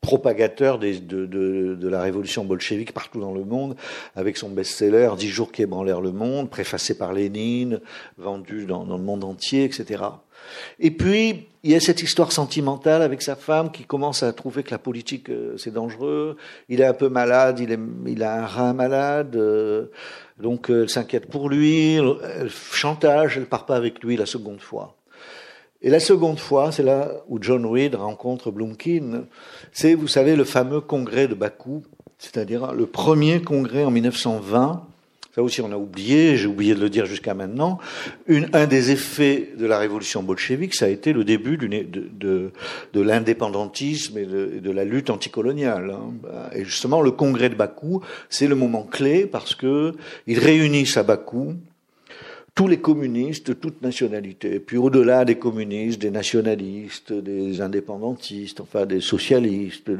propagateur 0.00 0.78
des, 0.78 0.98
de, 0.98 1.26
de, 1.26 1.74
de, 1.74 1.88
la 1.88 2.00
révolution 2.02 2.44
bolchevique 2.44 2.92
partout 2.92 3.20
dans 3.20 3.32
le 3.32 3.44
monde, 3.44 3.76
avec 4.16 4.36
son 4.36 4.48
best-seller 4.48 5.10
Dix 5.16 5.28
jours 5.28 5.52
qui 5.52 5.62
ébranlèrent 5.62 6.00
le 6.00 6.12
monde, 6.12 6.50
préfacé 6.50 6.96
par 6.96 7.12
Lénine, 7.12 7.80
vendu 8.16 8.66
dans, 8.66 8.84
dans, 8.84 8.96
le 8.96 9.04
monde 9.04 9.24
entier, 9.24 9.64
etc. 9.64 10.02
Et 10.78 10.90
puis, 10.90 11.46
il 11.62 11.70
y 11.70 11.74
a 11.74 11.80
cette 11.80 12.02
histoire 12.02 12.32
sentimentale 12.32 13.02
avec 13.02 13.20
sa 13.20 13.36
femme 13.36 13.70
qui 13.70 13.84
commence 13.84 14.22
à 14.22 14.32
trouver 14.32 14.62
que 14.62 14.70
la 14.70 14.78
politique, 14.78 15.28
euh, 15.28 15.56
c'est 15.58 15.72
dangereux. 15.72 16.36
Il 16.68 16.80
est 16.80 16.86
un 16.86 16.94
peu 16.94 17.08
malade, 17.08 17.60
il, 17.60 17.70
est, 17.70 17.78
il 18.06 18.22
a 18.22 18.42
un 18.42 18.46
rein 18.46 18.72
malade, 18.72 19.36
euh, 19.36 19.86
donc 20.38 20.70
euh, 20.70 20.84
elle 20.84 20.88
s'inquiète 20.88 21.26
pour 21.26 21.50
lui, 21.50 21.96
elle 21.96 22.50
chantage, 22.50 23.36
elle 23.36 23.46
part 23.46 23.66
pas 23.66 23.76
avec 23.76 24.02
lui 24.02 24.16
la 24.16 24.26
seconde 24.26 24.60
fois. 24.60 24.96
Et 25.82 25.88
la 25.88 26.00
seconde 26.00 26.38
fois, 26.38 26.72
c'est 26.72 26.82
là 26.82 27.10
où 27.28 27.38
John 27.40 27.64
Reed 27.64 27.94
rencontre 27.94 28.50
Blumkin. 28.50 29.24
C'est, 29.72 29.94
vous 29.94 30.08
savez, 30.08 30.36
le 30.36 30.44
fameux 30.44 30.80
congrès 30.80 31.26
de 31.26 31.34
Bakou, 31.34 31.82
c'est-à-dire 32.18 32.72
le 32.72 32.86
premier 32.86 33.40
congrès 33.40 33.84
en 33.84 33.90
1920. 33.90 34.86
Ça 35.34 35.42
aussi, 35.44 35.62
on 35.62 35.70
a 35.70 35.76
oublié, 35.76 36.36
j'ai 36.36 36.48
oublié 36.48 36.74
de 36.74 36.80
le 36.80 36.90
dire 36.90 37.06
jusqu'à 37.06 37.34
maintenant. 37.34 37.78
Un 38.28 38.66
des 38.66 38.90
effets 38.90 39.50
de 39.56 39.64
la 39.64 39.78
révolution 39.78 40.22
bolchevique, 40.24 40.74
ça 40.74 40.86
a 40.86 40.88
été 40.88 41.12
le 41.12 41.22
début 41.24 41.56
de, 41.56 42.50
l'indépendantisme 42.94 44.18
et 44.18 44.26
de, 44.26 44.58
de, 44.58 44.70
la 44.72 44.84
lutte 44.84 45.08
anticoloniale. 45.08 45.92
Hein. 45.92 46.50
Et 46.52 46.64
justement, 46.64 47.00
le 47.00 47.12
congrès 47.12 47.48
de 47.48 47.54
Bakou, 47.54 48.02
c'est 48.28 48.48
le 48.48 48.56
moment 48.56 48.82
clé 48.82 49.24
parce 49.24 49.54
que 49.54 49.94
ils 50.26 50.40
réunissent 50.40 50.96
à 50.96 51.04
Bakou 51.04 51.54
tous 52.60 52.68
les 52.68 52.76
communistes 52.78 53.46
de 53.46 53.52
toute 53.54 53.80
nationalité, 53.80 54.60
puis 54.60 54.76
au-delà 54.76 55.24
des 55.24 55.38
communistes, 55.38 55.98
des 55.98 56.10
nationalistes, 56.10 57.10
des 57.10 57.62
indépendantistes, 57.62 58.60
enfin 58.60 58.84
des 58.84 59.00
socialistes, 59.00 59.90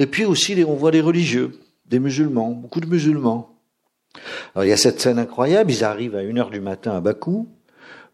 et 0.00 0.06
puis 0.06 0.24
aussi 0.24 0.60
on 0.66 0.74
voit 0.74 0.90
des 0.90 1.00
religieux, 1.00 1.60
des 1.86 2.00
musulmans, 2.00 2.50
beaucoup 2.50 2.80
de 2.80 2.88
musulmans. 2.88 3.54
Alors 4.52 4.64
il 4.64 4.68
y 4.68 4.72
a 4.72 4.76
cette 4.76 4.98
scène 4.98 5.20
incroyable, 5.20 5.70
ils 5.70 5.84
arrivent 5.84 6.16
à 6.16 6.24
une 6.24 6.40
heure 6.40 6.50
du 6.50 6.58
matin 6.58 6.96
à 6.96 7.00
Bakou, 7.00 7.46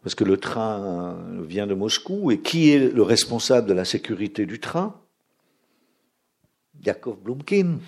parce 0.02 0.14
que 0.14 0.24
le 0.24 0.36
train 0.36 1.16
vient 1.48 1.66
de 1.66 1.72
Moscou, 1.72 2.30
et 2.30 2.40
qui 2.40 2.72
est 2.72 2.92
le 2.94 3.02
responsable 3.02 3.66
de 3.66 3.72
la 3.72 3.86
sécurité 3.86 4.44
du 4.44 4.60
train? 4.60 5.00
Yakov 6.84 7.16
Blumkin 7.24 7.78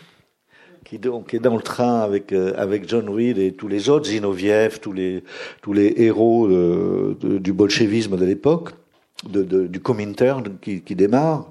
qui 0.89 0.99
donc 0.99 1.35
est 1.35 1.41
dans 1.41 1.57
le 1.57 1.63
train 1.63 2.01
avec 2.01 2.33
euh, 2.33 2.53
avec 2.57 2.89
John 2.89 3.09
Reed 3.09 3.39
et 3.39 3.53
tous 3.53 3.69
les 3.69 3.89
autres, 3.89 4.07
Zinoviev, 4.07 4.79
tous 4.81 4.93
les 4.93 5.25
tous 5.61 5.73
les 5.73 5.93
héros 5.97 6.49
de, 6.49 7.39
du 7.39 7.53
bolchevisme 7.53 8.17
de 8.17 8.25
l'époque, 8.25 8.71
du 9.25 9.81
Comintern 9.81 10.45
qui, 10.61 10.83
qui 10.83 10.95
démarre. 10.95 11.49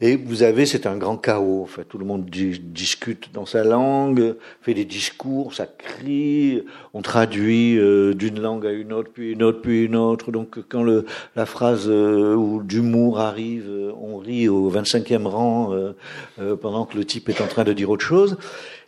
Et 0.00 0.16
vous 0.16 0.42
avez, 0.42 0.66
c'est 0.66 0.86
un 0.86 0.96
grand 0.96 1.16
chaos. 1.16 1.62
Enfin, 1.62 1.82
tout 1.88 1.98
le 1.98 2.04
monde 2.04 2.28
discute 2.28 3.32
dans 3.32 3.46
sa 3.46 3.64
langue, 3.64 4.36
fait 4.60 4.74
des 4.74 4.84
discours, 4.84 5.54
ça 5.54 5.66
crie, 5.66 6.62
on 6.94 7.02
traduit 7.02 7.78
euh, 7.78 8.14
d'une 8.14 8.40
langue 8.40 8.66
à 8.66 8.72
une 8.72 8.92
autre, 8.92 9.10
puis 9.12 9.32
une 9.32 9.42
autre, 9.42 9.60
puis 9.60 9.84
une 9.84 9.96
autre. 9.96 10.32
Donc, 10.32 10.58
quand 10.68 10.82
le, 10.82 11.06
la 11.34 11.46
phrase 11.46 11.88
euh, 11.88 12.34
ou 12.34 12.62
d'humour 12.62 13.20
arrive, 13.20 13.66
euh, 13.68 13.92
on 14.00 14.18
rit 14.18 14.48
au 14.48 14.70
25e 14.70 15.26
rang 15.26 15.72
euh, 15.72 15.92
euh, 16.40 16.56
pendant 16.56 16.84
que 16.84 16.96
le 16.96 17.04
type 17.04 17.28
est 17.28 17.40
en 17.40 17.46
train 17.46 17.64
de 17.64 17.72
dire 17.72 17.90
autre 17.90 18.04
chose. 18.04 18.36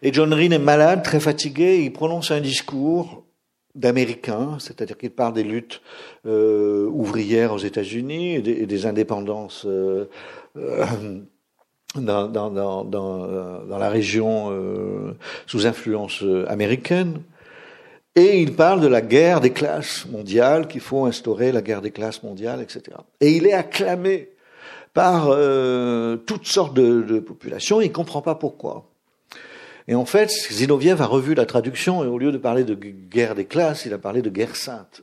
Et 0.02 0.12
John 0.12 0.32
Reed 0.32 0.52
est 0.52 0.58
malade, 0.58 1.02
très 1.02 1.20
fatigué, 1.20 1.82
il 1.82 1.92
prononce 1.92 2.30
un 2.30 2.40
discours 2.40 3.24
d'américains, 3.78 4.58
c'est-à-dire 4.58 4.98
qu'il 4.98 5.10
parle 5.10 5.32
des 5.32 5.44
luttes 5.44 5.80
euh, 6.26 6.86
ouvrières 6.86 7.52
aux 7.52 7.58
États-Unis 7.58 8.34
et, 8.34 8.66
des 8.66 8.86
indépendances 8.86 9.64
euh, 9.66 10.08
euh, 10.56 10.84
dans, 11.94 13.78
la 13.78 13.88
région 13.88 14.52
sous 15.46 15.66
influence 15.66 16.22
américaine. 16.48 17.22
Et 18.14 18.42
il 18.42 18.54
parle 18.54 18.80
de 18.80 18.88
la 18.88 19.00
guerre 19.00 19.40
des 19.40 19.52
classes 19.52 20.06
mondiales, 20.06 20.66
qu'il 20.66 20.80
faut 20.80 21.06
instaurer 21.06 21.52
la 21.52 21.62
guerre 21.62 21.80
des 21.80 21.92
classes 21.92 22.22
mondiales, 22.22 22.60
etc. 22.60 22.98
Et 23.20 23.32
il 23.32 23.46
est 23.46 23.52
acclamé 23.52 24.30
par 24.92 25.28
toutes 26.26 26.46
sortes 26.46 26.74
de 26.74 27.20
populations, 27.20 27.80
il 27.80 27.88
ne 27.88 27.92
comprend 27.92 28.22
pas 28.22 28.34
pourquoi. 28.34 28.84
Et 29.88 29.94
en 29.94 30.04
fait, 30.04 30.30
Zinoviev 30.30 31.00
a 31.00 31.06
revu 31.06 31.34
la 31.34 31.46
traduction 31.46 32.04
et 32.04 32.06
au 32.06 32.18
lieu 32.18 32.30
de 32.30 32.36
parler 32.36 32.62
de 32.62 32.74
guerre 32.74 33.34
des 33.34 33.46
classes, 33.46 33.86
il 33.86 33.94
a 33.94 33.98
parlé 33.98 34.20
de 34.20 34.28
guerre 34.28 34.54
sainte. 34.54 35.02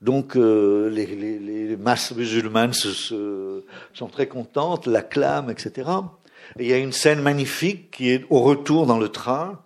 Donc 0.00 0.34
euh, 0.34 0.88
les, 0.88 1.76
masses 1.76 2.14
musulmanes 2.14 2.72
sont 2.72 4.08
très 4.10 4.26
contentes, 4.26 4.86
l'acclament, 4.86 5.50
etc. 5.50 5.90
Et 6.58 6.64
il 6.64 6.70
y 6.70 6.72
a 6.72 6.78
une 6.78 6.92
scène 6.92 7.20
magnifique 7.20 7.90
qui 7.90 8.08
est 8.10 8.24
au 8.30 8.40
retour 8.40 8.86
dans 8.86 8.98
le 8.98 9.10
train. 9.10 9.60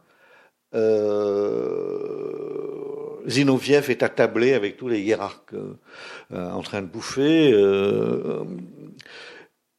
Euh, 0.74 2.01
Zinoviev 3.28 3.90
est 3.90 4.03
attablé 4.03 4.55
avec 4.55 4.76
tous 4.76 4.88
les 4.88 5.01
hiérarques 5.01 5.55
euh, 5.55 5.76
en 6.51 6.62
train 6.62 6.82
de 6.82 6.88
bouffer. 6.88 7.53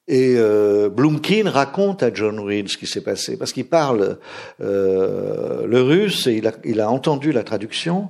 Euh, 0.09 0.13
et 0.13 0.35
euh, 0.37 0.89
Blumkin 0.89 1.49
raconte 1.49 2.03
à 2.03 2.13
John 2.13 2.39
Reed 2.39 2.67
ce 2.69 2.77
qui 2.77 2.87
s'est 2.87 3.01
passé, 3.01 3.37
parce 3.37 3.53
qu'il 3.53 3.67
parle 3.67 4.17
euh, 4.61 5.65
le 5.65 5.81
russe 5.81 6.27
et 6.27 6.33
il 6.33 6.47
a, 6.47 6.53
il 6.63 6.81
a, 6.81 6.89
entendu 6.89 7.31
la 7.31 7.43
traduction. 7.43 8.09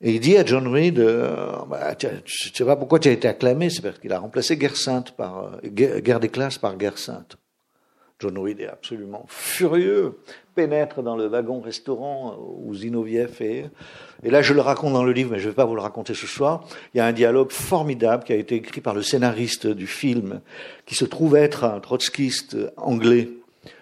Et 0.00 0.14
il 0.14 0.20
dit 0.20 0.36
à 0.36 0.44
John 0.44 0.66
Reed, 0.66 0.98
euh, 0.98 1.52
bah, 1.70 1.94
tu, 1.94 2.08
sais 2.52 2.64
pas 2.64 2.76
pourquoi 2.76 2.98
tu 2.98 3.08
as 3.08 3.12
été 3.12 3.28
acclamé, 3.28 3.70
c'est 3.70 3.82
parce 3.82 3.98
qu'il 4.00 4.12
a 4.12 4.18
remplacé 4.18 4.56
Guerre 4.56 4.76
Sainte 4.76 5.12
par 5.12 5.60
guerre, 5.64 6.00
guerre 6.00 6.20
des 6.20 6.28
classes 6.28 6.58
par 6.58 6.76
Guerre 6.76 6.98
Sainte. 6.98 7.36
Reed 8.28 8.60
est 8.60 8.68
absolument 8.68 9.24
furieux, 9.28 10.18
pénètre 10.54 11.02
dans 11.02 11.16
le 11.16 11.26
wagon-restaurant 11.26 12.36
où 12.58 12.74
Zinoviev 12.74 13.40
est. 13.40 13.70
Et 14.22 14.30
là, 14.30 14.42
je 14.42 14.54
le 14.54 14.60
raconte 14.60 14.92
dans 14.92 15.04
le 15.04 15.12
livre, 15.12 15.32
mais 15.32 15.38
je 15.38 15.44
ne 15.44 15.50
vais 15.50 15.56
pas 15.56 15.64
vous 15.64 15.74
le 15.74 15.80
raconter 15.80 16.14
ce 16.14 16.26
soir. 16.26 16.64
Il 16.94 16.98
y 16.98 17.00
a 17.00 17.06
un 17.06 17.12
dialogue 17.12 17.50
formidable 17.50 18.24
qui 18.24 18.32
a 18.32 18.36
été 18.36 18.56
écrit 18.56 18.80
par 18.80 18.94
le 18.94 19.02
scénariste 19.02 19.66
du 19.66 19.86
film, 19.86 20.40
qui 20.86 20.94
se 20.94 21.04
trouve 21.04 21.36
être 21.36 21.64
un 21.64 21.80
trotskiste 21.80 22.56
anglais, 22.76 23.28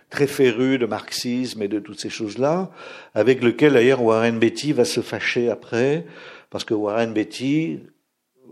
très 0.09 0.27
féru 0.27 0.79
de 0.79 0.87
marxisme 0.87 1.63
et 1.63 1.69
de 1.69 1.79
toutes 1.79 2.01
ces 2.01 2.11
choses-là, 2.11 2.71
avec 3.15 3.43
lequel 3.43 3.75
d'ailleurs 3.75 4.03
Warren 4.03 4.39
Beatty 4.39 4.73
va 4.73 4.85
se 4.85 5.01
fâcher 5.01 5.51
après, 5.51 6.07
parce 6.51 6.65
que 6.65 6.75
Warren 6.75 7.13
Beatty, 7.13 7.81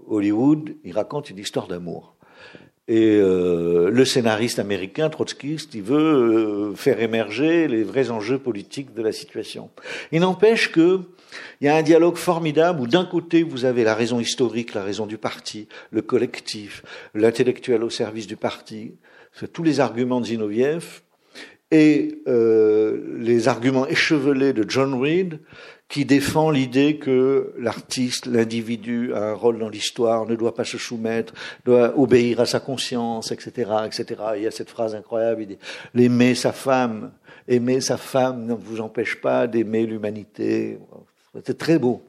Hollywood, 0.06 0.76
il 0.84 0.92
raconte 0.92 1.30
une 1.30 1.38
histoire 1.38 1.66
d'amour. 1.66 2.17
Et 2.88 3.16
euh, 3.16 3.90
le 3.90 4.04
scénariste 4.06 4.58
américain, 4.58 5.10
trotskiste, 5.10 5.74
il 5.74 5.82
veut 5.82 6.70
euh, 6.70 6.74
faire 6.74 7.00
émerger 7.00 7.68
les 7.68 7.82
vrais 7.82 8.10
enjeux 8.10 8.38
politiques 8.38 8.94
de 8.94 9.02
la 9.02 9.12
situation. 9.12 9.68
Il 10.10 10.20
n'empêche 10.20 10.72
que 10.72 11.00
il 11.60 11.66
y 11.66 11.68
a 11.68 11.76
un 11.76 11.82
dialogue 11.82 12.16
formidable 12.16 12.80
où 12.80 12.86
d'un 12.86 13.04
côté 13.04 13.42
vous 13.42 13.66
avez 13.66 13.84
la 13.84 13.94
raison 13.94 14.18
historique, 14.18 14.72
la 14.72 14.82
raison 14.82 15.04
du 15.06 15.18
parti, 15.18 15.68
le 15.90 16.00
collectif, 16.00 16.82
l'intellectuel 17.14 17.84
au 17.84 17.90
service 17.90 18.26
du 18.26 18.36
parti, 18.36 18.94
tous 19.52 19.62
les 19.62 19.80
arguments 19.80 20.20
de 20.22 20.26
Zinoviev, 20.26 21.02
et 21.70 22.22
euh, 22.26 23.18
les 23.18 23.48
arguments 23.48 23.86
échevelés 23.86 24.52
de 24.52 24.64
John 24.68 24.94
Reed, 24.94 25.40
qui 25.88 26.04
défend 26.04 26.50
l'idée 26.50 26.98
que 26.98 27.54
l'artiste, 27.58 28.26
l'individu 28.26 29.14
a 29.14 29.30
un 29.30 29.32
rôle 29.32 29.58
dans 29.58 29.70
l'histoire, 29.70 30.26
ne 30.26 30.36
doit 30.36 30.54
pas 30.54 30.64
se 30.64 30.76
soumettre, 30.76 31.32
doit 31.64 31.98
obéir 31.98 32.40
à 32.40 32.46
sa 32.46 32.60
conscience, 32.60 33.32
etc., 33.32 33.70
etc. 33.86 34.20
Il 34.36 34.42
y 34.42 34.46
a 34.46 34.50
cette 34.50 34.68
phrase 34.68 34.94
incroyable, 34.94 35.42
il 35.42 35.48
dit, 35.48 35.58
l'aimer 35.94 36.34
sa 36.34 36.52
femme, 36.52 37.12
aimer 37.48 37.80
sa 37.80 37.96
femme 37.96 38.44
ne 38.44 38.52
vous 38.52 38.80
empêche 38.82 39.20
pas 39.20 39.46
d'aimer 39.46 39.86
l'humanité. 39.86 40.78
C'était 41.34 41.54
très 41.54 41.78
beau. 41.78 42.02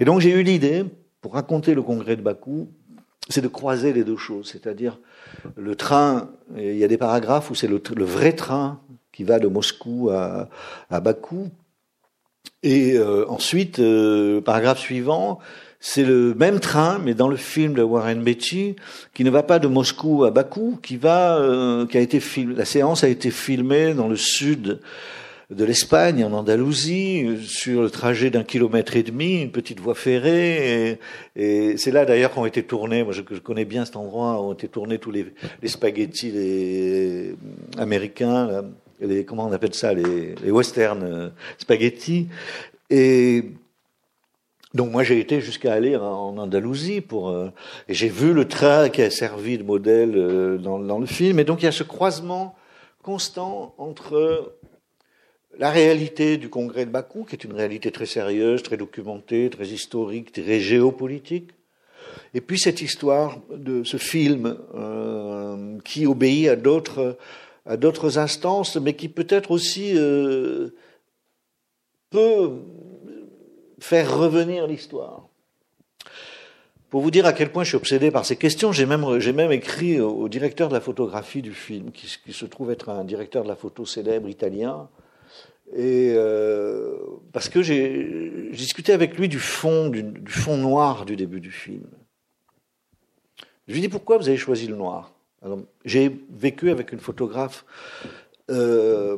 Et 0.00 0.04
donc 0.04 0.20
j'ai 0.20 0.32
eu 0.32 0.42
l'idée, 0.42 0.84
pour 1.22 1.32
raconter 1.32 1.74
le 1.74 1.82
congrès 1.82 2.16
de 2.16 2.22
Bakou, 2.22 2.68
c'est 3.30 3.40
de 3.40 3.48
croiser 3.48 3.94
les 3.94 4.04
deux 4.04 4.18
choses, 4.18 4.50
c'est-à-dire 4.52 4.98
le 5.56 5.74
train, 5.76 6.30
il 6.54 6.76
y 6.76 6.84
a 6.84 6.88
des 6.88 6.98
paragraphes 6.98 7.50
où 7.50 7.54
c'est 7.54 7.68
le, 7.68 7.80
vrai 8.04 8.34
train 8.34 8.82
qui 9.12 9.24
va 9.24 9.38
de 9.38 9.46
Moscou 9.46 10.10
à, 10.10 10.50
à 10.90 11.00
Bakou, 11.00 11.50
et 12.64 12.96
euh, 12.96 13.26
ensuite, 13.28 13.78
euh, 13.78 14.40
paragraphe 14.40 14.78
suivant, 14.78 15.38
c'est 15.80 16.02
le 16.02 16.34
même 16.34 16.60
train, 16.60 16.98
mais 16.98 17.12
dans 17.12 17.28
le 17.28 17.36
film 17.36 17.74
de 17.74 17.82
Warren 17.82 18.22
Beatty, 18.22 18.74
qui 19.12 19.22
ne 19.22 19.28
va 19.28 19.42
pas 19.42 19.58
de 19.58 19.68
Moscou 19.68 20.24
à 20.24 20.30
Bakou, 20.30 20.78
qui 20.82 20.96
va, 20.96 21.36
euh, 21.36 21.86
qui 21.86 21.98
a 21.98 22.00
été 22.00 22.20
filmé. 22.20 22.54
La 22.54 22.64
séance 22.64 23.04
a 23.04 23.08
été 23.08 23.30
filmée 23.30 23.92
dans 23.92 24.08
le 24.08 24.16
sud 24.16 24.80
de 25.50 25.64
l'Espagne, 25.66 26.24
en 26.24 26.32
Andalousie, 26.32 27.36
sur 27.44 27.82
le 27.82 27.90
trajet 27.90 28.30
d'un 28.30 28.44
kilomètre 28.44 28.96
et 28.96 29.02
demi, 29.02 29.42
une 29.42 29.52
petite 29.52 29.78
voie 29.78 29.94
ferrée. 29.94 30.98
Et, 31.36 31.76
c'est 31.76 31.90
là 31.90 32.06
d'ailleurs 32.06 32.30
qu'ont 32.30 32.46
été 32.46 32.62
tournés, 32.62 33.04
moi 33.04 33.12
je, 33.12 33.20
connais 33.20 33.66
bien 33.66 33.84
cet 33.84 33.96
endroit, 33.96 34.42
ont 34.42 34.54
été 34.54 34.68
tournés 34.68 34.98
tous 34.98 35.10
les, 35.10 35.26
les 35.60 35.68
spaghettis 35.68 36.30
les 36.30 37.36
américains. 37.76 38.46
Là 38.46 38.64
les, 39.06 39.24
comment 39.24 39.46
on 39.46 39.52
appelle 39.52 39.74
ça, 39.74 39.92
les, 39.92 40.34
les 40.42 40.50
western 40.50 41.02
euh, 41.02 41.28
spaghetti. 41.58 42.28
Et 42.90 43.44
donc 44.74 44.90
moi 44.90 45.04
j'ai 45.04 45.20
été 45.20 45.40
jusqu'à 45.40 45.72
aller 45.72 45.96
en 45.96 46.36
Andalousie 46.36 47.00
pour 47.00 47.30
euh, 47.30 47.50
et 47.88 47.94
j'ai 47.94 48.08
vu 48.08 48.32
le 48.32 48.46
train 48.46 48.88
qui 48.88 49.02
a 49.02 49.10
servi 49.10 49.58
de 49.58 49.62
modèle 49.62 50.14
euh, 50.16 50.58
dans, 50.58 50.98
le 50.98 51.06
film. 51.06 51.38
Et 51.38 51.44
donc 51.44 51.62
il 51.62 51.66
y 51.66 51.68
a 51.68 51.72
ce 51.72 51.84
croisement 51.84 52.56
constant 53.02 53.74
entre 53.78 54.54
la 55.58 55.70
réalité 55.70 56.36
du 56.36 56.48
congrès 56.48 56.84
de 56.84 56.90
Bakou, 56.90 57.24
qui 57.24 57.36
est 57.36 57.44
une 57.44 57.52
réalité 57.52 57.92
très 57.92 58.06
sérieuse, 58.06 58.62
très 58.62 58.76
documentée, 58.76 59.50
très 59.50 59.66
historique, 59.66 60.32
très 60.32 60.58
géopolitique, 60.58 61.50
et 62.32 62.40
puis 62.40 62.58
cette 62.58 62.80
histoire 62.80 63.38
de 63.54 63.84
ce 63.84 63.96
film 63.96 64.56
qui 65.84 66.06
obéit 66.06 66.48
à 66.48 66.56
d'autres 66.56 67.16
à 67.66 67.76
d'autres 67.76 68.18
instances, 68.18 68.76
mais 68.76 68.94
qui 68.94 69.08
peut-être 69.08 69.50
aussi 69.50 69.92
euh, 69.96 70.70
peut 72.10 72.50
faire 73.78 74.18
revenir 74.18 74.66
l'histoire. 74.66 75.28
Pour 76.90 77.02
vous 77.02 77.10
dire 77.10 77.26
à 77.26 77.32
quel 77.32 77.50
point 77.50 77.64
je 77.64 77.70
suis 77.70 77.76
obsédé 77.76 78.10
par 78.10 78.24
ces 78.24 78.36
questions, 78.36 78.70
j'ai 78.70 78.86
même, 78.86 79.52
écrit 79.52 80.00
au 80.00 80.28
directeur 80.28 80.68
de 80.68 80.74
la 80.74 80.80
photographie 80.80 81.42
du 81.42 81.52
film, 81.52 81.90
qui, 81.90 82.32
se 82.32 82.44
trouve 82.46 82.70
être 82.70 82.88
un 82.88 83.04
directeur 83.04 83.42
de 83.42 83.48
la 83.48 83.56
photo 83.56 83.84
célèbre 83.84 84.28
italien, 84.28 84.88
euh, 85.76 86.96
parce 87.32 87.48
que 87.48 87.62
j'ai 87.62 88.50
discuté 88.52 88.92
avec 88.92 89.18
lui 89.18 89.28
du 89.28 89.40
fond, 89.40 89.88
du, 89.88 90.04
du 90.04 90.30
fond 90.30 90.56
noir 90.56 91.04
du 91.04 91.16
début 91.16 91.40
du 91.40 91.50
film. 91.50 91.88
Je 93.66 93.72
lui 93.72 93.80
ai 93.80 93.82
dit 93.82 93.88
pourquoi 93.88 94.18
vous 94.18 94.28
avez 94.28 94.36
choisi 94.36 94.66
le 94.66 94.76
noir? 94.76 95.13
J'ai 95.84 96.10
vécu 96.30 96.70
avec 96.70 96.92
une 96.92 97.00
photographe. 97.00 97.64
Euh, 98.50 99.16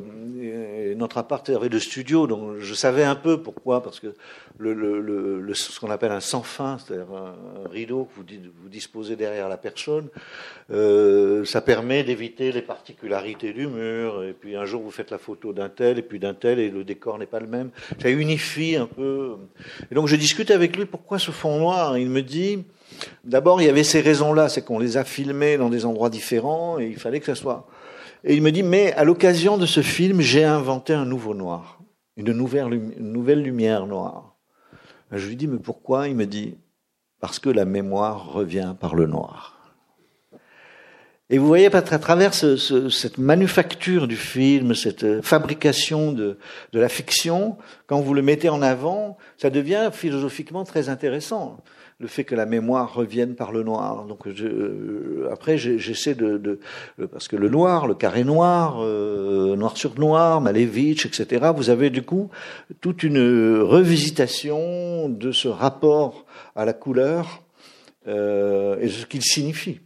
notre 0.95 1.17
appart 1.17 1.49
avait 1.49 1.67
de 1.67 1.79
studio, 1.79 2.27
donc 2.27 2.59
je 2.59 2.73
savais 2.73 3.03
un 3.03 3.15
peu 3.15 3.41
pourquoi, 3.41 3.83
parce 3.83 3.99
que 3.99 4.15
ce 4.57 5.79
qu'on 5.81 5.91
appelle 5.91 6.13
un 6.13 6.21
sans 6.21 6.43
fin, 6.43 6.77
c'est-à-dire 6.77 7.13
un, 7.13 7.67
rideau 7.69 8.05
que 8.05 8.15
vous, 8.15 8.23
vous, 8.63 8.69
disposez 8.69 9.17
derrière 9.17 9.49
la 9.49 9.57
personne, 9.57 10.07
euh, 10.71 11.43
ça 11.43 11.59
permet 11.59 12.05
d'éviter 12.05 12.53
les 12.53 12.61
particularités 12.61 13.51
du 13.51 13.67
mur. 13.67 14.23
Et 14.23 14.31
puis 14.31 14.55
un 14.55 14.63
jour 14.63 14.81
vous 14.81 14.91
faites 14.91 15.11
la 15.11 15.17
photo 15.17 15.51
d'un 15.51 15.69
tel 15.69 15.99
et 15.99 16.03
puis 16.03 16.19
d'un 16.19 16.33
tel 16.33 16.59
et 16.59 16.69
le 16.69 16.85
décor 16.85 17.19
n'est 17.19 17.25
pas 17.25 17.41
le 17.41 17.47
même. 17.47 17.71
Ça 18.01 18.09
unifie 18.09 18.77
un 18.77 18.87
peu. 18.87 19.35
Et 19.91 19.95
donc 19.95 20.07
je 20.07 20.15
discute 20.15 20.51
avec 20.51 20.77
lui 20.77 20.85
pourquoi 20.85 21.19
ce 21.19 21.31
fond 21.31 21.59
noir? 21.59 21.97
Il 21.97 22.09
me 22.09 22.21
dit 22.21 22.63
D'abord, 23.23 23.61
il 23.61 23.65
y 23.65 23.69
avait 23.69 23.83
ces 23.83 24.01
raisons-là, 24.01 24.49
c'est 24.49 24.61
qu'on 24.61 24.79
les 24.79 24.97
a 24.97 25.03
filmés 25.03 25.57
dans 25.57 25.69
des 25.69 25.85
endroits 25.85 26.09
différents 26.09 26.79
et 26.79 26.87
il 26.87 26.97
fallait 26.97 27.19
que 27.19 27.25
ça 27.25 27.35
soit. 27.35 27.67
Et 28.23 28.35
il 28.35 28.41
me 28.41 28.51
dit, 28.51 28.63
mais 28.63 28.93
à 28.93 29.03
l'occasion 29.03 29.57
de 29.57 29.65
ce 29.65 29.81
film, 29.81 30.21
j'ai 30.21 30.43
inventé 30.43 30.93
un 30.93 31.05
nouveau 31.05 31.33
noir, 31.33 31.79
une 32.15 32.31
nouvelle, 32.31 33.41
lumière 33.41 33.85
noire. 33.85 34.35
Je 35.11 35.27
lui 35.27 35.35
dis, 35.35 35.47
mais 35.47 35.59
pourquoi? 35.59 36.07
Il 36.07 36.15
me 36.15 36.25
dit, 36.25 36.55
parce 37.19 37.39
que 37.39 37.49
la 37.49 37.65
mémoire 37.65 38.31
revient 38.33 38.75
par 38.79 38.95
le 38.95 39.05
noir. 39.05 39.53
Et 41.29 41.37
vous 41.37 41.47
voyez, 41.47 41.73
à 41.73 41.81
travers 41.81 42.33
ce, 42.33 42.55
cette 42.89 43.17
manufacture 43.17 44.07
du 44.07 44.15
film, 44.15 44.73
cette 44.73 45.21
fabrication 45.21 46.13
de 46.13 46.37
la 46.71 46.87
fiction, 46.87 47.57
quand 47.85 47.99
vous 47.99 48.13
le 48.13 48.21
mettez 48.21 48.47
en 48.47 48.61
avant, 48.61 49.17
ça 49.37 49.49
devient 49.49 49.89
philosophiquement 49.91 50.63
très 50.63 50.87
intéressant 50.87 51.61
le 51.99 52.07
fait 52.07 52.23
que 52.23 52.35
la 52.35 52.45
mémoire 52.45 52.93
revienne 52.93 53.35
par 53.35 53.51
le 53.51 53.63
noir. 53.63 54.05
Donc 54.05 54.27
euh, 54.27 55.29
après, 55.31 55.57
j'essaie 55.57 56.13
de, 56.13 56.37
de, 56.37 56.59
parce 57.07 57.27
que 57.27 57.35
le 57.35 57.49
noir, 57.49 57.87
le 57.87 57.95
carré 57.95 58.23
noir, 58.23 58.77
euh, 58.81 59.55
noir 59.55 59.77
sur 59.77 59.99
noir, 59.99 60.39
Malevich, 60.41 61.05
etc. 61.05 61.51
Vous 61.55 61.69
avez 61.69 61.89
du 61.89 62.03
coup 62.03 62.29
toute 62.81 63.03
une 63.03 63.61
revisitation 63.61 65.09
de 65.09 65.31
ce 65.31 65.47
rapport 65.47 66.25
à 66.55 66.65
la 66.65 66.73
couleur 66.73 67.43
euh, 68.07 68.79
et 68.79 68.89
ce 68.89 69.05
qu'il 69.05 69.23
signifie. 69.23 69.81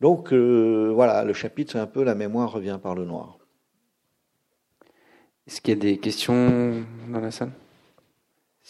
Donc 0.00 0.32
euh, 0.32 0.92
voilà, 0.94 1.24
le 1.24 1.32
chapitre, 1.32 1.72
c'est 1.72 1.78
un 1.78 1.86
peu 1.86 2.04
la 2.04 2.14
mémoire 2.14 2.52
revient 2.52 2.78
par 2.80 2.94
le 2.94 3.04
noir. 3.04 3.38
Est-ce 5.46 5.60
qu'il 5.60 5.74
y 5.74 5.76
a 5.76 5.80
des 5.80 5.98
questions 5.98 6.84
dans 7.08 7.20
la 7.20 7.32
salle? 7.32 7.50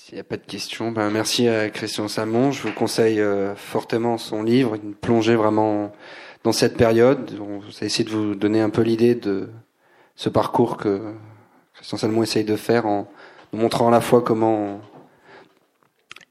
S'il 0.02 0.14
n'y 0.14 0.20
a 0.20 0.24
pas 0.24 0.38
de 0.38 0.46
questions, 0.46 0.92
ben 0.92 1.10
merci 1.10 1.46
à 1.46 1.68
Christian 1.68 2.08
Salmon. 2.08 2.52
Je 2.52 2.62
vous 2.62 2.72
conseille 2.72 3.20
euh, 3.20 3.54
fortement 3.54 4.16
son 4.16 4.42
livre, 4.42 4.74
une 4.74 4.94
plongée 4.94 5.34
vraiment 5.34 5.92
dans 6.42 6.52
cette 6.52 6.76
période. 6.76 7.38
On 7.38 7.60
a 7.60 7.84
essayé 7.84 8.04
de 8.04 8.10
vous 8.10 8.34
donner 8.34 8.62
un 8.62 8.70
peu 8.70 8.80
l'idée 8.80 9.14
de 9.14 9.50
ce 10.16 10.30
parcours 10.30 10.78
que 10.78 11.02
Christian 11.74 11.98
Salmon 11.98 12.22
essaye 12.22 12.44
de 12.44 12.56
faire 12.56 12.86
en 12.86 13.08
nous 13.52 13.60
montrant 13.60 13.88
à 13.88 13.90
la 13.90 14.00
fois 14.00 14.22
comment 14.22 14.80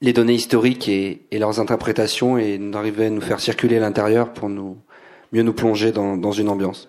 les 0.00 0.12
données 0.12 0.34
historiques 0.34 0.88
et, 0.88 1.20
leurs 1.30 1.60
interprétations 1.60 2.38
et 2.38 2.58
d'arriver 2.58 3.06
à 3.06 3.10
nous 3.10 3.20
faire 3.20 3.38
circuler 3.38 3.76
à 3.76 3.80
l'intérieur 3.80 4.32
pour 4.32 4.48
mieux 4.48 5.42
nous 5.42 5.52
plonger 5.52 5.92
dans, 5.92 6.16
dans 6.16 6.32
une 6.32 6.48
ambiance. 6.48 6.88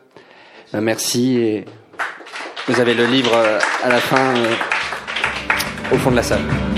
Ben 0.73 0.81
merci 0.81 1.37
et 1.37 1.65
vous 2.67 2.79
avez 2.79 2.95
le 2.95 3.05
livre 3.05 3.35
euh, 3.35 3.59
à 3.83 3.89
la 3.89 3.99
fin 3.99 4.35
euh, 4.35 4.55
au 5.93 5.97
fond 5.97 6.09
de 6.09 6.15
la 6.15 6.23
salle. 6.23 6.70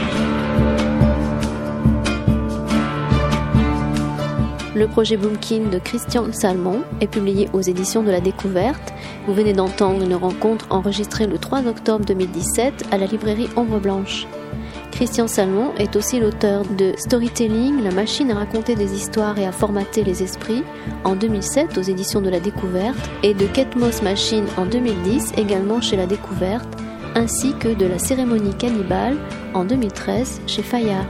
Le 4.83 4.89
projet 4.89 5.15
Bloomkin 5.15 5.69
de 5.71 5.79
Christian 5.79 6.33
Salmon 6.33 6.81
est 6.99 7.07
publié 7.07 7.47
aux 7.53 7.61
éditions 7.61 8.03
de 8.03 8.11
la 8.11 8.19
Découverte. 8.19 8.93
Vous 9.25 9.33
venez 9.33 9.53
d'entendre 9.53 10.03
une 10.03 10.13
rencontre 10.13 10.67
enregistrée 10.71 11.25
le 11.25 11.37
3 11.37 11.67
octobre 11.67 12.03
2017 12.03 12.87
à 12.91 12.97
la 12.97 13.05
librairie 13.05 13.47
Ombre 13.55 13.79
Blanche. 13.79 14.27
Christian 14.91 15.29
Salmon 15.29 15.71
est 15.77 15.95
aussi 15.95 16.19
l'auteur 16.19 16.65
de 16.65 16.91
Storytelling, 16.97 17.81
la 17.81 17.91
machine 17.91 18.29
à 18.31 18.35
raconter 18.35 18.75
des 18.75 18.93
histoires 18.93 19.39
et 19.39 19.45
à 19.45 19.53
formater 19.53 20.03
les 20.03 20.21
esprits 20.21 20.65
en 21.05 21.15
2007 21.15 21.77
aux 21.77 21.81
éditions 21.81 22.19
de 22.19 22.29
la 22.29 22.41
Découverte 22.41 23.09
et 23.23 23.33
de 23.33 23.45
Ketmos 23.45 24.01
Machine 24.01 24.47
en 24.57 24.65
2010 24.65 25.31
également 25.37 25.79
chez 25.79 25.95
la 25.95 26.07
Découverte 26.07 26.67
ainsi 27.15 27.53
que 27.57 27.69
de 27.69 27.85
la 27.85 27.99
cérémonie 27.99 28.57
cannibale 28.57 29.15
en 29.53 29.63
2013 29.63 30.41
chez 30.45 30.61
Fayard. 30.61 31.05